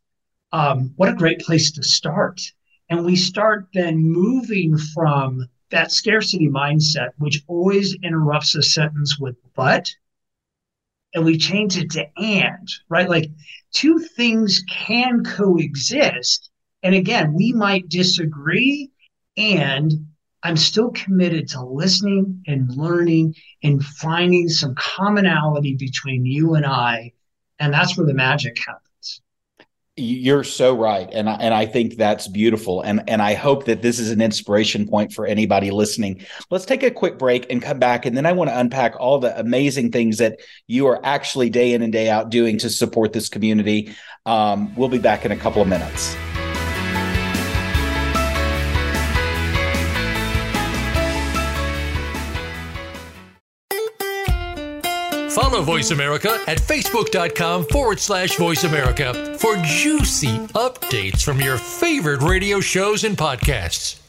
um, 0.54 0.94
what 0.96 1.10
a 1.10 1.16
great 1.16 1.40
place 1.40 1.72
to 1.72 1.84
start. 1.84 2.40
And 2.90 3.04
we 3.04 3.16
start 3.16 3.68
then 3.74 3.98
moving 3.98 4.78
from 4.78 5.48
that 5.72 5.92
scarcity 5.92 6.48
mindset, 6.48 7.10
which 7.18 7.44
always 7.48 7.96
interrupts 8.04 8.54
a 8.56 8.62
sentence 8.62 9.18
with 9.20 9.36
but, 9.56 9.90
and 11.16 11.26
we 11.26 11.38
change 11.38 11.78
it 11.78 11.90
to 11.92 12.06
and, 12.18 12.70
right? 12.88 13.10
Like 13.10 13.32
two 13.72 14.00
things 14.00 14.64
can 14.70 15.24
coexist. 15.24 16.52
And 16.84 16.94
again, 16.94 17.34
we 17.34 17.52
might 17.52 17.90
disagree, 17.90 18.92
and 19.38 19.92
I'm 20.44 20.58
still 20.58 20.92
committed 20.92 21.48
to 21.50 21.64
listening 21.66 22.44
and 22.46 22.70
learning 22.76 23.36
and 23.64 23.84
finding 23.84 24.50
some 24.50 24.76
commonality 24.76 25.76
between 25.76 26.26
you 26.26 26.56
and 26.56 26.66
I. 26.66 27.14
And 27.60 27.74
that's 27.74 27.98
where 27.98 28.06
the 28.06 28.14
magic 28.14 28.58
happens. 28.58 29.22
You're 29.96 30.44
so 30.44 30.76
right, 30.76 31.08
and 31.14 31.30
I, 31.30 31.34
and 31.36 31.54
I 31.54 31.68
think 31.68 31.98
that's 31.98 32.28
beautiful, 32.28 32.82
and 32.82 33.08
and 33.08 33.22
I 33.22 33.36
hope 33.36 33.66
that 33.66 33.84
this 33.84 34.00
is 34.00 34.10
an 34.10 34.22
inspiration 34.22 34.88
point 34.88 35.14
for 35.14 35.28
anybody 35.28 35.70
listening. 35.70 36.26
Let's 36.50 36.66
take 36.66 36.82
a 36.82 36.90
quick 36.90 37.20
break 37.20 37.52
and 37.52 37.62
come 37.62 37.78
back, 37.78 38.08
and 38.08 38.18
then 38.18 38.26
I 38.26 38.32
want 38.32 38.50
to 38.50 38.58
unpack 38.58 39.00
all 39.00 39.20
the 39.20 39.40
amazing 39.40 39.92
things 39.92 40.18
that 40.18 40.40
you 40.66 40.88
are 40.88 41.00
actually 41.06 41.52
day 41.52 41.74
in 41.74 41.84
and 41.84 41.94
day 41.94 42.10
out 42.10 42.32
doing 42.32 42.58
to 42.58 42.72
support 42.72 43.14
this 43.14 43.30
community. 43.30 43.94
Um, 44.26 44.76
we'll 44.76 44.90
be 44.90 44.98
back 44.98 45.26
in 45.26 45.32
a 45.32 45.38
couple 45.38 45.62
of 45.62 45.68
minutes. 45.68 46.16
Follow 55.34 55.64
Voice 55.64 55.90
America 55.90 56.40
at 56.46 56.60
facebook.com 56.60 57.66
forward 57.66 58.00
slash 58.00 58.36
voice 58.36 58.66
America 58.66 59.36
for 59.40 59.56
juicy 59.64 60.38
updates 60.50 61.24
from 61.24 61.40
your 61.42 61.58
favorite 61.58 62.22
radio 62.22 62.60
shows 62.60 63.04
and 63.04 63.18
podcasts. 63.18 64.00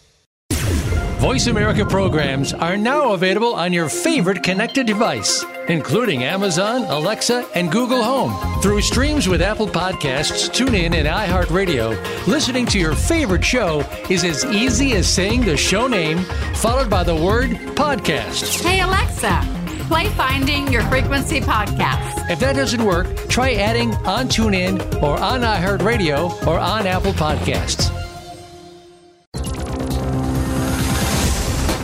Voice 1.21 1.47
America 1.47 1.87
programs 1.87 2.53
are 2.53 2.77
now 2.77 3.15
available 3.15 3.55
on 3.55 3.73
your 3.73 3.89
favorite 3.89 4.43
connected 4.43 4.87
device, 4.87 5.47
including 5.69 6.25
Amazon, 6.25 6.83
Alexa, 6.83 7.49
and 7.55 7.73
Google 7.73 8.03
Home. 8.03 8.61
Through 8.61 8.83
streams 8.83 9.27
with 9.27 9.41
Apple 9.41 9.67
Podcasts, 9.67 10.51
TuneIn, 10.51 10.95
and 10.95 11.09
iHeartRadio, 11.09 12.27
listening 12.27 12.67
to 12.67 12.79
your 12.79 12.95
favorite 12.95 13.43
show 13.43 13.81
is 14.11 14.25
as 14.25 14.45
easy 14.45 14.93
as 14.93 15.09
saying 15.09 15.47
the 15.47 15.57
show 15.57 15.87
name 15.87 16.19
followed 16.57 16.91
by 16.91 17.03
the 17.03 17.17
word 17.17 17.53
podcast. 17.75 18.63
Hey, 18.63 18.81
Alexa 18.81 19.64
Play 19.89 20.09
Finding 20.11 20.71
Your 20.73 20.83
Frequency 20.85 21.41
podcast. 21.41 22.31
If 22.31 22.39
that 22.41 22.57
doesn't 22.57 22.83
work, 22.85 23.07
try 23.29 23.53
adding 23.55 23.93
on 24.07 24.29
TuneIn 24.29 25.03
or 25.03 25.19
on 25.19 25.41
iHeartRadio 25.43 26.47
or 26.47 26.59
on 26.59 26.87
Apple 26.87 27.13
Podcasts. 27.13 27.91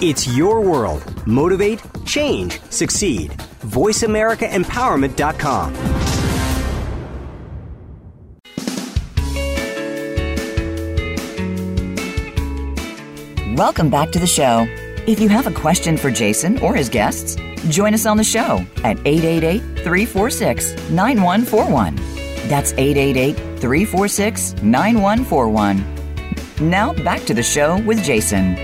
It's 0.02 0.26
your 0.34 0.62
world. 0.62 1.04
Motivate, 1.26 1.82
change, 2.06 2.58
succeed. 2.70 3.32
VoiceAmericaEmpowerment.com. 3.66 5.74
Welcome 13.56 13.90
back 13.90 14.10
to 14.12 14.18
the 14.18 14.26
show. 14.26 14.64
If 15.06 15.20
you 15.20 15.28
have 15.28 15.46
a 15.46 15.50
question 15.52 15.98
for 15.98 16.10
Jason 16.10 16.58
or 16.60 16.74
his 16.74 16.88
guests, 16.88 17.36
Join 17.68 17.92
us 17.92 18.06
on 18.06 18.16
the 18.16 18.24
show 18.24 18.64
at 18.84 18.98
888 19.06 19.60
346 19.84 20.90
9141. 20.90 21.94
That's 22.48 22.72
888 22.72 23.36
346 23.60 24.54
9141. 24.62 26.70
Now 26.70 26.94
back 27.04 27.20
to 27.26 27.34
the 27.34 27.42
show 27.42 27.78
with 27.82 28.02
Jason. 28.02 28.54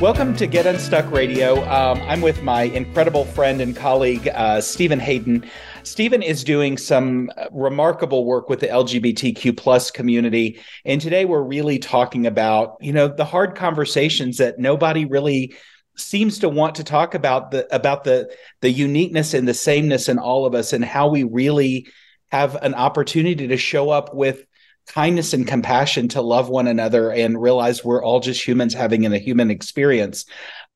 Welcome 0.00 0.34
to 0.36 0.48
Get 0.48 0.66
Unstuck 0.66 1.08
Radio. 1.12 1.64
Um, 1.68 2.00
I'm 2.02 2.20
with 2.20 2.42
my 2.42 2.62
incredible 2.62 3.24
friend 3.24 3.60
and 3.60 3.76
colleague, 3.76 4.28
uh, 4.34 4.60
Stephen 4.60 4.98
Hayden. 4.98 5.48
Stephen 5.84 6.22
is 6.22 6.42
doing 6.42 6.78
some 6.78 7.30
remarkable 7.52 8.24
work 8.24 8.48
with 8.48 8.58
the 8.58 8.66
LGBTQ 8.66 9.56
plus 9.56 9.92
community. 9.92 10.58
And 10.84 11.00
today 11.00 11.24
we're 11.24 11.42
really 11.42 11.78
talking 11.78 12.26
about, 12.26 12.76
you 12.80 12.92
know, 12.92 13.06
the 13.06 13.24
hard 13.24 13.54
conversations 13.54 14.38
that 14.38 14.58
nobody 14.58 15.04
really 15.04 15.54
seems 15.98 16.38
to 16.40 16.48
want 16.48 16.76
to 16.76 16.84
talk 16.84 17.14
about 17.14 17.50
the 17.50 17.74
about 17.74 18.04
the 18.04 18.34
the 18.60 18.70
uniqueness 18.70 19.34
and 19.34 19.46
the 19.46 19.54
sameness 19.54 20.08
in 20.08 20.18
all 20.18 20.46
of 20.46 20.54
us 20.54 20.72
and 20.72 20.84
how 20.84 21.08
we 21.08 21.24
really 21.24 21.88
have 22.30 22.56
an 22.56 22.74
opportunity 22.74 23.48
to 23.48 23.56
show 23.56 23.90
up 23.90 24.14
with 24.14 24.44
kindness 24.88 25.32
and 25.32 25.46
compassion 25.46 26.08
to 26.08 26.22
love 26.22 26.48
one 26.48 26.66
another 26.66 27.10
and 27.10 27.40
realize 27.40 27.84
we're 27.84 28.02
all 28.02 28.20
just 28.20 28.46
humans 28.46 28.74
having 28.74 29.04
a 29.06 29.18
human 29.18 29.50
experience. 29.50 30.24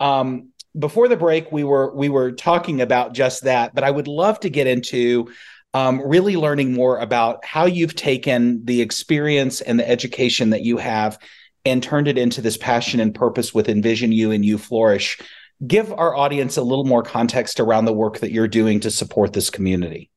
Um, 0.01 0.49
before 0.79 1.09
the 1.09 1.17
break, 1.17 1.53
we 1.53 1.65
were 1.65 1.95
we 1.95 2.09
were 2.09 2.33
talking 2.33 2.81
about 2.81 3.13
just 3.13 3.45
that, 3.45 3.75
but 3.75 3.85
I 3.85 3.91
would 3.91 4.09
love 4.09 4.41
to 4.41 4.51
get 4.51 4.67
into 4.67 5.31
um, 5.75 6.03
really 6.07 6.37
learning 6.37 6.73
more 6.73 6.99
about 6.99 7.45
how 7.45 7.67
you've 7.67 7.95
taken 7.95 8.65
the 8.65 8.81
experience 8.83 9.61
and 9.61 9.79
the 9.79 9.89
education 9.89 10.51
that 10.51 10.63
you 10.63 10.77
have 10.77 11.19
and 11.65 11.83
turned 11.83 12.09
it 12.09 12.19
into 12.19 12.41
this 12.41 12.57
passion 12.57 13.01
and 13.01 13.15
purpose 13.15 13.55
with 13.55 13.69
Envision 13.69 14.13
You 14.13 14.31
and 14.31 14.45
You 14.45 14.59
Flourish. 14.59 15.19
Give 15.67 15.93
our 15.93 16.17
audience 16.17 16.57
a 16.57 16.63
little 16.63 16.85
more 16.85 17.03
context 17.03 17.61
around 17.61 17.85
the 17.85 17.93
work 17.93 18.19
that 18.19 18.33
you're 18.33 18.49
doing 18.49 18.81
to 18.81 18.91
support 18.91 19.33
this 19.33 19.51
community. 19.51 20.11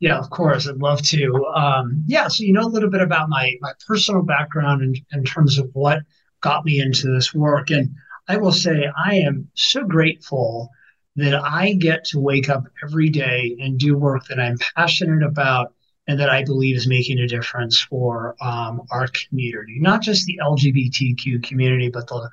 Yeah, 0.00 0.18
of 0.18 0.30
course. 0.30 0.68
I'd 0.68 0.76
love 0.76 1.02
to. 1.02 1.46
Um, 1.54 2.04
yeah, 2.06 2.28
so 2.28 2.44
you 2.44 2.52
know 2.52 2.62
a 2.62 2.68
little 2.68 2.90
bit 2.90 3.00
about 3.00 3.28
my 3.28 3.54
my 3.60 3.72
personal 3.86 4.22
background 4.22 4.82
in, 4.82 4.94
in 5.12 5.24
terms 5.24 5.58
of 5.58 5.70
what 5.72 6.00
got 6.40 6.64
me 6.64 6.80
into 6.80 7.12
this 7.12 7.34
work. 7.34 7.70
And 7.70 7.94
I 8.28 8.36
will 8.36 8.52
say 8.52 8.88
I 8.96 9.14
am 9.16 9.48
so 9.54 9.84
grateful 9.84 10.70
that 11.16 11.34
I 11.34 11.74
get 11.74 12.04
to 12.06 12.20
wake 12.20 12.50
up 12.50 12.64
every 12.84 13.08
day 13.08 13.56
and 13.58 13.78
do 13.78 13.96
work 13.96 14.26
that 14.26 14.38
I'm 14.38 14.58
passionate 14.74 15.24
about 15.26 15.72
and 16.08 16.20
that 16.20 16.30
I 16.30 16.44
believe 16.44 16.76
is 16.76 16.86
making 16.86 17.18
a 17.18 17.26
difference 17.26 17.80
for 17.80 18.36
um, 18.40 18.82
our 18.90 19.08
community, 19.08 19.78
not 19.80 20.02
just 20.02 20.26
the 20.26 20.38
LGBTQ 20.42 21.42
community, 21.42 21.88
but 21.88 22.06
the, 22.06 22.30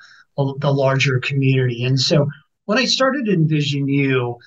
the 0.59 0.71
larger 0.71 1.19
community. 1.19 1.83
And 1.85 1.99
so 1.99 2.27
when 2.65 2.77
I 2.77 2.85
started 2.85 3.27
Envision 3.27 3.87
You, 3.87 4.37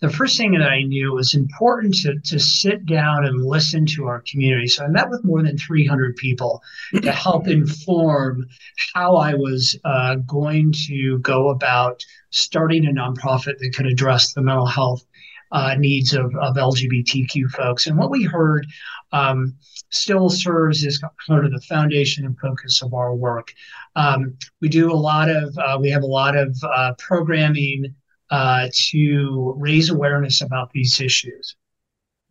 the 0.00 0.10
first 0.10 0.36
thing 0.36 0.52
that 0.52 0.68
I 0.68 0.82
knew 0.82 1.12
was 1.12 1.34
important 1.34 1.94
to, 2.02 2.18
to 2.18 2.38
sit 2.38 2.84
down 2.84 3.24
and 3.24 3.44
listen 3.44 3.86
to 3.86 4.06
our 4.06 4.22
community. 4.30 4.66
So 4.66 4.84
I 4.84 4.88
met 4.88 5.08
with 5.08 5.24
more 5.24 5.42
than 5.42 5.56
300 5.56 6.16
people 6.16 6.62
to 7.00 7.12
help 7.12 7.48
inform 7.48 8.46
how 8.94 9.16
I 9.16 9.34
was 9.34 9.78
uh, 9.84 10.16
going 10.16 10.74
to 10.88 11.18
go 11.20 11.48
about 11.48 12.04
starting 12.30 12.86
a 12.86 12.90
nonprofit 12.90 13.58
that 13.58 13.72
could 13.74 13.86
address 13.86 14.34
the 14.34 14.42
mental 14.42 14.66
health 14.66 15.04
uh, 15.52 15.74
needs 15.78 16.14
of, 16.14 16.34
of 16.36 16.56
LGBTQ 16.56 17.50
folks. 17.50 17.86
And 17.86 17.96
what 17.96 18.10
we 18.10 18.24
heard 18.24 18.66
um, 19.12 19.54
still 19.90 20.28
serves 20.28 20.84
as 20.84 20.98
kind 21.26 21.44
of 21.44 21.52
the 21.52 21.60
foundation 21.60 22.24
and 22.24 22.38
focus 22.38 22.82
of 22.82 22.92
our 22.94 23.14
work. 23.14 23.52
Um, 23.96 24.36
we 24.60 24.68
do 24.68 24.92
a 24.92 24.94
lot 24.94 25.28
of, 25.30 25.56
uh, 25.58 25.78
we 25.80 25.90
have 25.90 26.02
a 26.02 26.06
lot 26.06 26.36
of 26.36 26.56
uh, 26.64 26.94
programming 26.98 27.94
uh, 28.30 28.68
to 28.90 29.54
raise 29.56 29.90
awareness 29.90 30.40
about 30.40 30.70
these 30.72 31.00
issues. 31.00 31.54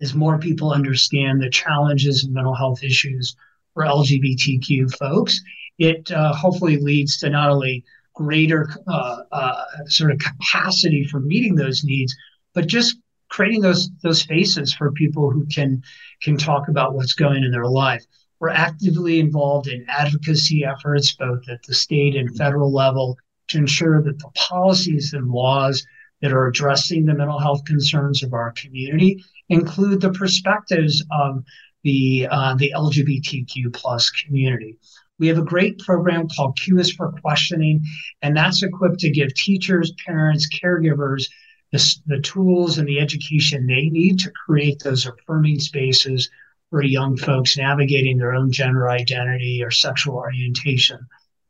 As 0.01 0.13
more 0.13 0.37
people 0.37 0.73
understand 0.73 1.41
the 1.41 1.49
challenges 1.49 2.25
and 2.25 2.33
mental 2.33 2.55
health 2.55 2.83
issues 2.83 3.35
for 3.73 3.83
LGBTQ 3.83 4.97
folks, 4.97 5.39
it 5.77 6.11
uh, 6.11 6.33
hopefully 6.33 6.77
leads 6.77 7.17
to 7.19 7.29
not 7.29 7.49
only 7.49 7.83
greater 8.13 8.69
uh, 8.87 9.63
sort 9.87 10.11
of 10.11 10.19
capacity 10.19 11.03
for 11.05 11.19
meeting 11.19 11.55
those 11.55 11.83
needs, 11.83 12.15
but 12.53 12.67
just 12.67 12.97
creating 13.33 13.61
those 13.61 13.89
those 14.03 14.21
spaces 14.21 14.73
for 14.75 14.91
people 14.91 15.31
who 15.31 15.43
can 15.47 15.81
can 16.21 16.37
talk 16.37 16.67
about 16.67 16.93
what's 16.93 17.13
going 17.13 17.43
in 17.43 17.51
their 17.51 17.65
life. 17.65 18.05
We're 18.39 18.49
actively 18.49 19.19
involved 19.19 19.67
in 19.67 19.85
advocacy 19.87 20.63
efforts, 20.63 21.15
both 21.15 21.49
at 21.49 21.63
the 21.63 21.73
state 21.73 22.15
and 22.15 22.37
federal 22.37 22.71
level, 22.71 23.17
to 23.49 23.57
ensure 23.57 24.03
that 24.03 24.19
the 24.19 24.29
policies 24.35 25.13
and 25.13 25.31
laws 25.31 25.83
that 26.21 26.31
are 26.31 26.47
addressing 26.47 27.05
the 27.05 27.15
mental 27.15 27.39
health 27.39 27.65
concerns 27.65 28.21
of 28.21 28.33
our 28.33 28.51
community 28.51 29.23
include 29.49 29.99
the 29.99 30.11
perspectives 30.11 31.03
of 31.11 31.43
the 31.83 32.27
uh, 32.29 32.53
the 32.55 32.71
LGBTQ 32.75 33.73
plus 33.73 34.11
community. 34.11 34.77
We 35.17 35.27
have 35.27 35.39
a 35.39 35.43
great 35.43 35.79
program 35.79 36.27
called 36.35 36.59
Q 36.59 36.79
is 36.79 36.91
for 36.91 37.11
Questioning, 37.21 37.81
and 38.21 38.37
that's 38.37 38.61
equipped 38.61 38.99
to 38.99 39.09
give 39.09 39.33
teachers, 39.33 39.91
parents, 40.05 40.47
caregivers 40.49 41.25
the, 41.73 41.95
the 42.05 42.21
tools 42.21 42.77
and 42.77 42.87
the 42.87 43.01
education 43.01 43.67
they 43.67 43.89
need 43.89 44.19
to 44.19 44.31
create 44.31 44.81
those 44.81 45.05
affirming 45.05 45.59
spaces 45.59 46.29
for 46.69 46.81
young 46.81 47.17
folks 47.17 47.57
navigating 47.57 48.17
their 48.17 48.33
own 48.33 48.51
gender 48.51 48.89
identity 48.89 49.61
or 49.61 49.69
sexual 49.69 50.15
orientation 50.15 51.05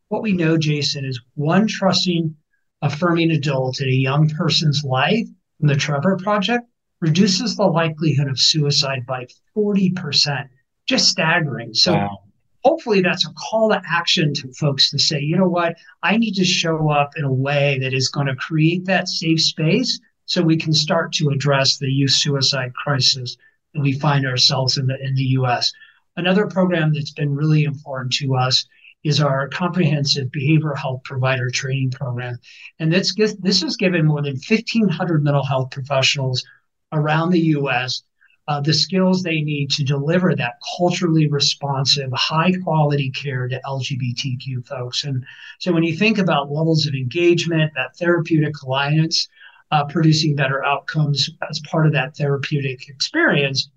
what 0.08 0.22
we 0.22 0.32
know, 0.32 0.56
Jason, 0.56 1.04
is 1.04 1.20
one 1.34 1.66
trusting, 1.66 2.36
affirming 2.82 3.32
adult 3.32 3.80
in 3.80 3.88
a 3.88 3.92
young 3.92 4.28
person's 4.28 4.84
life 4.84 5.26
from 5.58 5.68
the 5.68 5.74
Trevor 5.74 6.16
Project 6.16 6.68
reduces 7.00 7.56
the 7.56 7.66
likelihood 7.66 8.28
of 8.28 8.38
suicide 8.38 9.04
by 9.06 9.26
40%. 9.56 10.48
Just 10.86 11.08
staggering. 11.08 11.74
So 11.74 11.94
wow. 11.94 12.18
hopefully 12.62 13.00
that's 13.00 13.26
a 13.26 13.32
call 13.32 13.70
to 13.70 13.82
action 13.90 14.32
to 14.34 14.52
folks 14.52 14.90
to 14.90 14.98
say, 14.98 15.20
you 15.20 15.36
know 15.36 15.48
what, 15.48 15.76
I 16.02 16.16
need 16.16 16.34
to 16.34 16.44
show 16.44 16.90
up 16.90 17.16
in 17.16 17.24
a 17.24 17.32
way 17.32 17.78
that 17.80 17.92
is 17.92 18.08
going 18.08 18.26
to 18.28 18.36
create 18.36 18.84
that 18.84 19.08
safe 19.08 19.40
space 19.40 19.98
so 20.26 20.42
we 20.42 20.56
can 20.56 20.72
start 20.72 21.12
to 21.14 21.30
address 21.30 21.76
the 21.76 21.90
youth 21.90 22.12
suicide 22.12 22.72
crisis 22.74 23.36
that 23.72 23.80
we 23.80 23.98
find 23.98 24.26
ourselves 24.26 24.78
in 24.78 24.86
the 24.86 24.96
in 25.04 25.14
the 25.14 25.36
US. 25.38 25.72
Another 26.16 26.46
program 26.46 26.92
that's 26.92 27.12
been 27.12 27.34
really 27.34 27.64
important 27.64 28.12
to 28.14 28.36
us 28.36 28.66
is 29.02 29.20
our 29.20 29.48
comprehensive 29.48 30.28
behavioral 30.28 30.78
health 30.78 31.02
provider 31.04 31.50
training 31.50 31.90
program. 31.90 32.38
And 32.78 32.90
this, 32.90 33.14
this 33.14 33.60
has 33.60 33.76
given 33.76 34.06
more 34.06 34.22
than 34.22 34.40
1,500 34.48 35.22
mental 35.22 35.44
health 35.44 35.70
professionals 35.72 36.42
around 36.90 37.30
the 37.30 37.40
US 37.58 38.02
uh, 38.46 38.60
the 38.60 38.74
skills 38.74 39.22
they 39.22 39.40
need 39.40 39.70
to 39.70 39.84
deliver 39.84 40.34
that 40.34 40.54
culturally 40.76 41.28
responsive, 41.28 42.10
high 42.12 42.52
quality 42.62 43.10
care 43.10 43.48
to 43.48 43.60
LGBTQ 43.64 44.66
folks. 44.66 45.04
And 45.04 45.24
so 45.58 45.72
when 45.72 45.82
you 45.82 45.96
think 45.96 46.18
about 46.18 46.52
levels 46.52 46.86
of 46.86 46.94
engagement, 46.94 47.72
that 47.74 47.96
therapeutic 47.96 48.60
alliance, 48.62 49.28
uh, 49.74 49.84
producing 49.86 50.36
better 50.36 50.64
outcomes 50.64 51.28
as 51.50 51.58
part 51.68 51.84
of 51.84 51.92
that 51.92 52.16
therapeutic 52.16 52.88
experience, 52.88 53.70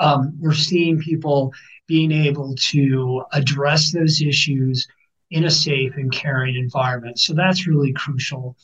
um, 0.00 0.36
we're 0.40 0.52
seeing 0.52 0.98
people 0.98 1.52
being 1.86 2.10
able 2.10 2.52
to 2.56 3.22
address 3.32 3.92
those 3.92 4.20
issues 4.20 4.88
in 5.30 5.44
a 5.44 5.50
safe 5.50 5.92
and 5.96 6.10
caring 6.10 6.56
environment. 6.56 7.20
So 7.20 7.32
that's 7.32 7.68
really 7.68 7.92
crucial. 7.92 8.56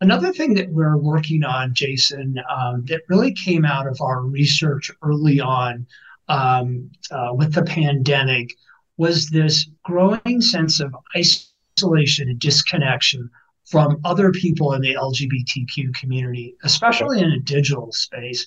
Another 0.00 0.32
thing 0.32 0.54
that 0.54 0.70
we're 0.70 0.96
working 0.96 1.44
on, 1.44 1.74
Jason, 1.74 2.36
um, 2.48 2.82
that 2.86 3.02
really 3.10 3.34
came 3.34 3.66
out 3.66 3.86
of 3.86 4.00
our 4.00 4.22
research 4.22 4.90
early 5.02 5.38
on 5.38 5.86
um, 6.28 6.90
uh, 7.10 7.32
with 7.34 7.52
the 7.52 7.62
pandemic 7.62 8.54
was 8.96 9.28
this 9.28 9.68
growing 9.84 10.40
sense 10.40 10.80
of 10.80 10.94
isolation 11.14 12.30
and 12.30 12.38
disconnection 12.38 13.28
from 13.70 14.00
other 14.04 14.32
people 14.32 14.72
in 14.72 14.82
the 14.82 14.94
LGBTQ 14.94 15.94
community, 15.94 16.56
especially 16.64 17.20
in 17.20 17.30
a 17.30 17.38
digital 17.38 17.92
space. 17.92 18.46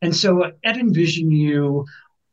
And 0.00 0.16
so 0.16 0.50
at 0.64 0.76
Envision 0.78 1.30
You, 1.30 1.84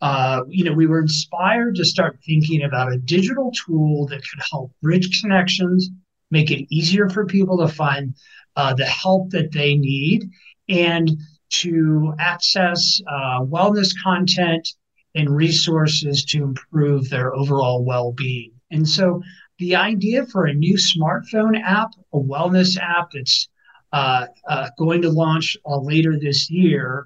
uh, 0.02 0.44
you 0.48 0.64
know, 0.64 0.72
we 0.72 0.88
were 0.88 1.02
inspired 1.02 1.76
to 1.76 1.86
start 1.86 2.20
thinking 2.26 2.64
about 2.64 2.94
a 2.94 2.98
digital 2.98 3.52
tool 3.52 4.08
that 4.08 4.22
could 4.22 4.40
help 4.50 4.72
bridge 4.82 5.22
connections, 5.22 5.90
make 6.32 6.50
it 6.50 6.66
easier 6.74 7.10
for 7.10 7.26
people 7.26 7.58
to 7.58 7.68
find 7.68 8.16
uh, 8.56 8.74
the 8.74 8.86
help 8.86 9.30
that 9.32 9.52
they 9.52 9.76
need, 9.76 10.30
and 10.70 11.12
to 11.50 12.14
access 12.20 13.02
uh, 13.08 13.42
wellness 13.42 13.90
content 14.02 14.68
and 15.16 15.36
resources 15.36 16.24
to 16.24 16.44
improve 16.44 17.10
their 17.10 17.36
overall 17.36 17.84
well 17.84 18.14
being. 18.14 18.54
And 18.72 18.88
so, 18.88 19.22
the 19.60 19.76
idea 19.76 20.26
for 20.26 20.46
a 20.46 20.54
new 20.54 20.76
smartphone 20.76 21.62
app, 21.62 21.92
a 22.14 22.18
wellness 22.18 22.78
app 22.78 23.12
that's 23.14 23.48
uh, 23.92 24.28
uh, 24.48 24.70
going 24.78 25.02
to 25.02 25.10
launch 25.10 25.58
uh, 25.66 25.78
later 25.80 26.18
this 26.18 26.50
year 26.50 27.06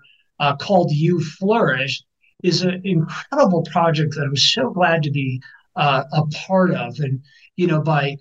called 0.60 0.92
You 0.92 1.22
Flourish 1.22 2.04
is 2.44 2.62
an 2.62 2.82
incredible 2.84 3.64
project 3.72 4.16
that 4.16 4.24
I'm 4.24 4.36
so 4.36 4.70
glad 4.70 5.02
to 5.04 5.12
be 5.12 5.42
uh, 5.76 6.04
a 6.12 6.26
part 6.28 6.72
of. 6.72 7.00
And 7.00 7.22
you 7.56 7.68
know, 7.68 7.82
by 7.82 8.18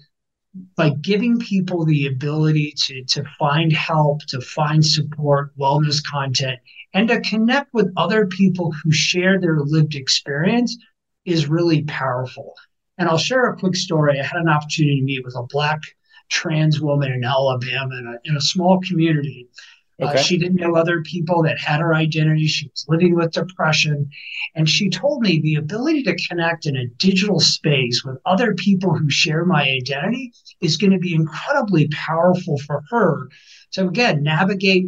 by 0.76 0.90
giving 0.90 1.38
people 1.38 1.84
the 1.84 2.06
ability 2.06 2.74
to 2.76 3.04
to 3.04 3.24
find 3.38 3.72
help, 3.72 4.20
to 4.28 4.40
find 4.40 4.84
support, 4.84 5.56
wellness 5.58 6.00
content, 6.08 6.60
and 6.94 7.08
to 7.08 7.20
connect 7.20 7.74
with 7.74 7.92
other 7.96 8.26
people 8.26 8.72
who 8.72 8.92
share 8.92 9.40
their 9.40 9.58
lived 9.60 9.94
experience 9.94 10.76
is 11.24 11.48
really 11.48 11.82
powerful. 11.82 12.54
And 12.98 13.08
I'll 13.08 13.18
share 13.18 13.46
a 13.46 13.56
quick 13.56 13.76
story. 13.76 14.20
I 14.20 14.24
had 14.24 14.40
an 14.40 14.48
opportunity 14.48 15.00
to 15.00 15.04
meet 15.04 15.24
with 15.24 15.36
a 15.36 15.44
black 15.44 15.80
trans 16.28 16.80
woman 16.80 17.12
in 17.12 17.24
Alabama 17.24 17.96
in 17.98 18.06
a, 18.06 18.30
in 18.30 18.36
a 18.36 18.40
small 18.40 18.80
community. 18.80 19.48
Uh, 20.00 20.06
okay. 20.06 20.18
Uh, 20.18 20.22
she 20.22 20.38
didn't 20.38 20.60
know 20.60 20.74
other 20.74 21.02
people 21.02 21.42
that 21.42 21.58
had 21.58 21.80
her 21.80 21.94
identity. 21.94 22.46
She 22.46 22.66
was 22.68 22.84
living 22.88 23.14
with 23.14 23.32
depression. 23.32 24.10
And 24.54 24.68
she 24.68 24.88
told 24.88 25.22
me 25.22 25.40
the 25.40 25.56
ability 25.56 26.02
to 26.04 26.16
connect 26.28 26.66
in 26.66 26.76
a 26.76 26.86
digital 26.98 27.40
space 27.40 28.02
with 28.04 28.18
other 28.24 28.54
people 28.54 28.96
who 28.96 29.10
share 29.10 29.44
my 29.44 29.62
identity 29.62 30.32
is 30.60 30.76
going 30.76 30.92
to 30.92 30.98
be 30.98 31.14
incredibly 31.14 31.88
powerful 31.88 32.58
for 32.58 32.82
her. 32.90 33.28
So, 33.70 33.88
again, 33.88 34.22
navigate 34.22 34.86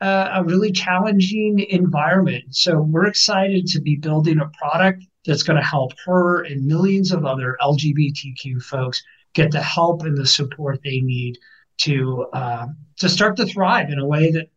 uh, 0.00 0.30
a 0.32 0.44
really 0.44 0.72
challenging 0.72 1.60
environment. 1.68 2.44
So, 2.50 2.80
we're 2.80 3.06
excited 3.06 3.66
to 3.68 3.80
be 3.80 3.96
building 3.96 4.40
a 4.40 4.50
product 4.58 5.04
that's 5.26 5.42
going 5.42 5.60
to 5.60 5.66
help 5.66 5.92
her 6.04 6.42
and 6.44 6.66
millions 6.66 7.12
of 7.12 7.24
other 7.24 7.56
LGBTQ 7.60 8.62
folks 8.62 9.02
get 9.34 9.50
the 9.50 9.62
help 9.62 10.02
and 10.02 10.16
the 10.16 10.26
support 10.26 10.80
they 10.82 11.00
need 11.00 11.38
to 11.78 12.26
uh, 12.32 12.66
to 12.98 13.08
start 13.08 13.36
to 13.36 13.46
thrive 13.46 13.90
in 13.90 13.98
a 13.98 14.06
way 14.06 14.30
that 14.32 14.48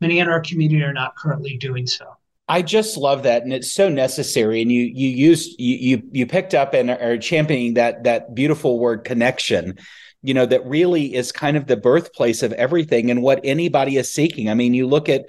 many 0.00 0.18
in 0.18 0.28
our 0.28 0.40
community 0.40 0.82
are 0.82 0.92
not 0.92 1.16
currently 1.16 1.58
doing 1.58 1.86
so. 1.86 2.06
I 2.48 2.62
just 2.62 2.96
love 2.96 3.22
that, 3.22 3.44
and 3.44 3.52
it's 3.52 3.70
so 3.70 3.88
necessary. 3.88 4.62
And 4.62 4.70
you 4.70 4.82
you 4.82 5.08
used 5.08 5.58
you 5.60 5.76
you, 5.76 6.02
you 6.12 6.26
picked 6.26 6.54
up 6.54 6.74
and 6.74 6.90
are 6.90 7.18
championing 7.18 7.74
that 7.74 8.04
that 8.04 8.34
beautiful 8.34 8.78
word 8.78 9.04
connection. 9.04 9.78
You 10.22 10.34
know 10.34 10.46
that 10.46 10.64
really 10.66 11.14
is 11.14 11.32
kind 11.32 11.56
of 11.56 11.66
the 11.66 11.76
birthplace 11.76 12.42
of 12.42 12.52
everything 12.52 13.10
and 13.10 13.22
what 13.22 13.40
anybody 13.44 13.96
is 13.96 14.10
seeking. 14.10 14.48
I 14.48 14.54
mean, 14.54 14.74
you 14.74 14.86
look 14.86 15.08
at 15.08 15.26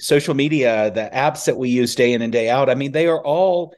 social 0.00 0.34
media, 0.34 0.90
the 0.90 1.10
apps 1.12 1.46
that 1.46 1.56
we 1.56 1.68
use 1.68 1.94
day 1.94 2.12
in 2.12 2.22
and 2.22 2.32
day 2.32 2.50
out. 2.50 2.68
I 2.68 2.74
mean, 2.74 2.92
they 2.92 3.06
are 3.06 3.24
all 3.24 3.74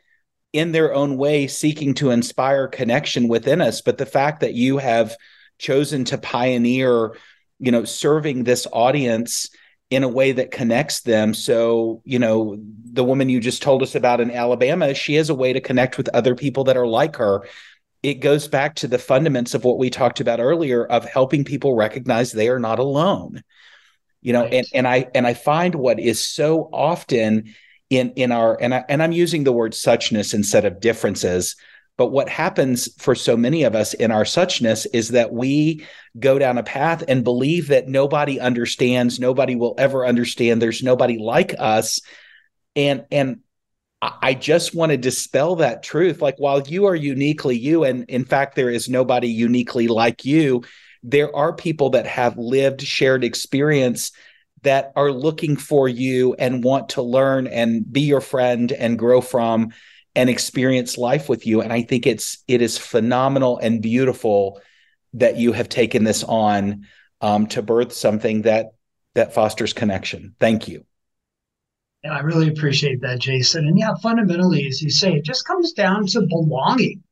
in 0.52 0.72
their 0.72 0.94
own 0.94 1.16
way 1.16 1.46
seeking 1.46 1.94
to 1.94 2.10
inspire 2.10 2.68
connection 2.68 3.28
within 3.28 3.60
us. 3.60 3.80
But 3.80 3.98
the 3.98 4.06
fact 4.06 4.40
that 4.40 4.54
you 4.54 4.78
have 4.78 5.16
chosen 5.58 6.04
to 6.06 6.18
pioneer, 6.18 7.16
you 7.58 7.72
know, 7.72 7.84
serving 7.84 8.44
this 8.44 8.66
audience 8.72 9.50
in 9.90 10.02
a 10.02 10.08
way 10.08 10.32
that 10.32 10.50
connects 10.50 11.00
them. 11.00 11.32
So, 11.32 12.02
you 12.04 12.18
know, 12.18 12.58
the 12.92 13.04
woman 13.04 13.28
you 13.28 13.40
just 13.40 13.62
told 13.62 13.82
us 13.82 13.94
about 13.94 14.20
in 14.20 14.30
Alabama, 14.30 14.94
she 14.94 15.14
has 15.14 15.30
a 15.30 15.34
way 15.34 15.52
to 15.52 15.60
connect 15.60 15.96
with 15.96 16.08
other 16.10 16.34
people 16.34 16.64
that 16.64 16.76
are 16.76 16.86
like 16.86 17.16
her. 17.16 17.46
It 18.02 18.14
goes 18.14 18.48
back 18.48 18.76
to 18.76 18.88
the 18.88 18.98
fundamentals 18.98 19.54
of 19.54 19.64
what 19.64 19.78
we 19.78 19.90
talked 19.90 20.20
about 20.20 20.40
earlier 20.40 20.84
of 20.84 21.04
helping 21.04 21.44
people 21.44 21.74
recognize 21.74 22.30
they 22.30 22.48
are 22.48 22.60
not 22.60 22.78
alone. 22.78 23.42
You 24.20 24.32
know, 24.32 24.42
right. 24.42 24.52
and 24.52 24.66
and 24.74 24.88
I 24.88 25.06
and 25.14 25.26
I 25.26 25.34
find 25.34 25.74
what 25.74 26.00
is 26.00 26.22
so 26.22 26.68
often 26.72 27.54
in 27.90 28.10
in 28.16 28.32
our 28.32 28.60
and 28.60 28.74
I, 28.74 28.84
and 28.88 29.02
I'm 29.02 29.12
using 29.12 29.44
the 29.44 29.52
word 29.52 29.72
suchness 29.72 30.34
instead 30.34 30.64
of 30.64 30.80
differences 30.80 31.56
but 31.98 32.12
what 32.12 32.28
happens 32.28 32.88
for 32.96 33.16
so 33.16 33.36
many 33.36 33.64
of 33.64 33.74
us 33.74 33.92
in 33.92 34.12
our 34.12 34.22
suchness 34.22 34.86
is 34.92 35.08
that 35.08 35.32
we 35.32 35.84
go 36.18 36.38
down 36.38 36.56
a 36.56 36.62
path 36.62 37.02
and 37.08 37.24
believe 37.24 37.68
that 37.68 37.88
nobody 37.88 38.38
understands, 38.38 39.18
nobody 39.18 39.56
will 39.56 39.74
ever 39.78 40.06
understand, 40.06 40.62
there's 40.62 40.82
nobody 40.82 41.18
like 41.18 41.56
us. 41.58 42.00
And 42.76 43.04
and 43.10 43.40
I 44.00 44.34
just 44.34 44.76
want 44.76 44.92
to 44.92 44.96
dispel 44.96 45.56
that 45.56 45.82
truth. 45.82 46.22
Like 46.22 46.36
while 46.38 46.62
you 46.62 46.84
are 46.84 46.94
uniquely 46.94 47.58
you, 47.58 47.82
and 47.82 48.04
in 48.08 48.24
fact, 48.24 48.54
there 48.54 48.70
is 48.70 48.88
nobody 48.88 49.26
uniquely 49.26 49.88
like 49.88 50.24
you, 50.24 50.62
there 51.02 51.34
are 51.34 51.52
people 51.52 51.90
that 51.90 52.06
have 52.06 52.38
lived 52.38 52.80
shared 52.80 53.24
experience 53.24 54.12
that 54.62 54.92
are 54.96 55.12
looking 55.12 55.56
for 55.56 55.88
you 55.88 56.34
and 56.34 56.64
want 56.64 56.90
to 56.90 57.02
learn 57.02 57.46
and 57.46 57.90
be 57.90 58.02
your 58.02 58.20
friend 58.20 58.72
and 58.72 58.98
grow 58.98 59.20
from 59.20 59.72
and 60.14 60.28
experience 60.28 60.98
life 60.98 61.28
with 61.28 61.46
you. 61.46 61.60
And 61.60 61.72
i 61.72 61.82
think 61.82 62.06
it's 62.06 62.38
it 62.48 62.62
is 62.62 62.78
phenomenal 62.78 63.58
and 63.58 63.82
beautiful 63.82 64.60
that 65.14 65.36
you 65.36 65.52
have 65.52 65.68
taken 65.68 66.04
this 66.04 66.24
on 66.24 66.86
um, 67.20 67.46
to 67.48 67.62
birth 67.62 67.92
something 67.92 68.42
that 68.42 68.72
that 69.14 69.34
fosters 69.34 69.72
connection. 69.72 70.34
Thank 70.38 70.68
you. 70.68 70.84
And 72.04 72.12
i 72.12 72.20
really 72.20 72.48
appreciate 72.48 73.00
that 73.02 73.18
jason. 73.20 73.66
And 73.66 73.78
yeah 73.78 73.94
fundamentally 74.02 74.66
as 74.66 74.82
you 74.82 74.90
say 74.90 75.14
it 75.14 75.24
just 75.24 75.46
comes 75.46 75.72
down 75.72 76.06
to 76.08 76.22
belonging 76.22 77.02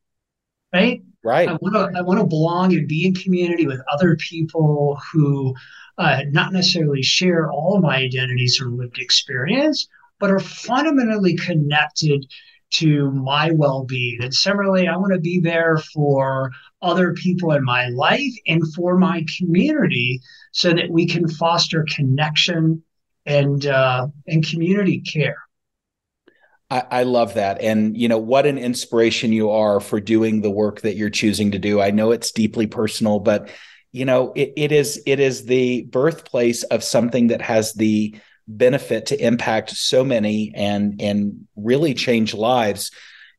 right? 0.72 1.02
Right. 1.24 1.48
I 1.48 1.52
want 1.60 1.74
to 1.74 1.98
i 1.98 2.02
want 2.02 2.20
to 2.20 2.26
belong 2.26 2.72
and 2.74 2.86
be 2.86 3.06
in 3.06 3.14
community 3.14 3.66
with 3.66 3.80
other 3.92 4.16
people 4.16 4.98
who 5.12 5.54
uh, 5.98 6.22
not 6.30 6.52
necessarily 6.52 7.02
share 7.02 7.50
all 7.50 7.80
my 7.80 7.96
identities 7.96 8.60
or 8.60 8.68
lived 8.68 8.98
experience 8.98 9.88
but 10.18 10.30
are 10.30 10.40
fundamentally 10.40 11.36
connected 11.36 12.26
to 12.70 13.10
my 13.12 13.50
well 13.52 13.84
being. 13.84 14.22
And 14.22 14.34
similarly, 14.34 14.88
I 14.88 14.96
want 14.96 15.12
to 15.12 15.20
be 15.20 15.40
there 15.40 15.78
for 15.94 16.50
other 16.82 17.12
people 17.12 17.52
in 17.52 17.64
my 17.64 17.88
life 17.88 18.32
and 18.46 18.62
for 18.74 18.98
my 18.98 19.24
community 19.38 20.20
so 20.52 20.72
that 20.72 20.90
we 20.90 21.06
can 21.06 21.28
foster 21.28 21.86
connection 21.94 22.82
and 23.24 23.66
uh, 23.66 24.08
and 24.26 24.46
community 24.46 25.00
care. 25.00 25.36
I, 26.68 26.82
I, 26.90 27.02
love 27.04 27.34
that. 27.34 27.60
And, 27.60 27.96
you 27.96 28.08
know, 28.08 28.18
what 28.18 28.44
an 28.44 28.58
inspiration 28.58 29.32
you 29.32 29.50
are 29.50 29.78
for 29.78 30.00
doing 30.00 30.40
the 30.40 30.50
work 30.50 30.80
that 30.80 30.96
you're 30.96 31.10
choosing 31.10 31.52
to 31.52 31.60
do. 31.60 31.80
I 31.80 31.92
know 31.92 32.10
it's 32.10 32.32
deeply 32.32 32.66
personal, 32.66 33.20
but, 33.20 33.50
you 33.96 34.04
know, 34.04 34.34
it, 34.36 34.52
it 34.56 34.72
is 34.72 35.02
it 35.06 35.20
is 35.20 35.46
the 35.46 35.84
birthplace 35.84 36.64
of 36.64 36.84
something 36.84 37.28
that 37.28 37.40
has 37.40 37.72
the 37.72 38.14
benefit 38.46 39.06
to 39.06 39.26
impact 39.26 39.70
so 39.70 40.04
many 40.04 40.52
and 40.54 41.00
and 41.00 41.46
really 41.56 41.94
change 41.94 42.34
lives. 42.34 42.90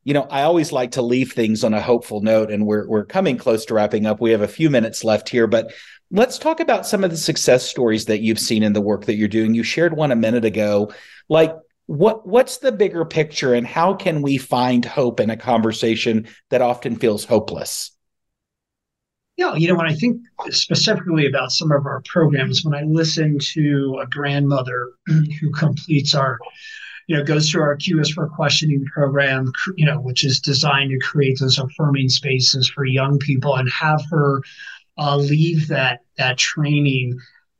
You 0.02 0.14
know 0.14 0.26
i 0.30 0.42
always 0.42 0.72
like 0.72 0.92
to 0.92 1.02
leave 1.02 1.32
things 1.32 1.62
on 1.62 1.74
a 1.74 1.82
hopeful 1.82 2.22
note 2.22 2.50
and 2.50 2.66
we're 2.66 2.88
we're 2.88 3.04
coming 3.04 3.36
close 3.36 3.66
to 3.66 3.74
wrapping 3.74 4.04
up. 4.04 4.20
We 4.20 4.32
have 4.32 4.40
a 4.40 4.48
few 4.48 4.68
minutes 4.68 5.04
left 5.04 5.28
here 5.28 5.46
but 5.46 5.72
let's 6.10 6.38
talk 6.38 6.58
about 6.58 6.86
some 6.86 7.04
of 7.04 7.10
the 7.10 7.16
success 7.16 7.68
stories 7.68 8.06
that 8.06 8.20
you've 8.20 8.40
seen 8.40 8.64
in 8.64 8.72
the 8.72 8.80
work 8.80 9.04
that 9.04 9.16
you're 9.16 9.28
doing. 9.28 9.54
You 9.54 9.62
shared 9.62 9.94
one 9.96 10.10
a 10.10 10.16
minute 10.16 10.44
ago. 10.44 10.92
Like 11.28 11.54
what 11.86 12.26
what's 12.26 12.58
the 12.58 12.72
bigger 12.72 13.04
picture 13.04 13.54
and 13.54 13.66
how 13.66 13.94
can 13.94 14.22
we 14.22 14.38
find 14.38 14.84
hope 14.84 15.20
in 15.20 15.30
a 15.30 15.36
conversation 15.36 16.26
that 16.50 16.62
often 16.62 16.96
feels 16.96 17.24
hopeless 17.24 17.92
yeah, 19.38 19.54
you 19.54 19.68
know, 19.68 19.76
when 19.76 19.86
I 19.86 19.94
think 19.94 20.20
specifically 20.50 21.24
about 21.24 21.52
some 21.52 21.70
of 21.70 21.86
our 21.86 22.02
programs, 22.06 22.64
when 22.64 22.74
I 22.74 22.82
listen 22.82 23.38
to 23.52 24.00
a 24.02 24.06
grandmother 24.08 24.90
who 25.06 25.52
completes 25.52 26.12
our, 26.12 26.38
you 27.06 27.16
know, 27.16 27.22
goes 27.22 27.48
through 27.48 27.62
our 27.62 27.76
Q's 27.76 28.10
for 28.10 28.28
questioning 28.28 28.84
program, 28.92 29.52
you 29.76 29.86
know, 29.86 30.00
which 30.00 30.24
is 30.24 30.40
designed 30.40 30.90
to 30.90 30.98
create 30.98 31.38
those 31.38 31.56
affirming 31.56 32.08
spaces 32.08 32.68
for 32.68 32.84
young 32.84 33.16
people 33.20 33.54
and 33.54 33.70
have 33.70 34.02
her 34.10 34.42
uh, 34.98 35.16
leave 35.16 35.68
that 35.68 36.00
that 36.16 36.36
training 36.36 37.16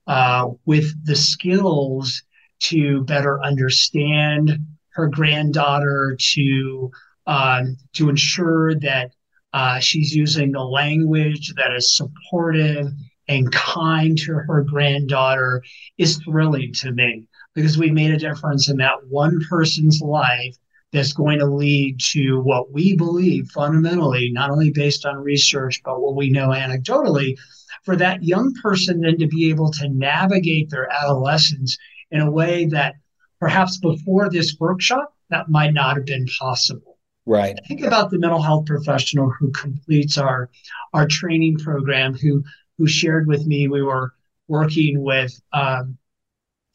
uh, 0.09 0.49
with 0.66 0.93
the 1.07 1.14
skills 1.14 2.24
to 2.59 3.05
better 3.05 3.41
understand 3.45 4.59
her 4.95 5.07
granddaughter, 5.07 6.16
to 6.18 6.91
um, 7.29 7.76
to 7.93 8.09
ensure 8.09 8.74
that 8.81 9.12
uh, 9.53 9.78
she's 9.78 10.14
using 10.14 10.53
the 10.53 10.64
language 10.64 11.55
that 11.55 11.72
is 11.74 11.96
supportive 11.96 12.86
and 13.28 13.53
kind 13.53 14.16
to 14.18 14.34
her 14.34 14.62
granddaughter 14.62 15.62
is 15.99 16.18
thrilling 16.18 16.72
to 16.72 16.92
me 16.92 17.24
because 17.55 17.78
we 17.78 17.90
made 17.90 18.11
a 18.11 18.18
difference 18.18 18.68
in 18.68 18.76
that 18.78 19.07
one 19.09 19.40
person's 19.49 20.01
life 20.01 20.57
that's 20.92 21.12
going 21.12 21.38
to 21.38 21.46
lead 21.46 22.01
to 22.01 22.40
what 22.40 22.72
we 22.72 22.96
believe 22.96 23.51
fundamentally, 23.51 24.30
not 24.32 24.51
only 24.51 24.70
based 24.70 25.05
on 25.05 25.16
research, 25.16 25.80
but 25.84 26.01
what 26.01 26.16
we 26.16 26.30
know 26.30 26.49
anecdotally, 26.49 27.36
for 27.84 27.96
that 27.96 28.22
young 28.22 28.55
person 28.62 29.01
then 29.01 29.18
to 29.18 29.26
be 29.26 29.51
able 29.51 29.70
to 29.70 29.88
navigate 29.88 30.70
their 30.70 30.90
adolescence 30.90 31.76
in 32.11 32.20
a 32.20 32.30
way 32.30 32.66
that 32.66 32.94
perhaps 33.38 33.78
before 33.78 34.30
this 34.30 34.57
workshop, 34.59 35.12
that 35.30 35.49
might 35.49 35.74
not 35.74 35.96
have 35.96 36.07
been 36.07 36.26
possible. 36.38 36.97
Right. 37.29 37.59
Think 37.68 37.83
about 37.83 38.11
the 38.11 38.18
mental 38.18 38.41
health 38.41 38.64
professional 38.64 39.29
who 39.29 39.51
completes 39.51 40.16
our 40.16 40.49
our 40.95 41.07
training 41.07 41.59
program, 41.59 42.14
who 42.14 42.43
who 42.79 42.87
shared 42.87 43.26
with 43.26 43.47
me 43.47 43.68
we 43.68 43.83
were 43.83 44.14
working 44.47 45.03
with 45.03 45.39
um, 45.53 45.99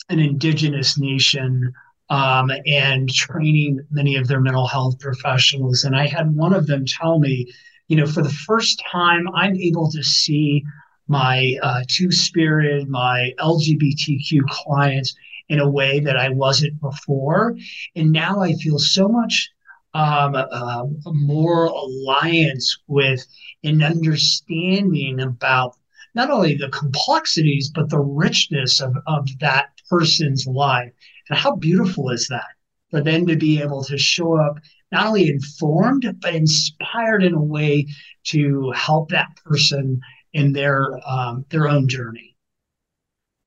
an 0.10 0.20
indigenous 0.20 1.00
nation 1.00 1.74
um, 2.12 2.52
and 2.68 3.10
training 3.10 3.80
many 3.90 4.16
of 4.16 4.28
their 4.28 4.40
mental 4.40 4.68
health 4.68 5.00
professionals. 5.00 5.86
And 5.86 5.96
I 5.96 6.06
had 6.06 6.36
one 6.36 6.54
of 6.54 6.68
them 6.68 6.86
tell 6.86 7.18
me, 7.18 7.52
you 7.88 7.98
know, 7.98 8.06
for 8.06 8.22
the 8.22 8.30
first 8.30 8.80
time, 8.92 9.28
I'm 9.34 9.56
able 9.56 9.90
to 9.90 10.04
see 10.04 10.64
my 11.08 11.58
uh, 11.64 11.82
two 11.88 12.12
spirit, 12.12 12.88
my 12.88 13.32
LGBTQ 13.40 14.42
clients 14.50 15.16
in 15.50 15.60
a 15.60 15.70
way 15.70 16.00
that 16.02 16.16
I 16.16 16.30
wasn't 16.30 16.80
before. 16.80 17.58
And 17.96 18.12
now 18.12 18.40
I 18.40 18.54
feel 18.54 18.78
so 18.78 19.08
much 19.08 19.50
um, 19.94 20.36
uh, 20.36 20.86
more 21.06 21.66
alliance 21.66 22.78
with 22.88 23.26
an 23.64 23.84
understanding 23.84 25.20
about 25.20 25.76
not 26.16 26.30
only 26.30 26.56
the 26.56 26.70
complexities 26.70 27.72
but 27.74 27.90
the 27.90 28.00
richness 28.00 28.82
of, 28.82 28.96
of 29.08 29.28
that 29.40 29.70
person's 29.90 30.48
life. 30.48 30.92
And 31.30 31.38
how 31.38 31.56
beautiful 31.56 32.10
is 32.10 32.28
that 32.30 32.46
for 32.92 33.02
them 33.02 33.26
to 33.28 33.36
be 33.36 33.62
able 33.62 33.84
to 33.86 33.98
show 33.98 34.38
up 34.38 34.58
not 34.92 35.08
only 35.08 35.30
informed 35.30 36.06
but 36.22 36.36
inspired 36.36 37.24
in 37.24 37.34
a 37.34 37.42
way 37.42 37.88
to 38.26 38.72
help 38.72 39.10
that 39.10 39.30
person 39.44 40.00
in 40.34 40.54
their 40.54 41.00
um, 41.08 41.46
their 41.50 41.68
own 41.68 41.88
journey. 41.88 42.36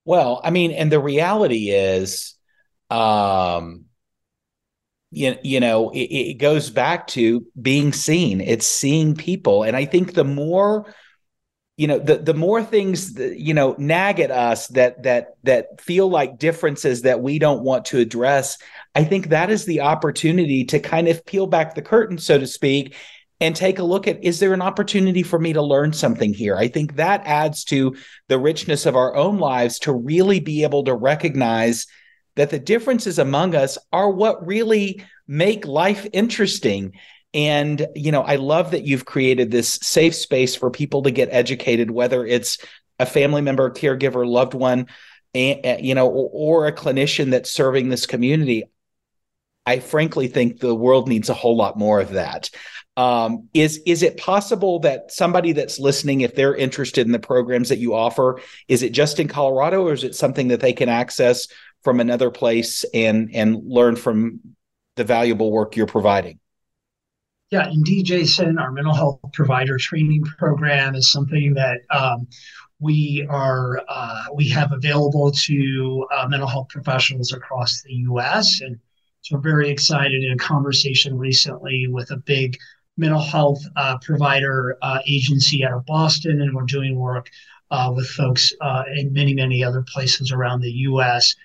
Well 0.05 0.39
i 0.43 0.49
mean 0.49 0.71
and 0.71 0.91
the 0.91 0.99
reality 0.99 1.69
is 1.71 2.35
um 2.89 3.86
you, 5.11 5.35
you 5.43 5.59
know 5.59 5.89
it, 5.91 5.99
it 5.99 6.33
goes 6.35 6.69
back 6.69 7.07
to 7.07 7.45
being 7.59 7.93
seen. 7.93 8.41
It's 8.41 8.67
seeing 8.67 9.15
people. 9.15 9.63
And 9.63 9.75
i 9.75 9.85
think 9.85 10.13
the 10.13 10.23
more 10.23 10.93
you 11.77 11.85
know 11.87 11.99
the 11.99 12.17
the 12.17 12.33
more 12.33 12.63
things 12.63 13.13
that, 13.13 13.39
you 13.39 13.53
know 13.53 13.75
nag 13.77 14.19
at 14.19 14.31
us 14.31 14.67
that 14.69 15.03
that 15.03 15.35
that 15.43 15.79
feel 15.79 16.09
like 16.09 16.39
differences 16.39 17.03
that 17.03 17.21
we 17.21 17.37
don't 17.37 17.63
want 17.63 17.85
to 17.85 17.99
address 17.99 18.57
i 18.95 19.03
think 19.03 19.29
that 19.29 19.51
is 19.51 19.65
the 19.65 19.81
opportunity 19.81 20.65
to 20.65 20.79
kind 20.79 21.07
of 21.07 21.23
peel 21.27 21.45
back 21.45 21.75
the 21.75 21.81
curtain 21.83 22.17
so 22.17 22.39
to 22.39 22.47
speak 22.47 22.95
and 23.39 23.55
take 23.55 23.79
a 23.79 23.83
look 23.83 24.07
at 24.07 24.23
is 24.23 24.39
there 24.39 24.53
an 24.53 24.61
opportunity 24.61 25.23
for 25.23 25.39
me 25.39 25.53
to 25.53 25.61
learn 25.61 25.93
something 25.93 26.33
here? 26.33 26.55
I 26.55 26.67
think 26.67 26.95
that 26.95 27.21
adds 27.25 27.63
to 27.65 27.95
the 28.27 28.39
richness 28.39 28.85
of 28.85 28.95
our 28.95 29.15
own 29.15 29.37
lives 29.37 29.79
to 29.79 29.93
really 29.93 30.39
be 30.39 30.63
able 30.63 30.83
to 30.85 30.93
recognize 30.95 31.85
that 32.37 32.49
the 32.49 32.59
differences 32.59 33.19
among 33.19 33.53
us 33.53 33.77
are 33.91 34.09
what 34.09 34.47
really 34.47 35.03
make 35.27 35.67
life 35.67 36.07
interesting 36.13 36.93
and, 37.33 37.85
you 37.93 38.11
know, 38.11 38.21
I 38.21 38.37
love 38.37 38.71
that 38.71 38.83
you've 38.83 39.05
created 39.05 39.51
this 39.51 39.75
safe 39.83 40.15
space 40.15 40.55
for 40.55 40.71
people 40.71 41.03
to 41.03 41.11
get 41.11 41.29
educated, 41.31 41.91
whether 41.91 42.25
it's 42.25 42.57
a 42.99 43.05
family 43.05 43.41
member, 43.41 43.69
caregiver, 43.69 44.27
loved 44.27 44.53
one, 44.53 44.87
you 45.33 45.93
know, 45.93 46.07
or, 46.07 46.63
or 46.63 46.67
a 46.67 46.71
clinician 46.71 47.31
that's 47.31 47.51
serving 47.51 47.89
this 47.89 48.05
community. 48.05 48.63
I 49.65 49.79
frankly 49.79 50.27
think 50.27 50.59
the 50.59 50.73
world 50.73 51.09
needs 51.09 51.29
a 51.29 51.33
whole 51.33 51.57
lot 51.57 51.77
more 51.77 51.99
of 51.99 52.13
that. 52.13 52.49
Um, 52.95 53.49
is 53.53 53.81
is 53.85 54.01
it 54.01 54.17
possible 54.17 54.79
that 54.79 55.11
somebody 55.11 55.51
that's 55.51 55.77
listening, 55.77 56.21
if 56.21 56.33
they're 56.33 56.55
interested 56.55 57.05
in 57.05 57.11
the 57.11 57.19
programs 57.19 57.69
that 57.69 57.77
you 57.77 57.93
offer, 57.93 58.41
is 58.67 58.81
it 58.81 58.93
just 58.93 59.19
in 59.19 59.27
Colorado, 59.27 59.85
or 59.85 59.93
is 59.93 60.03
it 60.03 60.15
something 60.15 60.47
that 60.47 60.61
they 60.61 60.73
can 60.73 60.89
access 60.89 61.47
from 61.83 61.99
another 61.99 62.29
place 62.29 62.83
and 62.93 63.29
and 63.33 63.61
learn 63.65 63.95
from 63.95 64.39
the 64.95 65.03
valuable 65.03 65.51
work 65.51 65.75
you're 65.75 65.85
providing? 65.85 66.39
Yeah, 67.51 67.69
indeed, 67.69 68.05
Jason. 68.05 68.57
Our 68.57 68.71
mental 68.71 68.93
health 68.93 69.19
provider 69.33 69.77
training 69.77 70.23
program 70.23 70.95
is 70.95 71.09
something 71.09 71.53
that 71.53 71.79
um, 71.91 72.27
we 72.79 73.25
are 73.29 73.81
uh, 73.87 74.25
we 74.33 74.49
have 74.49 74.71
available 74.71 75.31
to 75.31 76.07
uh, 76.13 76.27
mental 76.27 76.47
health 76.47 76.67
professionals 76.69 77.31
across 77.31 77.81
the 77.83 77.93
U.S. 77.93 78.61
and 78.61 78.77
so 79.27 79.35
we're 79.35 79.41
very 79.41 79.69
excited 79.69 80.23
in 80.23 80.31
a 80.31 80.37
conversation 80.37 81.17
recently 81.17 81.87
with 81.89 82.11
a 82.11 82.17
big 82.17 82.57
mental 82.95 83.21
health 83.21 83.61
uh, 83.75 83.97
provider 84.01 84.77
uh, 84.81 84.99
agency 85.05 85.65
out 85.65 85.73
of 85.73 85.85
Boston, 85.85 86.41
and 86.41 86.55
we're 86.55 86.63
doing 86.63 86.97
work 86.97 87.29
uh, 87.69 87.91
with 87.93 88.07
folks 88.07 88.53
uh, 88.61 88.83
in 88.95 89.11
many 89.11 89.33
many 89.33 89.63
other 89.63 89.81
places 89.81 90.31
around 90.31 90.61
the 90.61 90.71
U.S. 90.71 91.35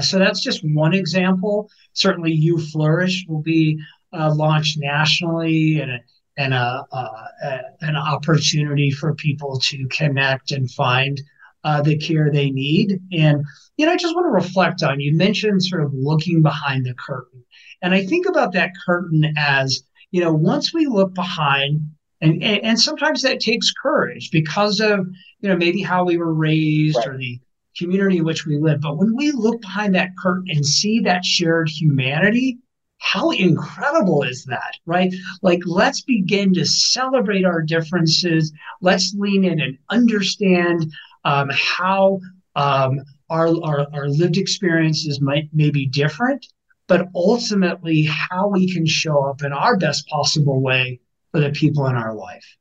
so 0.00 0.18
that's 0.18 0.40
just 0.40 0.60
one 0.64 0.94
example. 0.94 1.70
Certainly, 1.92 2.32
You 2.32 2.58
Flourish 2.58 3.24
will 3.28 3.42
be 3.42 3.78
uh, 4.12 4.34
launched 4.34 4.78
nationally 4.78 5.80
and 5.80 5.92
a, 5.92 5.98
and 6.36 6.54
a, 6.54 6.84
a, 6.92 7.60
an 7.80 7.96
opportunity 7.96 8.90
for 8.90 9.14
people 9.14 9.58
to 9.60 9.86
connect 9.88 10.52
and 10.52 10.70
find 10.70 11.20
uh, 11.64 11.82
the 11.82 11.96
care 11.96 12.30
they 12.30 12.50
need. 12.50 13.00
And 13.12 13.44
you 13.76 13.86
know, 13.86 13.92
I 13.92 13.96
just 13.96 14.14
want 14.14 14.26
to 14.26 14.30
reflect 14.30 14.82
on 14.82 15.00
you 15.00 15.14
mentioned 15.16 15.62
sort 15.62 15.82
of 15.82 15.92
looking 15.94 16.42
behind 16.42 16.86
the 16.86 16.94
curtain, 16.94 17.44
and 17.82 17.94
I 17.94 18.04
think 18.04 18.26
about 18.28 18.52
that 18.52 18.72
curtain 18.84 19.32
as 19.36 19.82
you 20.10 20.20
know, 20.20 20.32
once 20.32 20.72
we 20.72 20.86
look 20.86 21.14
behind. 21.14 21.82
And, 22.22 22.42
and, 22.42 22.64
and 22.64 22.80
sometimes 22.80 23.20
that 23.22 23.40
takes 23.40 23.70
courage 23.72 24.30
because 24.30 24.80
of 24.80 25.06
you 25.40 25.50
know 25.50 25.56
maybe 25.56 25.82
how 25.82 26.02
we 26.02 26.16
were 26.16 26.32
raised 26.32 26.96
right. 26.96 27.08
or 27.08 27.18
the 27.18 27.38
community 27.78 28.18
in 28.18 28.24
which 28.24 28.46
we 28.46 28.58
live. 28.58 28.80
But 28.80 28.98
when 28.98 29.14
we 29.16 29.32
look 29.32 29.60
behind 29.60 29.94
that 29.94 30.16
curtain 30.16 30.46
and 30.48 30.64
see 30.64 31.00
that 31.00 31.24
shared 31.24 31.68
humanity, 31.68 32.58
how 32.98 33.30
incredible 33.30 34.22
is 34.22 34.44
that, 34.44 34.74
right? 34.86 35.14
Like, 35.42 35.60
let's 35.66 36.00
begin 36.00 36.54
to 36.54 36.64
celebrate 36.64 37.44
our 37.44 37.62
differences. 37.62 38.52
Let's 38.80 39.14
lean 39.14 39.44
in 39.44 39.60
and 39.60 39.78
understand 39.90 40.92
um, 41.24 41.50
how 41.52 42.20
um, 42.54 43.00
our, 43.28 43.48
our, 43.62 43.86
our 43.92 44.08
lived 44.08 44.38
experiences 44.38 45.20
might 45.20 45.48
may 45.52 45.70
be 45.70 45.86
different, 45.86 46.46
but 46.86 47.08
ultimately 47.14 48.04
how 48.04 48.48
we 48.48 48.72
can 48.72 48.86
show 48.86 49.24
up 49.24 49.42
in 49.42 49.52
our 49.52 49.76
best 49.76 50.06
possible 50.08 50.60
way 50.60 51.00
for 51.32 51.40
the 51.40 51.50
people 51.50 51.86
in 51.86 51.96
our 51.96 52.14
life. 52.14 52.56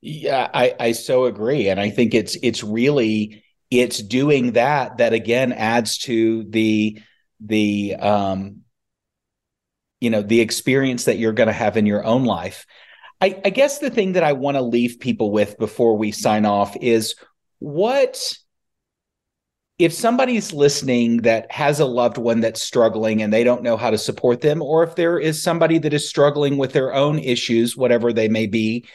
Yeah, 0.00 0.50
I, 0.52 0.74
I 0.80 0.92
so 0.92 1.26
agree, 1.26 1.68
and 1.68 1.78
I 1.78 1.90
think 1.90 2.14
it's 2.14 2.36
it's 2.42 2.64
really 2.64 3.44
it's 3.70 4.02
doing 4.02 4.52
that 4.52 4.98
that 4.98 5.12
again 5.12 5.52
adds 5.52 5.98
to 5.98 6.44
the 6.44 7.00
the 7.40 7.94
um 7.96 8.62
you 10.00 10.10
know 10.10 10.22
the 10.22 10.40
experience 10.40 11.04
that 11.04 11.18
you're 11.18 11.32
going 11.32 11.46
to 11.46 11.52
have 11.52 11.76
in 11.76 11.86
your 11.86 12.04
own 12.04 12.24
life. 12.24 12.66
I, 13.20 13.38
I 13.44 13.50
guess 13.50 13.78
the 13.78 13.90
thing 13.90 14.12
that 14.12 14.24
i 14.24 14.32
want 14.32 14.56
to 14.56 14.62
leave 14.62 14.98
people 14.98 15.30
with 15.30 15.58
before 15.58 15.96
we 15.96 16.10
sign 16.10 16.46
off 16.46 16.76
is 16.80 17.14
what 17.58 18.32
if 19.78 19.92
somebody's 19.92 20.52
listening 20.52 21.18
that 21.18 21.50
has 21.50 21.80
a 21.80 21.86
loved 21.86 22.18
one 22.18 22.40
that's 22.40 22.62
struggling 22.62 23.22
and 23.22 23.32
they 23.32 23.44
don't 23.44 23.62
know 23.62 23.76
how 23.76 23.90
to 23.90 23.98
support 23.98 24.40
them 24.40 24.62
or 24.62 24.82
if 24.84 24.94
there 24.94 25.18
is 25.18 25.42
somebody 25.42 25.78
that 25.78 25.92
is 25.92 26.08
struggling 26.08 26.56
with 26.56 26.72
their 26.72 26.94
own 26.94 27.18
issues 27.18 27.76
whatever 27.76 28.12
they 28.12 28.28
may 28.28 28.46
be 28.46 28.86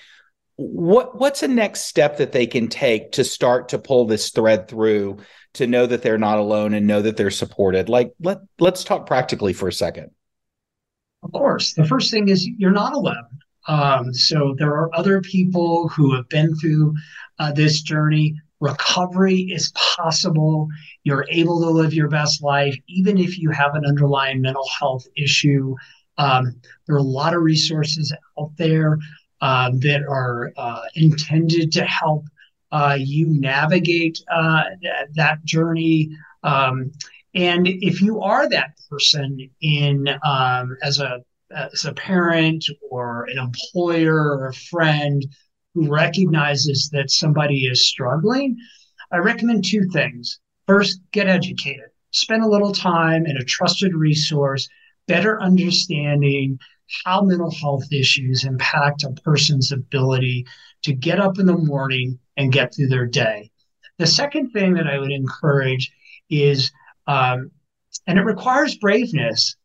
what 0.58 1.20
what's 1.20 1.44
a 1.44 1.48
next 1.48 1.82
step 1.82 2.18
that 2.18 2.32
they 2.32 2.48
can 2.48 2.68
take 2.68 3.12
to 3.12 3.24
start 3.24 3.70
to 3.70 3.80
pull 3.80 4.06
this 4.06 4.30
thread 4.30 4.68
through 4.68 5.18
to 5.54 5.68
know 5.68 5.86
that 5.86 6.02
they're 6.02 6.18
not 6.18 6.38
alone 6.38 6.74
and 6.74 6.88
know 6.88 7.02
that 7.02 7.18
they're 7.18 7.30
supported 7.30 7.90
like 7.90 8.14
let 8.22 8.40
let's 8.60 8.84
talk 8.84 9.06
practically 9.06 9.52
for 9.52 9.68
a 9.68 9.74
second 9.74 10.12
of 11.26 11.32
course. 11.32 11.74
The 11.74 11.86
first 11.86 12.12
thing 12.12 12.30
is 12.30 12.48
you're 12.48 12.72
not 12.72 12.94
alone. 12.94 13.26
Um, 13.68 14.14
so 14.14 14.56
there 14.60 14.74
are 14.74 14.96
other 14.96 15.22
people 15.22 15.90
who 15.90 16.14
have 16.14 16.30
been 16.30 16.56
through 16.56 16.94
uh, 17.40 17.52
this 17.52 17.82
journey. 17.82 18.40
Recovery 18.60 19.42
is 19.42 19.74
possible. 19.74 20.68
You're 21.04 21.26
able 21.32 21.62
to 21.62 21.70
live 21.70 21.96
your 21.96 22.10
best 22.10 22.44
life, 22.44 22.78
even 22.88 23.18
if 23.18 23.40
you 23.40 23.50
have 23.50 23.74
an 23.74 23.86
underlying 23.86 24.40
mental 24.40 24.68
health 24.80 25.06
issue. 25.18 25.76
Um, 26.20 26.62
there 26.86 26.96
are 26.96 27.00
a 27.00 27.04
lot 27.04 27.34
of 27.34 27.42
resources 27.42 28.14
out 28.40 28.52
there 28.58 29.00
um, 29.42 29.80
that 29.80 30.04
are 30.08 30.52
uh, 30.58 30.82
intended 30.96 31.72
to 31.74 31.86
help 31.86 32.26
uh, 32.72 32.98
you 33.00 33.28
navigate 33.28 34.20
uh, 34.30 34.64
that 35.14 35.44
journey. 35.46 36.10
Um, 36.44 36.92
and 37.34 37.68
if 37.68 38.02
you 38.02 38.22
are 38.22 38.50
that 38.50 38.72
person 38.90 39.50
in 39.62 40.08
um, 40.24 40.78
as 40.82 41.00
a 41.00 41.24
as 41.52 41.86
a 41.86 41.94
parent 41.94 42.66
or 42.90 43.26
an 43.26 43.38
employer 43.38 44.16
or 44.16 44.48
a 44.48 44.54
friend 44.54 45.26
who 45.74 45.92
recognizes 45.92 46.90
that 46.92 47.12
somebody 47.12 47.66
is 47.66 47.88
struggling, 47.88 48.58
I 49.12 49.18
recommend 49.18 49.64
two 49.64 49.88
things. 49.94 50.40
First, 50.68 51.02
get 51.12 51.28
educated. 51.28 51.90
Spend 52.12 52.44
a 52.44 52.48
little 52.48 52.72
time 52.72 53.26
in 53.26 53.38
a 53.38 53.44
trusted 53.44 53.94
resource, 53.94 54.68
better 55.08 55.40
understanding 55.42 56.58
how 57.04 57.22
mental 57.22 57.52
health 57.52 57.92
issues 57.92 58.44
impact 58.44 59.04
a 59.04 59.12
person's 59.22 59.72
ability 59.72 60.46
to 60.84 60.94
get 60.94 61.20
up 61.20 61.40
in 61.40 61.46
the 61.46 61.58
morning 61.58 62.20
and 62.38 62.52
get 62.52 62.74
through 62.74 62.88
their 62.88 63.06
day. 63.06 63.50
The 63.98 64.08
second 64.08 64.52
thing 64.52 64.74
that 64.74 64.88
I 64.88 65.00
would 65.00 65.12
encourage 65.12 65.92
is 66.30 66.72
um, 67.08 67.52
and 68.08 68.20
it 68.20 68.24
requires 68.24 68.78
braveness, 68.78 69.56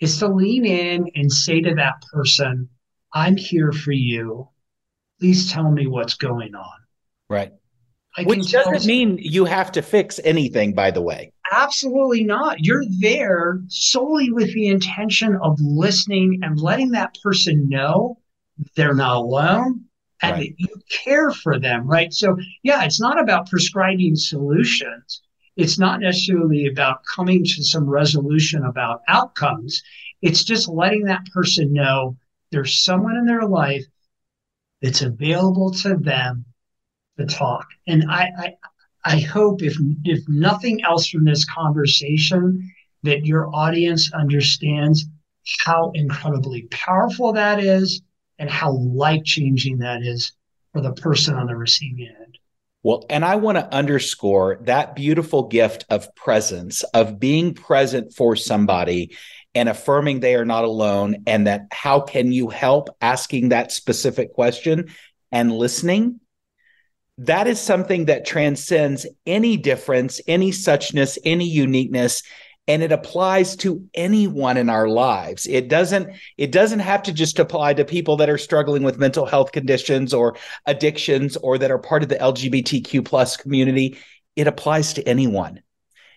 is 0.00 0.18
to 0.18 0.28
lean 0.28 0.66
in 0.66 1.10
and 1.14 1.32
say 1.32 1.60
to 1.60 1.74
that 1.74 2.02
person, 2.12 2.68
I'm 3.12 3.36
here 3.36 3.72
for 3.72 3.92
you. 3.92 4.48
Please 5.20 5.50
tell 5.50 5.70
me 5.70 5.86
what's 5.86 6.14
going 6.14 6.54
on. 6.54 6.78
Right. 7.28 7.52
I 8.18 8.24
Which 8.24 8.50
doesn't 8.50 8.86
mean 8.86 9.18
you 9.20 9.44
have 9.44 9.72
to 9.72 9.82
fix 9.82 10.20
anything, 10.24 10.74
by 10.74 10.90
the 10.90 11.02
way. 11.02 11.32
Absolutely 11.52 12.24
not. 12.24 12.64
You're 12.64 12.84
there 13.00 13.60
solely 13.68 14.30
with 14.30 14.52
the 14.52 14.68
intention 14.68 15.36
of 15.42 15.58
listening 15.60 16.40
and 16.42 16.58
letting 16.58 16.90
that 16.90 17.16
person 17.22 17.68
know 17.68 18.18
they're 18.74 18.94
not 18.94 19.16
alone 19.16 19.84
and 20.22 20.32
right. 20.32 20.40
that 20.40 20.54
you 20.56 20.68
care 20.88 21.30
for 21.30 21.58
them, 21.58 21.86
right? 21.86 22.12
So, 22.12 22.36
yeah, 22.62 22.84
it's 22.84 23.00
not 23.00 23.20
about 23.20 23.50
prescribing 23.50 24.16
solutions 24.16 25.22
it's 25.56 25.78
not 25.78 26.00
necessarily 26.00 26.66
about 26.66 27.00
coming 27.14 27.42
to 27.42 27.64
some 27.64 27.88
resolution 27.88 28.64
about 28.64 29.00
outcomes. 29.08 29.82
It's 30.20 30.44
just 30.44 30.68
letting 30.68 31.04
that 31.04 31.26
person 31.32 31.72
know 31.72 32.16
there's 32.52 32.84
someone 32.84 33.16
in 33.16 33.24
their 33.24 33.46
life 33.46 33.84
that's 34.82 35.02
available 35.02 35.70
to 35.70 35.96
them 35.96 36.44
to 37.18 37.24
talk. 37.24 37.66
And 37.86 38.04
I, 38.10 38.28
I, 38.38 38.54
I 39.06 39.20
hope 39.20 39.62
if 39.62 39.76
if 40.04 40.28
nothing 40.28 40.82
else 40.84 41.08
from 41.08 41.24
this 41.24 41.44
conversation, 41.44 42.70
that 43.04 43.24
your 43.24 43.48
audience 43.54 44.12
understands 44.12 45.06
how 45.64 45.92
incredibly 45.94 46.62
powerful 46.72 47.32
that 47.34 47.60
is 47.60 48.02
and 48.40 48.50
how 48.50 48.72
life 48.72 49.22
changing 49.24 49.78
that 49.78 50.02
is 50.02 50.32
for 50.72 50.80
the 50.80 50.92
person 50.92 51.36
on 51.36 51.46
the 51.46 51.56
receiving 51.56 52.08
end. 52.20 52.38
Well, 52.82 53.04
and 53.08 53.24
I 53.24 53.36
want 53.36 53.58
to 53.58 53.72
underscore 53.72 54.58
that 54.62 54.96
beautiful 54.96 55.44
gift 55.44 55.84
of 55.88 56.12
presence, 56.16 56.82
of 56.82 57.20
being 57.20 57.54
present 57.54 58.12
for 58.12 58.34
somebody 58.34 59.16
and 59.54 59.68
affirming 59.68 60.18
they 60.20 60.34
are 60.34 60.44
not 60.44 60.64
alone, 60.64 61.22
and 61.26 61.46
that 61.46 61.66
how 61.70 62.00
can 62.00 62.32
you 62.32 62.48
help 62.48 62.90
asking 63.00 63.50
that 63.50 63.72
specific 63.72 64.34
question 64.34 64.88
and 65.32 65.52
listening. 65.52 66.20
That 67.18 67.46
is 67.46 67.60
something 67.60 68.06
that 68.06 68.26
transcends 68.26 69.06
any 69.26 69.56
difference, 69.56 70.20
any 70.26 70.50
suchness, 70.50 71.18
any 71.24 71.46
uniqueness 71.46 72.22
and 72.68 72.82
it 72.82 72.92
applies 72.92 73.54
to 73.56 73.84
anyone 73.94 74.56
in 74.56 74.68
our 74.68 74.88
lives. 74.88 75.46
It 75.46 75.68
doesn't 75.68 76.10
it 76.36 76.50
doesn't 76.50 76.80
have 76.80 77.02
to 77.04 77.12
just 77.12 77.38
apply 77.38 77.74
to 77.74 77.84
people 77.84 78.16
that 78.16 78.30
are 78.30 78.38
struggling 78.38 78.82
with 78.82 78.98
mental 78.98 79.26
health 79.26 79.52
conditions 79.52 80.12
or 80.12 80.36
addictions 80.66 81.36
or 81.36 81.58
that 81.58 81.70
are 81.70 81.78
part 81.78 82.02
of 82.02 82.08
the 82.08 82.16
lgbtq 82.16 83.04
plus 83.04 83.36
community. 83.36 83.98
It 84.34 84.46
applies 84.48 84.94
to 84.94 85.08
anyone. 85.08 85.62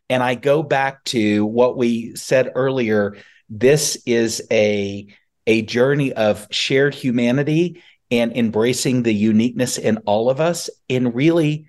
And 0.10 0.24
i 0.24 0.36
go 0.36 0.64
back 0.64 1.04
to 1.06 1.45
what 1.45 1.78
we 1.78 2.16
said 2.16 2.52
earlier. 2.56 3.18
This 3.50 4.02
is 4.06 4.41
a 4.52 5.08
a 5.45 5.62
journey 5.64 6.14
of 6.14 6.47
shared 6.52 6.95
humanity 6.95 7.82
and 8.12 8.36
embracing 8.36 9.03
the 9.03 9.14
uniqueness 9.14 9.78
in 9.78 9.97
all 9.99 10.30
of 10.30 10.39
us 10.39 10.70
and 10.89 11.16
really 11.16 11.68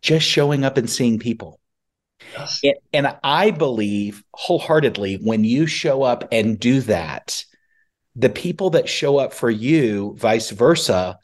just 0.00 0.26
showing 0.26 0.64
up 0.64 0.76
and 0.76 0.88
seeing 0.88 1.18
people 1.18 1.60
Yes. 2.36 2.60
And, 2.62 2.74
and 2.92 3.16
I 3.22 3.50
believe 3.50 4.22
wholeheartedly 4.32 5.16
when 5.16 5.44
you 5.44 5.66
show 5.66 6.02
up 6.02 6.28
and 6.32 6.58
do 6.58 6.80
that, 6.82 7.44
the 8.14 8.30
people 8.30 8.70
that 8.70 8.88
show 8.88 9.18
up 9.18 9.32
for 9.32 9.50
you, 9.50 10.14
vice 10.18 10.50
versa, 10.50 11.18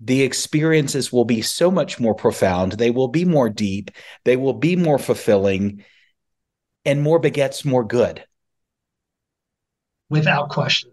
the 0.00 0.22
experiences 0.22 1.12
will 1.12 1.24
be 1.24 1.42
so 1.42 1.70
much 1.70 2.00
more 2.00 2.14
profound. 2.14 2.72
They 2.72 2.90
will 2.90 3.08
be 3.08 3.24
more 3.24 3.50
deep. 3.50 3.90
They 4.24 4.36
will 4.36 4.54
be 4.54 4.76
more 4.76 4.98
fulfilling, 4.98 5.84
and 6.84 7.02
more 7.02 7.18
begets 7.18 7.64
more 7.64 7.84
good. 7.84 8.24
Without 10.08 10.48
question. 10.48 10.90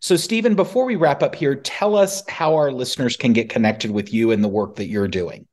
So, 0.00 0.16
Stephen, 0.16 0.54
before 0.54 0.84
we 0.84 0.96
wrap 0.96 1.22
up 1.22 1.34
here, 1.34 1.54
tell 1.54 1.96
us 1.96 2.22
how 2.28 2.54
our 2.54 2.70
listeners 2.70 3.16
can 3.16 3.32
get 3.32 3.48
connected 3.48 3.90
with 3.90 4.12
you 4.12 4.30
and 4.30 4.42
the 4.42 4.48
work 4.48 4.76
that 4.76 4.86
you're 4.86 5.08
doing. 5.08 5.46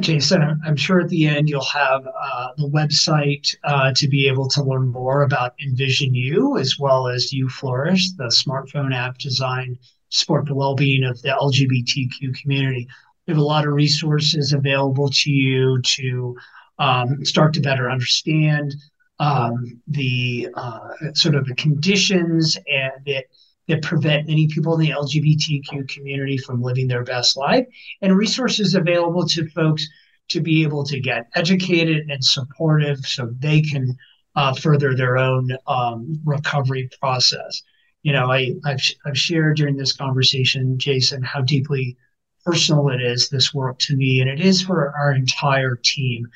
Jason, 0.00 0.60
I'm 0.66 0.76
sure 0.76 1.00
at 1.00 1.08
the 1.08 1.26
end 1.26 1.48
you'll 1.48 1.64
have 1.64 2.06
uh, 2.06 2.48
the 2.58 2.68
website 2.68 3.56
uh, 3.64 3.92
to 3.94 4.06
be 4.06 4.28
able 4.28 4.46
to 4.48 4.62
learn 4.62 4.88
more 4.88 5.22
about 5.22 5.54
Envision 5.62 6.14
You 6.14 6.58
as 6.58 6.78
well 6.78 7.08
as 7.08 7.32
You 7.32 7.48
Flourish, 7.48 8.12
the 8.12 8.24
smartphone 8.24 8.94
app 8.94 9.16
designed 9.16 9.78
to 9.80 10.18
support 10.18 10.46
the 10.46 10.54
well-being 10.54 11.04
of 11.04 11.20
the 11.22 11.28
LGBTQ 11.28 12.38
community. 12.38 12.86
We 13.26 13.32
have 13.32 13.38
a 13.38 13.44
lot 13.44 13.66
of 13.66 13.72
resources 13.72 14.52
available 14.52 15.08
to 15.08 15.30
you 15.30 15.80
to 15.80 16.36
um, 16.78 17.24
start 17.24 17.54
to 17.54 17.60
better 17.60 17.90
understand 17.90 18.74
um, 19.18 19.80
the 19.86 20.48
uh, 20.54 20.88
sort 21.14 21.34
of 21.34 21.46
the 21.46 21.54
conditions 21.54 22.56
and 22.70 22.92
that 23.06 23.24
that 23.66 23.82
prevent 23.82 24.26
many 24.26 24.48
people 24.48 24.74
in 24.74 24.80
the 24.80 24.90
LGBTQ 24.90 25.88
community 25.88 26.38
from 26.38 26.62
living 26.62 26.88
their 26.88 27.04
best 27.04 27.36
life, 27.36 27.66
and 28.00 28.16
resources 28.16 28.74
available 28.74 29.26
to 29.26 29.46
folks 29.50 29.86
to 30.28 30.40
be 30.40 30.62
able 30.62 30.84
to 30.84 31.00
get 31.00 31.28
educated 31.34 32.08
and 32.08 32.24
supportive 32.24 32.98
so 33.00 33.30
they 33.38 33.60
can 33.60 33.96
uh, 34.36 34.54
further 34.54 34.94
their 34.94 35.18
own 35.18 35.50
um, 35.66 36.20
recovery 36.24 36.88
process. 37.00 37.62
You 38.02 38.12
know, 38.12 38.30
I, 38.30 38.52
I've, 38.64 38.80
I've 39.04 39.18
shared 39.18 39.56
during 39.56 39.76
this 39.76 39.92
conversation, 39.92 40.78
Jason, 40.78 41.22
how 41.22 41.42
deeply 41.42 41.96
personal 42.44 42.88
it 42.88 43.02
is, 43.02 43.28
this 43.28 43.52
work 43.52 43.78
to 43.80 43.96
me, 43.96 44.20
and 44.20 44.30
it 44.30 44.40
is 44.40 44.62
for 44.62 44.94
our 44.96 45.12
entire 45.12 45.76
team. 45.76 46.28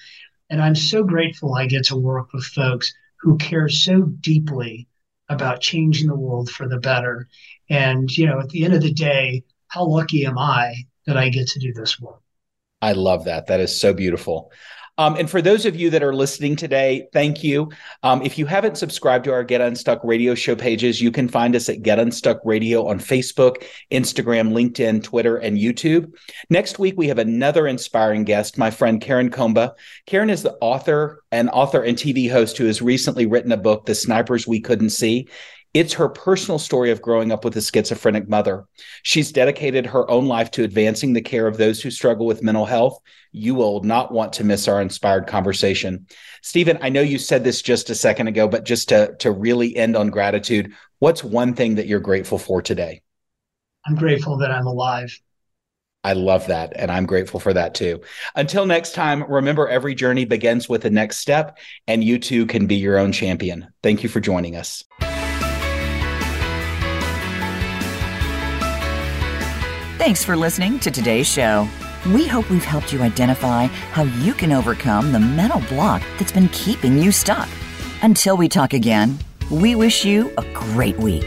And 0.53 0.61
I'm 0.61 0.75
so 0.75 1.03
grateful 1.03 1.55
I 1.55 1.65
get 1.65 1.87
to 1.87 1.97
work 1.97 2.35
with 2.35 2.45
folks 2.45 2.93
who 3.21 3.39
care 3.39 3.71
so 3.71 4.03
deeply 4.03 4.87
about 5.31 5.63
changing 5.63 6.09
the 6.09 6.15
world 6.15 6.51
for 6.51 6.69
the 6.69 6.77
better. 6.77 7.27
And, 7.71 8.15
you 8.15 8.27
know, 8.27 8.39
at 8.39 8.51
the 8.51 8.67
end 8.67 8.75
of 8.75 8.83
the 8.83 8.93
day, 8.93 9.45
how 9.69 9.87
lucky 9.87 10.27
am 10.27 10.37
I 10.39 10.75
that 11.07 11.17
I 11.17 11.31
get 11.31 11.49
to 11.49 11.59
do 11.59 11.73
this 11.73 11.99
work? 11.99 12.21
I 12.83 12.93
love 12.93 13.25
that. 13.25 13.47
That 13.47 13.61
is 13.61 13.81
so 13.81 13.95
beautiful. 13.95 14.53
Um, 14.99 15.17
and 15.17 15.29
for 15.29 15.41
those 15.41 15.65
of 15.65 15.75
you 15.75 15.89
that 15.91 16.03
are 16.03 16.15
listening 16.15 16.55
today, 16.55 17.07
thank 17.13 17.43
you. 17.43 17.71
Um, 18.03 18.23
if 18.23 18.37
you 18.37 18.45
haven't 18.45 18.77
subscribed 18.77 19.25
to 19.25 19.33
our 19.33 19.43
Get 19.43 19.63
Unstuck 19.63 20.01
radio 20.05 20.35
show 20.35 20.55
pages, 20.55 21.01
you 21.01 21.11
can 21.11 21.29
find 21.29 21.57
us 21.57 21.69
at 21.69 21.83
Get 21.83 21.99
Unstuck 21.99 22.41
Radio 22.45 22.87
on 22.87 22.99
Facebook, 22.99 23.65
Instagram, 23.91 24.53
LinkedIn, 24.53 25.03
Twitter, 25.03 25.39
and 25.39 25.57
YouTube. 25.57 26.13
Next 26.51 26.79
week, 26.79 26.95
we 26.99 27.09
have 27.09 27.19
another 27.19 27.67
inspiring 27.67 28.25
guest, 28.25 28.59
my 28.59 28.71
friend 28.71 29.01
Karen 29.01 29.31
Comba. 29.31 29.73
Karen 30.07 30.31
is 30.31 30.43
the 30.43 30.59
author 30.61 31.23
and 31.33 31.49
author 31.51 31.83
and 31.83 31.97
TV 31.97 32.31
host 32.31 32.59
who 32.59 32.67
has 32.67 32.83
recently 32.83 33.25
written 33.25 33.53
a 33.53 33.57
book, 33.57 33.87
The 33.87 33.95
Snipers 33.95 34.47
We 34.47 34.61
Couldn't 34.61 34.91
See. 34.91 35.29
It's 35.75 35.95
her 35.95 36.09
personal 36.11 36.59
story 36.59 36.91
of 36.91 37.01
growing 37.01 37.33
up 37.33 37.45
with 37.45 37.57
a 37.57 37.63
schizophrenic 37.63 38.29
mother. 38.29 38.67
She's 39.03 39.33
dedicated 39.33 39.87
her 39.87 40.11
own 40.11 40.27
life 40.27 40.51
to 40.53 40.65
advancing 40.65 41.15
the 41.15 41.23
care 41.23 41.47
of 41.47 41.57
those 41.57 41.81
who 41.81 41.91
struggle 41.91 42.27
with 42.27 42.43
mental 42.43 42.67
health. 42.67 43.01
You 43.33 43.55
will 43.55 43.83
not 43.83 44.13
want 44.13 44.35
to 44.35 44.45
miss 44.45 44.69
our 44.69 44.83
inspired 44.83 45.27
conversation. 45.27 46.07
Stephen, 46.43 46.79
I 46.83 46.91
know 46.91 47.01
you 47.01 47.19
said 47.19 47.43
this 47.43 47.63
just 47.63 47.89
a 47.89 47.95
second 47.95 48.29
ago, 48.29 48.49
but 48.49 48.65
just 48.65 48.91
to, 48.91 49.15
to 49.21 49.31
really 49.31 49.75
end 49.75 49.97
on 49.97 50.11
gratitude, 50.11 50.75
what's 50.99 51.25
one 51.25 51.55
thing 51.55 51.77
that 51.77 51.87
you're 51.87 52.01
grateful 52.01 52.39
for 52.39 52.61
today? 52.61 53.01
I'm 53.87 53.95
grateful 53.95 54.37
that 54.39 54.51
I'm 54.51 54.67
alive. 54.67 55.19
I 56.05 56.13
love 56.13 56.49
that. 56.49 56.73
And 56.77 56.91
I'm 56.91 57.07
grateful 57.07 57.41
for 57.41 57.55
that 57.55 57.75
too. 57.75 58.03
Until 58.35 58.67
next 58.67 58.93
time, 58.93 59.23
remember 59.23 59.69
every 59.69 59.95
journey 59.95 60.27
begins 60.27 60.69
with 60.69 60.83
the 60.83 60.91
next 60.91 61.19
step, 61.19 61.59
and 61.87 62.05
you 62.05 62.19
too 62.19 62.45
can 62.45 62.67
be 62.67 62.75
your 62.75 62.99
own 62.99 63.13
champion. 63.13 63.69
Thank 63.83 64.03
you 64.03 64.09
for 64.09 64.21
joining 64.21 64.57
us. 64.57 64.85
Thanks 70.05 70.25
for 70.25 70.35
listening 70.35 70.81
to 70.81 70.91
today's 70.91 71.29
show. 71.29 71.69
We 72.09 72.27
hope 72.27 72.51
we've 72.51 72.65
helped 72.65 72.93
you 72.93 73.03
identify 73.03 73.67
how 73.67 74.03
you 74.03 74.35
can 74.35 74.51
overcome 74.51 75.13
the 75.13 75.21
mental 75.21 75.61
block 75.69 76.03
that's 76.19 76.33
been 76.33 76.49
keeping 76.49 76.99
you 76.99 77.13
stuck. 77.13 77.49
Until 78.03 78.37
we 78.37 78.49
talk 78.49 78.73
again, 78.73 79.17
we 79.49 79.77
wish 79.77 80.05
you 80.05 80.33
a 80.39 80.45
great 80.55 80.99
week. 80.99 81.23